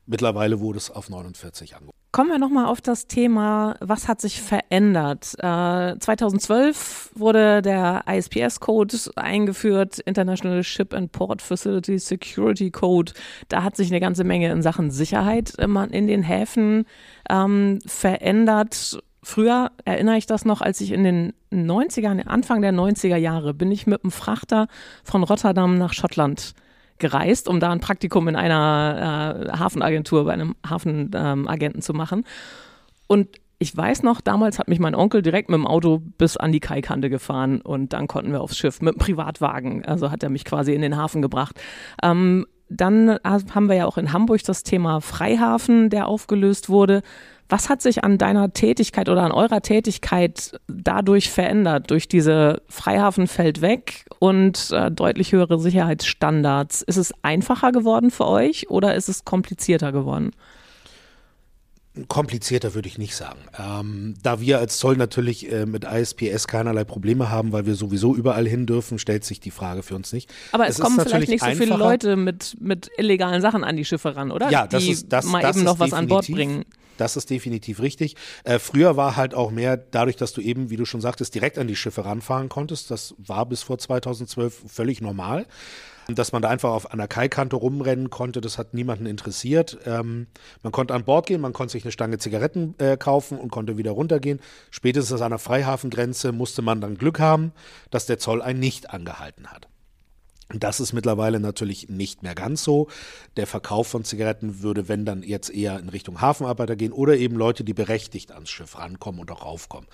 Mittlerweile 0.06 0.60
wurde 0.60 0.78
es 0.78 0.92
auf 0.92 1.10
49 1.10 1.76
angehoben. 1.76 1.98
Kommen 2.12 2.30
wir 2.30 2.40
nochmal 2.40 2.66
auf 2.66 2.82
das 2.82 3.08
Thema, 3.08 3.78
was 3.80 4.10
hat 4.10 4.20
sich 4.20 4.42
verändert? 4.42 5.34
Äh, 5.38 5.98
2012 5.98 7.12
wurde 7.16 7.62
der 7.62 8.04
ISPS-Code 8.06 8.98
eingeführt, 9.16 10.00
International 10.00 10.62
Ship 10.64 10.94
and 10.94 11.14
Port 11.14 11.42
Facility 11.42 11.98
Security 12.00 12.70
Code. 12.70 13.14
Da 13.48 13.64
hat 13.64 13.78
sich 13.78 13.90
eine 13.90 14.02
ganze 14.02 14.26
Menge 14.26 14.52
in 14.52 14.62
Sachen 14.62 14.92
Sicherheit 14.92 15.54
in 15.58 16.08
den 16.08 16.24
Häfen 16.24 16.86
ähm, 17.30 17.80
verändert. 17.86 19.00
Früher 19.24 19.72
erinnere 19.86 20.18
ich 20.18 20.26
das 20.26 20.44
noch, 20.44 20.60
als 20.60 20.82
ich 20.82 20.92
in 20.92 21.06
den 21.06 21.34
90ern, 21.54 22.28
Anfang 22.28 22.62
der 22.62 22.74
90er 22.74 23.16
Jahre, 23.16 23.54
bin 23.54 23.72
ich 23.72 23.88
mit 23.88 24.04
einem 24.04 24.12
Frachter 24.12 24.68
von 25.06 25.24
Rotterdam 25.24 25.78
nach 25.78 25.94
Schottland 25.94 26.56
gereist, 27.02 27.50
um 27.50 27.60
da 27.60 27.72
ein 27.72 27.82
Praktikum 27.82 28.30
in 28.30 28.38
einer 28.38 29.50
äh, 29.52 29.58
Hafenagentur 29.58 30.24
bei 30.24 30.34
einem 30.34 30.56
Hafenagenten 30.66 31.80
ähm, 31.80 31.82
zu 31.82 31.94
machen. 31.94 32.24
Und 33.08 33.28
ich 33.60 33.76
weiß 33.76 34.04
noch, 34.04 34.22
damals 34.22 34.58
hat 34.58 34.70
mich 34.70 34.80
mein 34.80 34.96
Onkel 34.96 35.22
direkt 35.22 35.50
mit 35.50 35.58
dem 35.58 35.68
Auto 35.68 36.02
bis 36.18 36.38
an 36.38 36.52
die 36.52 36.60
Kaikante 36.60 37.10
gefahren 37.10 37.62
und 37.62 37.94
dann 37.94 38.08
konnten 38.08 38.32
wir 38.32 38.42
aufs 38.42 38.58
Schiff 38.58 38.82
mit 38.82 38.96
dem 38.96 38.98
Privatwagen. 38.98 39.86
Also 39.86 40.10
hat 40.10 40.24
er 40.24 40.30
mich 40.30 40.46
quasi 40.46 40.74
in 40.74 40.82
den 40.82 40.98
Hafen 40.98 41.22
gebracht. 41.22 41.60
Ähm, 42.02 42.48
dann 42.70 43.20
haben 43.24 43.68
wir 43.68 43.76
ja 43.76 43.86
auch 43.86 43.98
in 43.98 44.14
Hamburg 44.14 44.42
das 44.44 44.64
Thema 44.64 45.02
Freihafen, 45.02 45.90
der 45.90 46.08
aufgelöst 46.08 46.70
wurde. 46.70 47.02
Was 47.52 47.68
hat 47.68 47.82
sich 47.82 48.06
an 48.06 48.18
deiner 48.18 48.54
Tätigkeit 48.54 49.10
oder 49.10 49.24
an 49.24 49.34
eurer 49.34 49.62
Tätigkeit 49.62 50.58
dadurch 50.70 51.30
verändert? 51.30 51.92
Durch 51.92 52.08
diese 52.08 52.62
Freihafen 52.70 53.28
fällt 53.28 53.60
weg 53.60 54.06
und 54.20 54.72
äh, 54.72 54.90
deutlich 54.90 55.34
höhere 55.34 55.60
Sicherheitsstandards. 55.60 56.82
Ist 56.82 56.96
es 56.96 57.14
einfacher 57.24 57.74
geworden 57.74 58.10
für 58.10 58.26
euch 58.26 58.70
oder 58.70 58.96
ist 58.96 59.10
es 59.10 59.26
komplizierter 59.26 59.92
geworden? 59.92 60.32
Komplizierter 62.08 62.74
würde 62.74 62.88
ich 62.88 62.98
nicht 62.98 63.18
sagen. 63.18 63.40
Ähm, 63.60 64.14
da 64.24 64.40
wir 64.40 64.60
als 64.60 64.78
Zoll 64.78 64.96
natürlich 64.96 65.52
äh, 65.52 65.66
mit 65.66 65.84
ISPS 65.84 66.48
keinerlei 66.48 66.86
Probleme 66.86 67.30
haben, 67.30 67.52
weil 67.52 67.66
wir 67.66 67.76
sowieso 67.76 68.16
überall 68.16 68.48
hin 68.48 68.66
dürfen, 68.66 68.98
stellt 68.98 69.26
sich 69.26 69.42
die 69.42 69.52
Frage 69.52 69.84
für 69.84 69.96
uns 69.96 70.14
nicht. 70.14 70.34
Aber 70.54 70.68
es, 70.68 70.76
es 70.76 70.82
kommen 70.82 70.98
vielleicht 71.02 71.28
nicht 71.28 71.42
so 71.42 71.48
einfacher. 71.48 71.66
viele 71.66 71.78
Leute 71.78 72.16
mit, 72.16 72.56
mit 72.62 72.90
illegalen 72.96 73.42
Sachen 73.42 73.66
an 73.66 73.76
die 73.76 73.84
Schiffe 73.84 74.16
ran, 74.16 74.32
oder? 74.32 74.50
Ja, 74.50 74.68
das 74.68 74.84
die 74.84 74.92
ist 74.92 75.12
das, 75.12 75.26
mal 75.26 75.42
das 75.42 75.58
eben 75.58 75.66
noch 75.66 75.80
was 75.80 75.92
an 75.92 76.08
Bord 76.08 76.32
bringen. 76.32 76.64
Das 77.02 77.18
ist 77.18 77.32
definitiv 77.32 77.82
richtig. 77.82 78.16
Äh, 78.44 78.60
früher 78.60 78.96
war 78.96 79.16
halt 79.16 79.34
auch 79.34 79.50
mehr 79.50 79.76
dadurch, 79.76 80.18
dass 80.18 80.34
du 80.34 80.42
eben, 80.42 80.70
wie 80.70 80.76
du 80.76 80.86
schon 80.86 81.02
sagtest, 81.02 81.34
direkt 81.34 81.58
an 81.58 81.66
die 81.66 81.76
Schiffe 81.76 82.06
ranfahren 82.06 82.48
konntest. 82.48 82.92
Das 82.92 83.16
war 83.18 83.48
bis 83.48 83.64
vor 83.64 83.80
2012 83.80 84.66
völlig 84.68 85.02
normal. 85.02 85.48
Dass 86.08 86.32
man 86.32 86.44
da 86.44 86.50
einfach 86.50 86.70
auf 86.70 86.92
einer 86.92 87.08
Kaikante 87.08 87.56
rumrennen 87.56 88.12
konnte, 88.12 88.40
das 88.40 88.60
hat 88.60 88.76
niemanden 88.76 89.08
interessiert. 89.08 89.80
Ähm, 89.88 90.28
man 90.62 90.72
konnte 90.72 90.94
an 90.94 91.04
Bord 91.04 91.26
gehen, 91.26 91.42
man 91.42 91.54
konnte 91.54 91.72
sich 91.72 91.84
eine 91.84 91.92
Stange 91.92 92.20
Zigaretten 92.20 92.76
äh, 92.78 92.98
kaufen 92.98 93.40
und 93.40 93.50
konnte 93.50 93.78
wieder 93.78 93.92
runtergehen. 93.92 94.40
Spätestens 94.70 95.22
an 95.22 95.32
der 95.32 95.40
Freihafengrenze 95.40 96.32
musste 96.32 96.62
man 96.62 96.82
dann 96.82 97.00
Glück 97.00 97.20
haben, 97.20 97.52
dass 97.90 98.06
der 98.06 98.20
Zoll 98.20 98.44
einen 98.44 98.60
nicht 98.60 98.92
angehalten 98.92 99.48
hat. 99.48 99.71
Das 100.60 100.80
ist 100.80 100.94
mittlerweile 100.94 101.40
natürlich 101.40 101.90
nicht 101.90 102.24
mehr 102.24 102.36
ganz 102.36 102.64
so. 102.64 102.88
Der 103.38 103.48
Verkauf 103.48 103.88
von 103.88 104.04
Zigaretten 104.04 104.62
würde, 104.62 104.88
wenn 104.88 105.06
dann 105.06 105.24
jetzt 105.24 105.50
eher 105.50 105.80
in 105.80 105.90
Richtung 105.90 106.22
Hafenarbeiter 106.22 106.76
gehen 106.76 106.92
oder 106.92 107.16
eben 107.18 107.36
Leute, 107.36 107.64
die 107.64 107.74
berechtigt 107.74 108.32
ans 108.32 108.50
Schiff 108.50 108.78
rankommen 108.78 109.22
und 109.22 109.32
auch 109.32 109.44
raufkommen. 109.44 109.88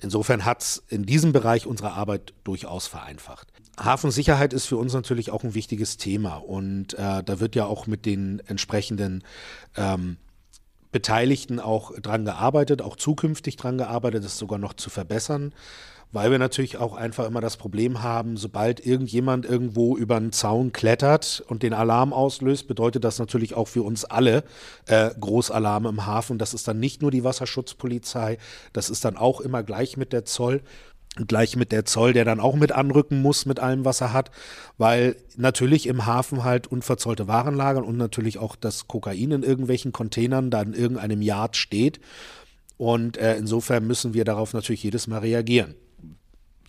Insofern 0.00 0.44
hat 0.44 0.62
es 0.62 0.82
in 0.88 1.04
diesem 1.04 1.32
Bereich 1.32 1.66
unsere 1.66 1.92
Arbeit 1.92 2.32
durchaus 2.44 2.86
vereinfacht. 2.86 3.48
Hafensicherheit 3.78 4.52
ist 4.52 4.66
für 4.66 4.76
uns 4.76 4.92
natürlich 4.92 5.30
auch 5.30 5.44
ein 5.44 5.54
wichtiges 5.54 5.96
Thema 5.96 6.36
und 6.36 6.94
äh, 6.94 7.22
da 7.22 7.40
wird 7.40 7.54
ja 7.54 7.66
auch 7.66 7.86
mit 7.86 8.06
den 8.06 8.40
entsprechenden 8.46 9.24
ähm, 9.76 10.16
Beteiligten 10.92 11.60
auch 11.60 11.92
dran 12.00 12.24
gearbeitet, 12.24 12.82
auch 12.82 12.96
zukünftig 12.96 13.56
dran 13.56 13.78
gearbeitet, 13.78 14.24
das 14.24 14.38
sogar 14.38 14.58
noch 14.58 14.74
zu 14.74 14.90
verbessern, 14.90 15.54
weil 16.12 16.30
wir 16.30 16.38
natürlich 16.38 16.76
auch 16.78 16.94
einfach 16.94 17.26
immer 17.26 17.40
das 17.40 17.56
Problem 17.56 18.02
haben, 18.02 18.36
sobald 18.36 18.84
irgendjemand 18.84 19.46
irgendwo 19.46 19.96
über 19.96 20.16
einen 20.16 20.32
Zaun 20.32 20.72
klettert 20.72 21.42
und 21.48 21.62
den 21.62 21.72
Alarm 21.72 22.12
auslöst, 22.12 22.66
bedeutet 22.66 23.04
das 23.04 23.18
natürlich 23.18 23.54
auch 23.54 23.68
für 23.68 23.82
uns 23.82 24.04
alle 24.04 24.44
äh, 24.86 25.10
Großalarme 25.20 25.88
im 25.88 26.06
Hafen. 26.06 26.38
Das 26.38 26.54
ist 26.54 26.66
dann 26.66 26.80
nicht 26.80 27.02
nur 27.02 27.10
die 27.10 27.24
Wasserschutzpolizei, 27.24 28.38
das 28.72 28.90
ist 28.90 29.04
dann 29.04 29.16
auch 29.16 29.40
immer 29.40 29.62
gleich 29.62 29.96
mit 29.96 30.12
der 30.12 30.24
Zoll 30.24 30.62
gleich 31.26 31.56
mit 31.56 31.72
der 31.72 31.84
Zoll, 31.84 32.12
der 32.12 32.24
dann 32.24 32.38
auch 32.38 32.54
mit 32.54 32.72
anrücken 32.72 33.20
muss 33.20 33.44
mit 33.44 33.58
allem, 33.58 33.84
was 33.84 34.00
er 34.00 34.12
hat, 34.12 34.30
weil 34.78 35.16
natürlich 35.36 35.86
im 35.86 36.06
Hafen 36.06 36.44
halt 36.44 36.68
unverzollte 36.68 37.26
Waren 37.26 37.56
lagern 37.56 37.82
und 37.84 37.96
natürlich 37.96 38.38
auch 38.38 38.54
das 38.54 38.86
Kokain 38.86 39.32
in 39.32 39.42
irgendwelchen 39.42 39.90
Containern 39.90 40.50
da 40.50 40.62
in 40.62 40.72
irgendeinem 40.72 41.20
Yard 41.20 41.56
steht. 41.56 42.00
Und 42.76 43.18
äh, 43.18 43.36
insofern 43.36 43.86
müssen 43.86 44.14
wir 44.14 44.24
darauf 44.24 44.54
natürlich 44.54 44.84
jedes 44.84 45.06
Mal 45.06 45.18
reagieren. 45.18 45.74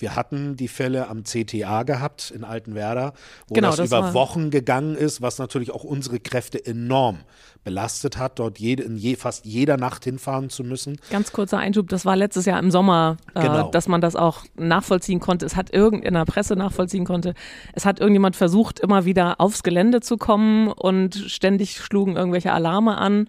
Wir 0.01 0.15
hatten 0.15 0.55
die 0.55 0.67
Fälle 0.67 1.07
am 1.07 1.23
CTA 1.23 1.83
gehabt 1.83 2.31
in 2.31 2.43
Altenwerder, 2.43 3.13
wo 3.47 3.53
genau, 3.53 3.69
das, 3.69 3.77
das 3.77 3.87
über 3.87 4.13
Wochen 4.13 4.49
gegangen 4.49 4.95
ist, 4.95 5.21
was 5.21 5.37
natürlich 5.37 5.71
auch 5.71 5.83
unsere 5.83 6.19
Kräfte 6.19 6.65
enorm 6.65 7.19
belastet 7.63 8.17
hat, 8.17 8.39
dort 8.39 8.59
jede, 8.59 8.83
in 8.83 8.97
je, 8.97 9.15
fast 9.15 9.45
jeder 9.45 9.77
Nacht 9.77 10.03
hinfahren 10.03 10.49
zu 10.49 10.63
müssen. 10.63 10.97
Ganz 11.11 11.31
kurzer 11.31 11.59
Einschub, 11.59 11.89
das 11.89 12.05
war 12.05 12.15
letztes 12.15 12.45
Jahr 12.45 12.59
im 12.59 12.71
Sommer, 12.71 13.17
äh, 13.35 13.41
genau. 13.41 13.69
dass 13.69 13.87
man 13.87 14.01
das 14.01 14.15
auch 14.15 14.43
nachvollziehen 14.55 15.19
konnte. 15.19 15.45
Es 15.45 15.55
hat 15.55 15.71
irgend 15.71 16.03
in 16.03 16.15
der 16.15 16.25
Presse 16.25 16.55
nachvollziehen 16.55 17.05
konnte. 17.05 17.35
Es 17.73 17.85
hat 17.85 17.99
irgendjemand 17.99 18.35
versucht, 18.35 18.79
immer 18.79 19.05
wieder 19.05 19.39
aufs 19.39 19.61
Gelände 19.61 20.01
zu 20.01 20.17
kommen 20.17 20.69
und 20.69 21.15
ständig 21.15 21.77
schlugen 21.77 22.15
irgendwelche 22.15 22.51
Alarme 22.51 22.97
an. 22.97 23.27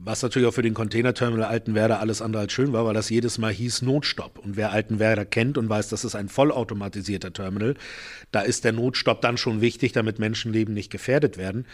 Was 0.00 0.22
natürlich 0.22 0.46
auch 0.46 0.54
für 0.54 0.62
den 0.62 0.74
Containerterminal 0.74 1.48
Altenwerder 1.48 1.98
alles 1.98 2.22
andere 2.22 2.42
als 2.42 2.52
schön 2.52 2.72
war, 2.72 2.84
weil 2.84 2.94
das 2.94 3.10
jedes 3.10 3.36
Mal 3.36 3.52
hieß 3.52 3.82
Notstopp. 3.82 4.38
Und 4.38 4.56
wer 4.56 4.70
Altenwerder 4.70 5.24
kennt 5.24 5.58
und 5.58 5.68
weiß, 5.68 5.88
das 5.88 6.04
ist 6.04 6.14
ein 6.14 6.28
vollautomatisierter 6.28 7.32
Terminal, 7.32 7.74
da 8.30 8.42
ist 8.42 8.64
der 8.64 8.72
Notstopp 8.72 9.20
dann 9.22 9.36
schon 9.36 9.60
wichtig, 9.60 9.90
damit 9.90 10.20
Menschenleben 10.20 10.72
nicht 10.72 10.92
gefährdet 10.92 11.36
werden. 11.36 11.66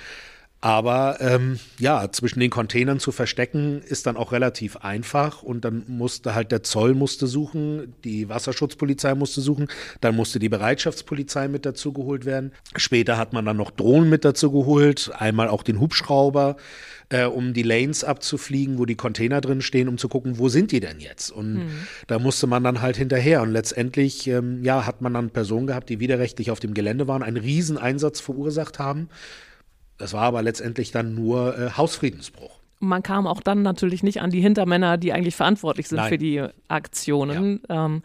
Aber 0.64 1.18
ähm, 1.20 1.58
ja, 1.78 2.10
zwischen 2.10 2.40
den 2.40 2.48
Containern 2.48 2.98
zu 2.98 3.12
verstecken 3.12 3.82
ist 3.86 4.06
dann 4.06 4.16
auch 4.16 4.32
relativ 4.32 4.78
einfach 4.78 5.42
und 5.42 5.62
dann 5.62 5.84
musste 5.88 6.34
halt 6.34 6.52
der 6.52 6.62
Zoll 6.62 6.94
musste 6.94 7.26
suchen, 7.26 7.92
die 8.02 8.30
Wasserschutzpolizei 8.30 9.14
musste 9.14 9.42
suchen, 9.42 9.68
dann 10.00 10.16
musste 10.16 10.38
die 10.38 10.48
Bereitschaftspolizei 10.48 11.48
mit 11.48 11.66
dazu 11.66 11.92
geholt 11.92 12.24
werden. 12.24 12.50
Später 12.76 13.18
hat 13.18 13.34
man 13.34 13.44
dann 13.44 13.58
noch 13.58 13.72
Drohnen 13.72 14.08
mit 14.08 14.24
dazu 14.24 14.50
geholt, 14.50 15.10
einmal 15.18 15.48
auch 15.48 15.64
den 15.64 15.80
Hubschrauber, 15.80 16.56
äh, 17.10 17.26
um 17.26 17.52
die 17.52 17.62
Lanes 17.62 18.02
abzufliegen, 18.02 18.78
wo 18.78 18.86
die 18.86 18.96
Container 18.96 19.42
drin 19.42 19.60
stehen, 19.60 19.86
um 19.86 19.98
zu 19.98 20.08
gucken, 20.08 20.38
wo 20.38 20.48
sind 20.48 20.72
die 20.72 20.80
denn 20.80 20.98
jetzt? 20.98 21.30
Und 21.30 21.56
mhm. 21.56 21.70
da 22.06 22.18
musste 22.18 22.46
man 22.46 22.64
dann 22.64 22.80
halt 22.80 22.96
hinterher 22.96 23.42
und 23.42 23.52
letztendlich 23.52 24.26
ähm, 24.28 24.64
ja, 24.64 24.86
hat 24.86 25.02
man 25.02 25.12
dann 25.12 25.28
Personen 25.28 25.66
gehabt, 25.66 25.90
die 25.90 26.00
widerrechtlich 26.00 26.50
auf 26.50 26.58
dem 26.58 26.72
Gelände 26.72 27.06
waren, 27.06 27.22
einen 27.22 27.36
Rieseneinsatz 27.36 28.20
verursacht 28.20 28.78
haben 28.78 29.10
das 29.98 30.12
war 30.12 30.22
aber 30.22 30.42
letztendlich 30.42 30.90
dann 30.90 31.14
nur 31.14 31.56
äh, 31.58 31.70
Hausfriedensbruch. 31.70 32.60
Man 32.80 33.02
kam 33.02 33.26
auch 33.26 33.40
dann 33.40 33.62
natürlich 33.62 34.02
nicht 34.02 34.20
an 34.20 34.30
die 34.30 34.40
Hintermänner, 34.40 34.98
die 34.98 35.12
eigentlich 35.12 35.36
verantwortlich 35.36 35.88
sind 35.88 35.98
Nein. 35.98 36.08
für 36.08 36.18
die 36.18 36.44
Aktionen. 36.68 37.60
Ja. 37.68 37.86
Ähm, 37.86 38.02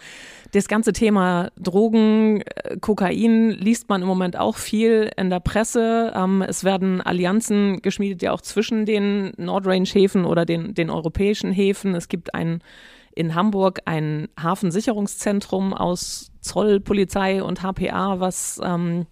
das 0.53 0.67
ganze 0.67 0.93
Thema 0.93 1.49
Drogen, 1.57 2.41
äh, 2.41 2.77
Kokain 2.79 3.49
liest 3.49 3.89
man 3.89 4.01
im 4.01 4.07
Moment 4.07 4.37
auch 4.37 4.57
viel 4.57 5.09
in 5.17 5.29
der 5.29 5.39
Presse. 5.39 6.13
Ähm, 6.15 6.41
es 6.41 6.63
werden 6.63 7.01
Allianzen 7.01 7.81
geschmiedet, 7.81 8.21
ja 8.21 8.31
auch 8.31 8.41
zwischen 8.41 8.85
den 8.85 9.33
Nordrange-Häfen 9.37 10.23
oder 10.23 10.45
den, 10.45 10.73
den 10.75 10.89
europäischen 10.89 11.51
Häfen. 11.51 11.95
Es 11.95 12.07
gibt 12.07 12.33
ein, 12.33 12.61
in 13.13 13.35
Hamburg 13.35 13.81
ein 13.85 14.29
Hafensicherungszentrum 14.41 15.73
aus 15.73 16.31
Zoll, 16.41 16.79
Polizei 16.79 17.43
und 17.43 17.63
HPA, 17.63 18.19
was 18.19 18.61
ähm, 18.63 19.07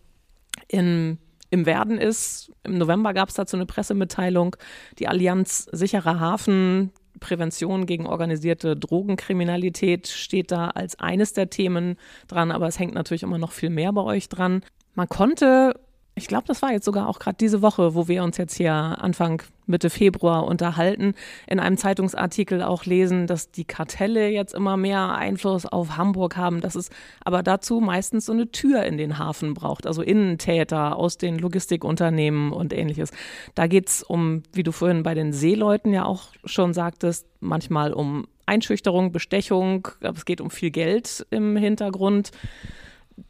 in 0.69 1.17
im 1.49 1.65
Werden 1.65 1.97
ist. 1.97 2.51
Im 2.63 2.77
November 2.77 3.13
gab 3.13 3.29
es 3.29 3.35
dazu 3.35 3.55
eine 3.55 3.65
Pressemitteilung. 3.65 4.55
Die 4.99 5.07
Allianz 5.07 5.67
Sicherer 5.71 6.19
Hafen, 6.19 6.91
Prävention 7.19 7.85
gegen 7.85 8.05
organisierte 8.05 8.75
Drogenkriminalität 8.75 10.07
steht 10.07 10.51
da 10.51 10.67
als 10.67 10.99
eines 10.99 11.33
der 11.33 11.49
Themen 11.49 11.97
dran, 12.27 12.51
aber 12.51 12.67
es 12.67 12.79
hängt 12.79 12.93
natürlich 12.93 13.23
immer 13.23 13.37
noch 13.37 13.51
viel 13.51 13.69
mehr 13.69 13.91
bei 13.93 14.01
euch 14.01 14.29
dran. 14.29 14.61
Man 14.93 15.09
konnte 15.09 15.79
ich 16.17 16.27
glaube, 16.27 16.45
das 16.47 16.63
war 16.63 16.71
jetzt 16.71 16.85
sogar 16.85 17.07
auch 17.07 17.19
gerade 17.19 17.37
diese 17.39 17.61
Woche, 17.61 17.93
wo 17.93 18.07
wir 18.07 18.23
uns 18.23 18.37
jetzt 18.37 18.55
hier 18.55 18.73
Anfang 18.73 19.43
Mitte 19.67 19.91
Februar 19.91 20.45
unterhalten, 20.45 21.13
in 21.45 21.59
einem 21.59 21.77
Zeitungsartikel 21.77 22.63
auch 22.63 22.85
lesen, 22.85 23.27
dass 23.27 23.51
die 23.51 23.65
Kartelle 23.65 24.29
jetzt 24.29 24.55
immer 24.55 24.77
mehr 24.77 25.13
Einfluss 25.13 25.67
auf 25.67 25.95
Hamburg 25.95 26.35
haben, 26.35 26.59
dass 26.59 26.73
es 26.73 26.89
aber 27.23 27.43
dazu 27.43 27.81
meistens 27.81 28.25
so 28.25 28.33
eine 28.33 28.49
Tür 28.51 28.83
in 28.83 28.97
den 28.97 29.19
Hafen 29.19 29.53
braucht, 29.53 29.85
also 29.85 30.01
Innentäter 30.01 30.95
aus 30.95 31.19
den 31.19 31.37
Logistikunternehmen 31.37 32.51
und 32.51 32.73
ähnliches. 32.73 33.11
Da 33.53 33.67
geht 33.67 33.87
es 33.87 34.01
um, 34.01 34.41
wie 34.53 34.63
du 34.63 34.71
vorhin 34.71 35.03
bei 35.03 35.13
den 35.13 35.33
Seeleuten 35.33 35.93
ja 35.93 36.05
auch 36.05 36.29
schon 36.45 36.73
sagtest, 36.73 37.27
manchmal 37.41 37.93
um 37.93 38.27
Einschüchterung, 38.47 39.11
Bestechung, 39.11 39.87
es 40.01 40.25
geht 40.25 40.41
um 40.41 40.49
viel 40.49 40.71
Geld 40.71 41.27
im 41.29 41.55
Hintergrund. 41.57 42.31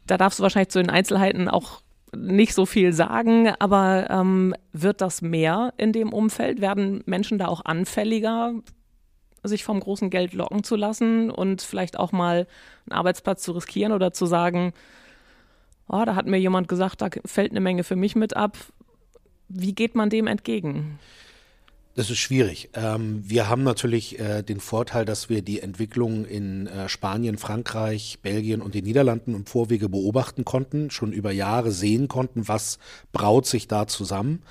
Da 0.06 0.16
darfst 0.16 0.38
du 0.38 0.42
wahrscheinlich 0.42 0.70
zu 0.70 0.78
den 0.78 0.90
Einzelheiten 0.90 1.48
auch 1.48 1.82
nicht 2.16 2.54
so 2.54 2.66
viel 2.66 2.92
sagen, 2.92 3.52
aber 3.58 4.08
ähm, 4.10 4.54
wird 4.72 5.00
das 5.00 5.22
mehr 5.22 5.72
in 5.76 5.92
dem 5.92 6.12
Umfeld? 6.12 6.60
Werden 6.60 7.02
Menschen 7.06 7.38
da 7.38 7.48
auch 7.48 7.64
anfälliger, 7.64 8.54
sich 9.42 9.64
vom 9.64 9.80
großen 9.80 10.10
Geld 10.10 10.32
locken 10.32 10.64
zu 10.64 10.76
lassen 10.76 11.30
und 11.30 11.62
vielleicht 11.62 11.98
auch 11.98 12.12
mal 12.12 12.46
einen 12.86 12.98
Arbeitsplatz 12.98 13.42
zu 13.42 13.52
riskieren 13.52 13.92
oder 13.92 14.12
zu 14.12 14.26
sagen, 14.26 14.72
oh, 15.88 16.02
da 16.04 16.14
hat 16.14 16.26
mir 16.26 16.38
jemand 16.38 16.68
gesagt, 16.68 17.00
da 17.00 17.08
fällt 17.24 17.52
eine 17.52 17.60
Menge 17.60 17.84
für 17.84 17.96
mich 17.96 18.16
mit 18.16 18.36
ab. 18.36 18.56
Wie 19.48 19.74
geht 19.74 19.94
man 19.94 20.10
dem 20.10 20.26
entgegen? 20.26 20.98
Das 21.98 22.10
ist 22.10 22.18
schwierig. 22.18 22.70
Ähm, 22.74 23.24
wir 23.26 23.48
haben 23.48 23.64
natürlich 23.64 24.20
äh, 24.20 24.42
den 24.44 24.60
Vorteil, 24.60 25.04
dass 25.04 25.28
wir 25.28 25.42
die 25.42 25.58
Entwicklung 25.58 26.26
in 26.26 26.68
äh, 26.68 26.88
Spanien, 26.88 27.38
Frankreich, 27.38 28.20
Belgien 28.22 28.62
und 28.62 28.76
den 28.76 28.84
Niederlanden 28.84 29.34
im 29.34 29.46
Vorwege 29.46 29.88
beobachten 29.88 30.44
konnten, 30.44 30.92
schon 30.92 31.12
über 31.12 31.32
Jahre 31.32 31.72
sehen 31.72 32.06
konnten, 32.06 32.46
was 32.46 32.78
braut 33.10 33.46
sich 33.46 33.66
da 33.66 33.88
zusammen. 33.88 34.44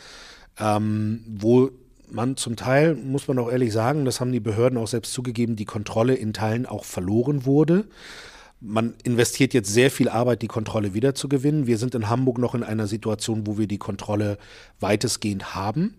Ähm, 0.59 1.23
wo 1.25 1.69
man 2.11 2.35
zum 2.35 2.57
Teil, 2.57 2.95
muss 2.95 3.29
man 3.29 3.39
auch 3.39 3.49
ehrlich 3.49 3.71
sagen, 3.71 4.03
das 4.03 4.19
haben 4.19 4.33
die 4.33 4.41
Behörden 4.41 4.77
auch 4.77 4.89
selbst 4.89 5.13
zugegeben, 5.13 5.55
die 5.55 5.63
Kontrolle 5.63 6.15
in 6.15 6.33
Teilen 6.33 6.65
auch 6.65 6.83
verloren 6.83 7.45
wurde. 7.45 7.85
Man 8.59 8.93
investiert 9.05 9.53
jetzt 9.53 9.71
sehr 9.73 9.89
viel 9.89 10.09
Arbeit, 10.09 10.41
die 10.41 10.47
Kontrolle 10.47 10.93
wiederzugewinnen. 10.93 11.65
Wir 11.65 11.77
sind 11.77 11.95
in 11.95 12.09
Hamburg 12.09 12.39
noch 12.39 12.55
in 12.55 12.63
einer 12.63 12.87
Situation, 12.87 13.47
wo 13.47 13.57
wir 13.57 13.67
die 13.67 13.77
Kontrolle 13.77 14.37
weitestgehend 14.81 15.55
haben 15.55 15.95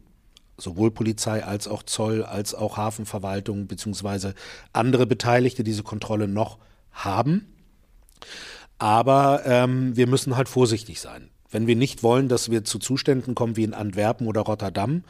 sowohl 0.59 0.91
Polizei 0.91 1.45
als 1.45 1.69
auch 1.69 1.83
Zoll 1.83 2.25
als 2.25 2.55
auch 2.55 2.77
Hafenverwaltung 2.77 3.67
beziehungsweise 3.67 4.35
andere 4.73 5.07
Beteiligte 5.07 5.65
diese 5.65 5.83
Kontrolle 5.83 6.29
noch 6.29 6.59
haben. 6.93 7.47
Aber 8.79 9.43
ähm, 9.45 9.97
wir 9.97 10.07
müssen 10.07 10.37
halt 10.37 10.49
vorsichtig 10.49 11.01
sein. 11.01 11.31
Wenn 11.51 11.67
wir 11.67 11.77
nicht 11.77 12.03
wollen, 12.03 12.29
dass 12.29 12.51
wir 12.51 12.65
zu 12.65 12.79
Zuständen 12.79 13.35
kommen 13.35 13.57
wie 13.57 13.65
in 13.65 13.75
Antwerpen 13.75 14.27
oder 14.27 14.43
Rotterdam, 14.43 15.05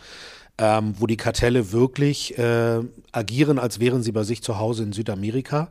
ähm, 0.59 0.95
wo 0.99 1.07
die 1.07 1.17
Kartelle 1.17 1.73
wirklich 1.73 2.39
äh, 2.39 2.81
agieren, 3.13 3.59
als 3.59 3.81
wären 3.81 4.03
sie 4.03 4.13
bei 4.13 4.23
sich 4.23 4.43
zu 4.43 4.59
Hause 4.59 4.85
in 4.85 4.93
Südamerika, 4.93 5.71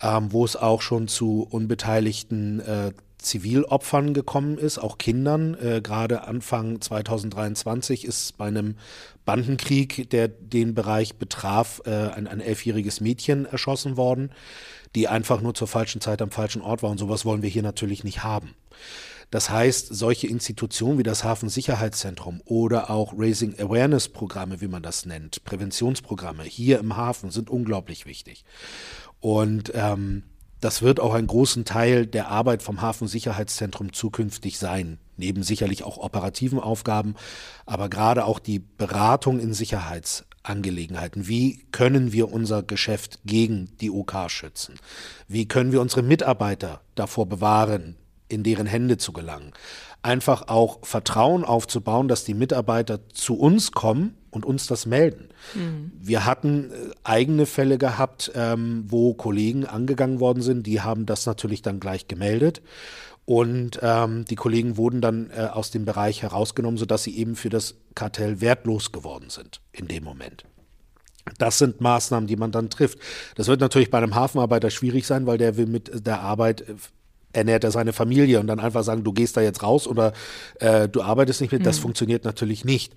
ähm, 0.00 0.32
wo 0.32 0.44
es 0.44 0.56
auch 0.56 0.82
schon 0.82 1.08
zu 1.08 1.46
unbeteiligten 1.48 2.60
äh, 2.60 2.92
Zivilopfern 3.24 4.14
gekommen 4.14 4.58
ist, 4.58 4.78
auch 4.78 4.98
Kindern. 4.98 5.54
Äh, 5.54 5.80
Gerade 5.82 6.26
Anfang 6.26 6.80
2023 6.80 8.04
ist 8.04 8.36
bei 8.36 8.46
einem 8.46 8.76
Bandenkrieg, 9.24 10.10
der 10.10 10.28
den 10.28 10.74
Bereich 10.74 11.16
betraf, 11.16 11.82
äh, 11.86 11.90
ein, 11.90 12.26
ein 12.28 12.40
elfjähriges 12.40 13.00
Mädchen 13.00 13.46
erschossen 13.46 13.96
worden, 13.96 14.30
die 14.94 15.08
einfach 15.08 15.40
nur 15.40 15.54
zur 15.54 15.68
falschen 15.68 16.00
Zeit 16.00 16.22
am 16.22 16.30
falschen 16.30 16.62
Ort 16.62 16.82
war. 16.82 16.90
Und 16.90 16.98
sowas 16.98 17.24
wollen 17.24 17.42
wir 17.42 17.50
hier 17.50 17.62
natürlich 17.62 18.04
nicht 18.04 18.22
haben. 18.22 18.54
Das 19.30 19.50
heißt, 19.50 19.88
solche 19.92 20.28
Institutionen 20.28 20.98
wie 20.98 21.02
das 21.02 21.24
Hafensicherheitszentrum 21.24 22.40
oder 22.44 22.90
auch 22.90 23.14
Raising 23.16 23.58
Awareness 23.58 24.08
Programme, 24.08 24.60
wie 24.60 24.68
man 24.68 24.82
das 24.82 25.06
nennt, 25.06 25.44
Präventionsprogramme 25.44 26.44
hier 26.44 26.78
im 26.78 26.96
Hafen 26.96 27.30
sind 27.30 27.50
unglaublich 27.50 28.06
wichtig. 28.06 28.44
Und 29.20 29.72
ähm, 29.74 30.22
das 30.64 30.80
wird 30.80 30.98
auch 30.98 31.12
einen 31.12 31.26
großen 31.26 31.66
Teil 31.66 32.06
der 32.06 32.28
Arbeit 32.28 32.62
vom 32.62 32.80
Hafensicherheitszentrum 32.80 33.92
zukünftig 33.92 34.58
sein, 34.58 34.98
neben 35.18 35.42
sicherlich 35.42 35.84
auch 35.84 35.98
operativen 35.98 36.58
Aufgaben, 36.58 37.16
aber 37.66 37.90
gerade 37.90 38.24
auch 38.24 38.38
die 38.38 38.60
Beratung 38.60 39.40
in 39.40 39.52
Sicherheitsangelegenheiten. 39.52 41.28
Wie 41.28 41.66
können 41.70 42.12
wir 42.12 42.32
unser 42.32 42.62
Geschäft 42.62 43.18
gegen 43.26 43.76
die 43.82 43.90
OK 43.90 44.14
schützen? 44.28 44.76
Wie 45.28 45.46
können 45.46 45.70
wir 45.70 45.82
unsere 45.82 46.02
Mitarbeiter 46.02 46.80
davor 46.94 47.28
bewahren, 47.28 47.96
in 48.34 48.42
deren 48.42 48.66
Hände 48.66 48.98
zu 48.98 49.12
gelangen? 49.12 49.52
Einfach 50.02 50.48
auch 50.48 50.84
Vertrauen 50.84 51.44
aufzubauen, 51.44 52.08
dass 52.08 52.24
die 52.24 52.34
Mitarbeiter 52.34 53.08
zu 53.08 53.38
uns 53.38 53.72
kommen 53.72 54.16
und 54.30 54.44
uns 54.44 54.66
das 54.66 54.84
melden. 54.84 55.28
Mhm. 55.54 55.92
Wir 55.98 56.26
hatten 56.26 56.70
äh, 56.70 56.74
eigene 57.04 57.46
Fälle 57.46 57.78
gehabt, 57.78 58.32
ähm, 58.34 58.84
wo 58.88 59.14
Kollegen 59.14 59.64
angegangen 59.64 60.20
worden 60.20 60.42
sind, 60.42 60.66
die 60.66 60.80
haben 60.80 61.06
das 61.06 61.24
natürlich 61.24 61.62
dann 61.62 61.80
gleich 61.80 62.08
gemeldet. 62.08 62.60
Und 63.26 63.78
ähm, 63.80 64.26
die 64.26 64.34
Kollegen 64.34 64.76
wurden 64.76 65.00
dann 65.00 65.30
äh, 65.30 65.44
aus 65.46 65.70
dem 65.70 65.86
Bereich 65.86 66.22
herausgenommen, 66.22 66.76
sodass 66.76 67.04
sie 67.04 67.16
eben 67.16 67.36
für 67.36 67.48
das 67.48 67.76
Kartell 67.94 68.42
wertlos 68.42 68.92
geworden 68.92 69.30
sind 69.30 69.60
in 69.72 69.88
dem 69.88 70.04
Moment. 70.04 70.44
Das 71.38 71.58
sind 71.58 71.80
Maßnahmen, 71.80 72.26
die 72.26 72.36
man 72.36 72.52
dann 72.52 72.68
trifft. 72.68 72.98
Das 73.34 73.48
wird 73.48 73.60
natürlich 73.60 73.90
bei 73.90 73.96
einem 73.96 74.14
Hafenarbeiter 74.14 74.68
schwierig 74.68 75.06
sein, 75.06 75.26
weil 75.26 75.38
der 75.38 75.56
will 75.56 75.66
mit 75.66 76.06
der 76.06 76.20
Arbeit 76.20 76.62
äh, 76.62 76.74
ernährt 77.34 77.64
er 77.64 77.70
seine 77.70 77.92
Familie 77.92 78.40
und 78.40 78.46
dann 78.46 78.60
einfach 78.60 78.84
sagen, 78.84 79.04
du 79.04 79.12
gehst 79.12 79.36
da 79.36 79.40
jetzt 79.40 79.62
raus 79.62 79.86
oder 79.86 80.12
äh, 80.60 80.88
du 80.88 81.02
arbeitest 81.02 81.40
nicht 81.40 81.52
mit, 81.52 81.60
mhm. 81.62 81.64
das 81.64 81.78
funktioniert 81.78 82.24
natürlich 82.24 82.64
nicht. 82.64 82.94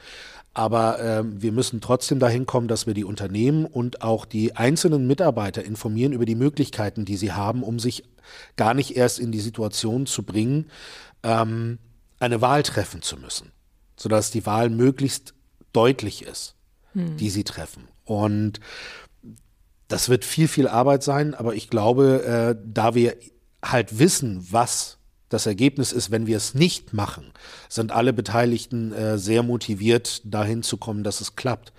Aber 0.54 1.00
ähm, 1.00 1.40
wir 1.40 1.52
müssen 1.52 1.82
trotzdem 1.82 2.18
dahin 2.18 2.48
kommen, 2.48 2.68
dass 2.68 2.88
wir 2.88 2.96
die 2.96 3.04
Unternehmen 3.04 3.66
und 3.66 4.02
auch 4.02 4.26
die 4.26 4.56
einzelnen 4.56 5.06
Mitarbeiter 5.06 5.64
informieren 5.64 6.14
über 6.14 6.26
die 6.26 6.34
Möglichkeiten, 6.34 7.06
die 7.06 7.16
sie 7.16 7.32
haben, 7.32 7.62
um 7.62 7.78
sich 7.78 8.06
gar 8.56 8.74
nicht 8.74 8.98
erst 8.98 9.20
in 9.20 9.32
die 9.32 9.40
Situation 9.40 10.08
zu 10.08 10.24
bringen, 10.24 10.66
ähm, 11.22 11.78
eine 12.20 12.42
Wahl 12.42 12.64
treffen 12.64 13.04
zu 13.04 13.18
müssen, 13.18 13.52
sodass 13.98 14.32
die 14.32 14.48
Wahl 14.48 14.72
möglichst 14.72 15.36
deutlich 15.74 16.24
ist, 16.24 16.56
hm. 16.94 17.18
die 17.18 17.30
sie 17.30 17.44
treffen. 17.44 17.88
Und 18.04 18.60
das 19.88 20.10
wird 20.10 20.26
viel, 20.26 20.48
viel 20.48 20.68
Arbeit 20.68 21.04
sein, 21.04 21.36
aber 21.36 21.54
ich 21.54 21.70
glaube, 21.70 22.24
äh, 22.24 22.62
da 22.66 22.96
wir 22.96 23.16
halt 23.72 24.00
wissen, 24.00 24.46
was 24.52 24.98
das 25.30 25.46
Ergebnis 25.46 25.92
ist, 25.92 26.10
wenn 26.12 26.28
wir 26.28 26.38
es 26.38 26.54
nicht 26.54 26.94
machen, 26.94 27.32
sind 27.68 27.92
alle 27.92 28.14
Beteiligten 28.14 28.94
äh, 28.94 29.18
sehr 29.18 29.44
motiviert, 29.44 30.22
dahin 30.24 30.64
zu 30.64 30.78
kommen, 30.78 31.04
dass 31.04 31.22
es 31.22 31.36
klappt. 31.36 31.74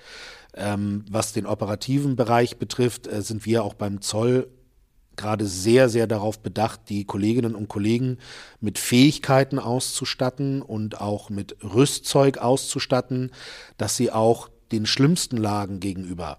Ähm, 0.54 1.04
was 1.10 1.32
den 1.32 1.46
operativen 1.46 2.16
Bereich 2.16 2.58
betrifft, 2.58 3.06
äh, 3.06 3.22
sind 3.22 3.46
wir 3.46 3.64
auch 3.64 3.74
beim 3.74 4.00
Zoll 4.00 4.48
gerade 5.18 5.46
sehr, 5.46 5.88
sehr 5.88 6.06
darauf 6.06 6.38
bedacht, 6.38 6.82
die 6.88 7.04
Kolleginnen 7.04 7.54
und 7.54 7.68
Kollegen 7.68 8.18
mit 8.60 8.78
Fähigkeiten 8.78 9.58
auszustatten 9.58 10.62
und 10.62 11.00
auch 11.00 11.28
mit 11.28 11.56
Rüstzeug 11.62 12.38
auszustatten, 12.38 13.32
dass 13.76 13.96
sie 13.96 14.12
auch 14.12 14.48
den 14.72 14.86
schlimmsten 14.86 15.36
Lagen 15.36 15.80
gegenüber 15.80 16.38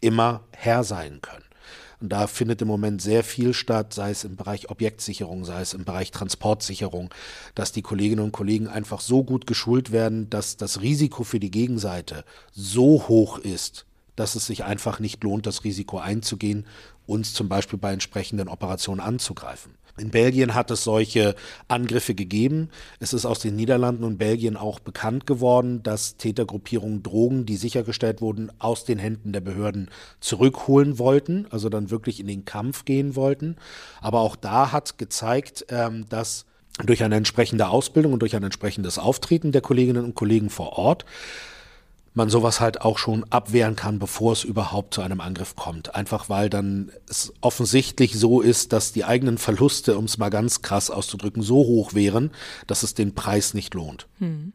immer 0.00 0.44
Herr 0.52 0.84
sein 0.84 1.20
können. 1.20 1.44
Und 2.00 2.10
da 2.10 2.26
findet 2.26 2.62
im 2.62 2.68
Moment 2.68 3.02
sehr 3.02 3.22
viel 3.22 3.52
statt, 3.52 3.92
sei 3.92 4.10
es 4.10 4.24
im 4.24 4.36
Bereich 4.36 4.70
Objektsicherung, 4.70 5.44
sei 5.44 5.60
es 5.60 5.74
im 5.74 5.84
Bereich 5.84 6.10
Transportsicherung, 6.10 7.12
dass 7.54 7.72
die 7.72 7.82
Kolleginnen 7.82 8.24
und 8.24 8.32
Kollegen 8.32 8.68
einfach 8.68 9.00
so 9.00 9.22
gut 9.22 9.46
geschult 9.46 9.92
werden, 9.92 10.30
dass 10.30 10.56
das 10.56 10.80
Risiko 10.80 11.24
für 11.24 11.40
die 11.40 11.50
Gegenseite 11.50 12.24
so 12.52 13.06
hoch 13.08 13.38
ist, 13.38 13.84
dass 14.16 14.34
es 14.34 14.46
sich 14.46 14.64
einfach 14.64 14.98
nicht 14.98 15.22
lohnt, 15.22 15.46
das 15.46 15.64
Risiko 15.64 15.98
einzugehen, 15.98 16.66
uns 17.06 17.34
zum 17.34 17.48
Beispiel 17.48 17.78
bei 17.78 17.92
entsprechenden 17.92 18.48
Operationen 18.48 19.00
anzugreifen. 19.00 19.74
In 19.98 20.10
Belgien 20.10 20.54
hat 20.54 20.70
es 20.70 20.84
solche 20.84 21.34
Angriffe 21.68 22.14
gegeben. 22.14 22.70
Es 23.00 23.12
ist 23.12 23.26
aus 23.26 23.40
den 23.40 23.56
Niederlanden 23.56 24.04
und 24.04 24.18
Belgien 24.18 24.56
auch 24.56 24.80
bekannt 24.80 25.26
geworden, 25.26 25.82
dass 25.82 26.16
Tätergruppierungen 26.16 27.02
Drogen, 27.02 27.46
die 27.46 27.56
sichergestellt 27.56 28.20
wurden, 28.20 28.50
aus 28.58 28.84
den 28.84 28.98
Händen 28.98 29.32
der 29.32 29.40
Behörden 29.40 29.90
zurückholen 30.20 30.98
wollten, 30.98 31.46
also 31.50 31.68
dann 31.68 31.90
wirklich 31.90 32.20
in 32.20 32.26
den 32.26 32.44
Kampf 32.44 32.84
gehen 32.84 33.16
wollten. 33.16 33.56
Aber 34.00 34.20
auch 34.20 34.36
da 34.36 34.72
hat 34.72 34.98
gezeigt, 34.98 35.66
ähm, 35.68 36.06
dass 36.08 36.46
durch 36.84 37.02
eine 37.02 37.16
entsprechende 37.16 37.68
Ausbildung 37.68 38.12
und 38.12 38.20
durch 38.20 38.36
ein 38.36 38.42
entsprechendes 38.42 38.98
Auftreten 38.98 39.52
der 39.52 39.60
Kolleginnen 39.60 40.04
und 40.04 40.14
Kollegen 40.14 40.50
vor 40.50 40.78
Ort 40.78 41.04
man 42.14 42.28
sowas 42.28 42.60
halt 42.60 42.80
auch 42.80 42.98
schon 42.98 43.24
abwehren 43.30 43.76
kann, 43.76 43.98
bevor 43.98 44.32
es 44.32 44.44
überhaupt 44.44 44.94
zu 44.94 45.00
einem 45.00 45.20
Angriff 45.20 45.54
kommt. 45.54 45.94
Einfach 45.94 46.28
weil 46.28 46.50
dann 46.50 46.90
es 47.08 47.32
offensichtlich 47.40 48.18
so 48.18 48.40
ist, 48.40 48.72
dass 48.72 48.92
die 48.92 49.04
eigenen 49.04 49.38
Verluste, 49.38 49.96
um 49.96 50.06
es 50.06 50.18
mal 50.18 50.30
ganz 50.30 50.62
krass 50.62 50.90
auszudrücken, 50.90 51.42
so 51.42 51.56
hoch 51.56 51.94
wären, 51.94 52.30
dass 52.66 52.82
es 52.82 52.94
den 52.94 53.14
Preis 53.14 53.54
nicht 53.54 53.74
lohnt. 53.74 54.08
Hm. 54.18 54.52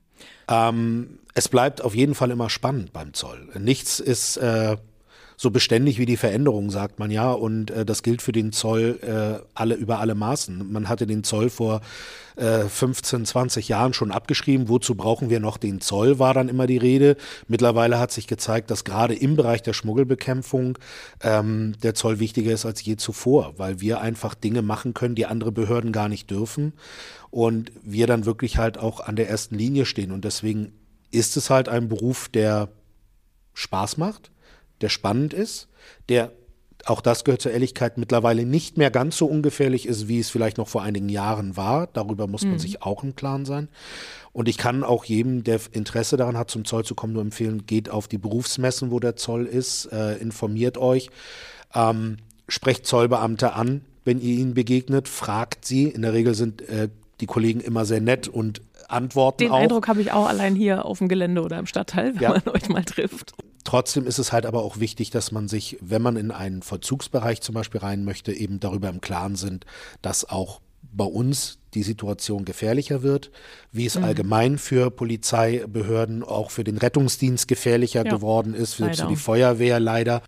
Ähm, 0.49 1.19
es 1.33 1.49
bleibt 1.49 1.81
auf 1.81 1.95
jeden 1.95 2.15
Fall 2.15 2.31
immer 2.31 2.49
spannend 2.49 2.93
beim 2.93 3.13
Zoll. 3.13 3.49
Nichts 3.57 3.99
ist 3.99 4.37
äh, 4.37 4.77
so 5.37 5.51
beständig 5.51 5.99
wie 5.99 6.05
die 6.05 6.17
Veränderung, 6.17 6.69
sagt 6.69 6.99
man 6.99 7.11
ja. 7.11 7.31
Und 7.31 7.71
äh, 7.71 7.85
das 7.85 8.03
gilt 8.03 8.21
für 8.21 8.31
den 8.31 8.51
Zoll 8.51 8.99
äh, 9.01 9.45
alle 9.53 9.75
über 9.75 9.99
alle 9.99 10.15
Maßen. 10.15 10.71
Man 10.71 10.89
hatte 10.89 11.07
den 11.07 11.23
Zoll 11.23 11.49
vor 11.49 11.81
äh, 12.35 12.65
15, 12.65 13.25
20 13.25 13.69
Jahren 13.69 13.93
schon 13.93 14.11
abgeschrieben. 14.11 14.69
Wozu 14.69 14.95
brauchen 14.95 15.29
wir 15.29 15.39
noch 15.39 15.57
den 15.57 15.81
Zoll, 15.81 16.19
war 16.19 16.33
dann 16.33 16.49
immer 16.49 16.67
die 16.67 16.77
Rede. 16.77 17.17
Mittlerweile 17.47 17.99
hat 17.99 18.11
sich 18.11 18.27
gezeigt, 18.27 18.71
dass 18.71 18.83
gerade 18.83 19.15
im 19.15 19.35
Bereich 19.35 19.61
der 19.61 19.73
Schmuggelbekämpfung 19.73 20.77
ähm, 21.21 21.73
der 21.83 21.95
Zoll 21.95 22.19
wichtiger 22.19 22.51
ist 22.51 22.65
als 22.65 22.83
je 22.83 22.97
zuvor, 22.97 23.53
weil 23.57 23.81
wir 23.81 24.01
einfach 24.01 24.35
Dinge 24.35 24.61
machen 24.61 24.93
können, 24.93 25.15
die 25.15 25.25
andere 25.25 25.51
Behörden 25.51 25.91
gar 25.91 26.09
nicht 26.09 26.29
dürfen. 26.29 26.73
Und 27.31 27.71
wir 27.83 28.07
dann 28.07 28.25
wirklich 28.25 28.57
halt 28.57 28.77
auch 28.77 29.01
an 29.01 29.15
der 29.15 29.29
ersten 29.29 29.55
Linie 29.55 29.85
stehen. 29.85 30.11
Und 30.11 30.23
deswegen 30.23 30.71
ist 31.11 31.37
es 31.37 31.49
halt 31.49 31.69
ein 31.69 31.89
Beruf, 31.89 32.29
der 32.29 32.69
Spaß 33.53 33.97
macht, 33.97 34.31
der 34.81 34.89
spannend 34.89 35.33
ist, 35.33 35.67
der 36.09 36.31
auch 36.85 37.01
das 37.01 37.23
gehört 37.23 37.41
zur 37.41 37.51
Ehrlichkeit, 37.51 37.97
mittlerweile 37.97 38.45
nicht 38.45 38.77
mehr 38.77 38.91
ganz 38.91 39.17
so 39.17 39.25
ungefährlich 39.25 39.87
ist, 39.87 40.07
wie 40.07 40.19
es 40.19 40.29
vielleicht 40.29 40.57
noch 40.57 40.67
vor 40.67 40.83
einigen 40.83 41.09
Jahren 41.09 41.57
war. 41.57 41.87
Darüber 41.87 42.27
muss 42.27 42.43
man 42.43 42.53
mhm. 42.53 42.59
sich 42.59 42.83
auch 42.83 43.03
im 43.03 43.15
Klaren 43.15 43.45
sein. 43.45 43.69
Und 44.33 44.47
ich 44.47 44.57
kann 44.57 44.83
auch 44.83 45.05
jedem, 45.05 45.43
der 45.43 45.59
Interesse 45.71 46.15
daran 46.15 46.37
hat, 46.37 46.51
zum 46.51 46.63
Zoll 46.63 46.85
zu 46.85 46.93
kommen, 46.93 47.13
nur 47.13 47.23
empfehlen, 47.23 47.65
geht 47.65 47.89
auf 47.89 48.07
die 48.07 48.19
Berufsmessen, 48.19 48.91
wo 48.91 48.99
der 48.99 49.15
Zoll 49.15 49.45
ist, 49.45 49.85
äh, 49.91 50.17
informiert 50.17 50.77
euch, 50.77 51.09
ähm, 51.73 52.17
sprecht 52.47 52.85
Zollbeamte 52.85 53.53
an, 53.53 53.81
wenn 54.03 54.19
ihr 54.21 54.35
ihnen 54.35 54.53
begegnet, 54.53 55.07
fragt 55.07 55.65
sie. 55.65 55.85
In 55.85 56.03
der 56.03 56.13
Regel 56.13 56.35
sind 56.35 56.61
äh, 56.69 56.89
die 57.19 57.25
Kollegen 57.25 57.61
immer 57.61 57.85
sehr 57.85 58.01
nett 58.01 58.27
und 58.27 58.61
antworten 58.87 59.39
Den 59.39 59.51
auch. 59.51 59.59
Eindruck 59.59 59.87
habe 59.87 60.01
ich 60.01 60.11
auch 60.11 60.27
allein 60.27 60.53
hier 60.55 60.85
auf 60.85 60.99
dem 60.99 61.07
Gelände 61.07 61.41
oder 61.41 61.57
im 61.57 61.65
Stadtteil, 61.65 62.13
wenn 62.15 62.21
ja. 62.21 62.29
man 62.29 62.47
euch 62.49 62.69
mal 62.69 62.83
trifft. 62.83 63.33
Trotzdem 63.65 64.05
ist 64.05 64.19
es 64.19 64.31
halt 64.31 64.45
aber 64.45 64.63
auch 64.63 64.79
wichtig, 64.79 65.09
dass 65.09 65.31
man 65.31 65.47
sich, 65.47 65.77
wenn 65.81 66.01
man 66.01 66.15
in 66.15 66.31
einen 66.31 66.61
Vollzugsbereich 66.61 67.41
zum 67.41 67.55
Beispiel 67.55 67.81
rein 67.81 68.05
möchte, 68.05 68.31
eben 68.31 68.59
darüber 68.59 68.89
im 68.89 69.01
Klaren 69.01 69.35
sind, 69.35 69.65
dass 70.01 70.23
auch 70.29 70.61
bei 70.93 71.03
uns 71.03 71.57
die 71.73 71.83
Situation 71.83 72.45
gefährlicher 72.45 73.01
wird, 73.01 73.31
wie 73.71 73.87
es 73.87 73.97
mhm. 73.97 74.05
allgemein 74.05 74.57
für 74.59 74.91
Polizeibehörden, 74.91 76.23
auch 76.23 76.51
für 76.51 76.63
den 76.63 76.77
Rettungsdienst 76.77 77.47
gefährlicher 77.47 78.05
ja. 78.05 78.11
geworden 78.11 78.53
ist, 78.53 78.75
für, 78.75 78.93
für 78.93 79.07
die 79.07 79.15
Feuerwehr 79.15 79.79
leider. 79.79 80.21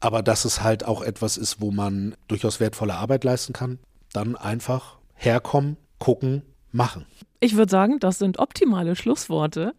Aber 0.00 0.22
dass 0.22 0.44
es 0.44 0.62
halt 0.62 0.84
auch 0.84 1.02
etwas 1.02 1.36
ist, 1.36 1.60
wo 1.60 1.72
man 1.72 2.14
durchaus 2.28 2.60
wertvolle 2.60 2.94
Arbeit 2.94 3.24
leisten 3.24 3.52
kann, 3.52 3.80
dann 4.12 4.36
einfach 4.36 4.98
herkommen, 5.14 5.76
gucken, 5.98 6.42
machen. 6.70 7.06
Ich 7.44 7.56
würde 7.56 7.70
sagen, 7.70 7.98
das 7.98 8.18
sind 8.18 8.38
optimale 8.38 8.96
Schlussworte. 8.96 9.74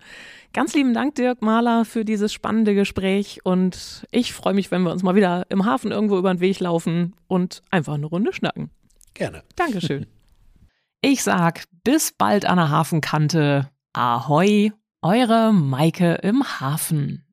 Ganz 0.54 0.76
lieben 0.76 0.94
Dank, 0.94 1.16
Dirk 1.16 1.42
Mahler, 1.42 1.84
für 1.84 2.06
dieses 2.06 2.32
spannende 2.32 2.76
Gespräch. 2.76 3.40
Und 3.44 4.06
ich 4.12 4.34
freue 4.34 4.54
mich, 4.54 4.70
wenn 4.70 4.84
wir 4.84 4.92
uns 4.92 5.02
mal 5.02 5.16
wieder 5.16 5.48
im 5.50 5.66
Hafen 5.66 5.92
irgendwo 5.92 6.20
über 6.20 6.32
den 6.32 6.42
Weg 6.42 6.60
laufen 6.60 7.16
und 7.26 7.64
einfach 7.72 7.96
eine 7.96 8.06
Runde 8.06 8.34
schnacken. 8.34 8.70
Gerne. 9.16 9.44
Dankeschön. 9.56 10.06
Ich 11.02 11.22
sag 11.22 11.66
bis 11.84 12.14
bald 12.14 12.46
an 12.46 12.58
der 12.58 12.72
Hafenkante. 12.72 13.70
Ahoi, 13.94 14.72
eure 15.04 15.54
Maike 15.54 16.16
im 16.24 16.44
Hafen. 16.60 17.28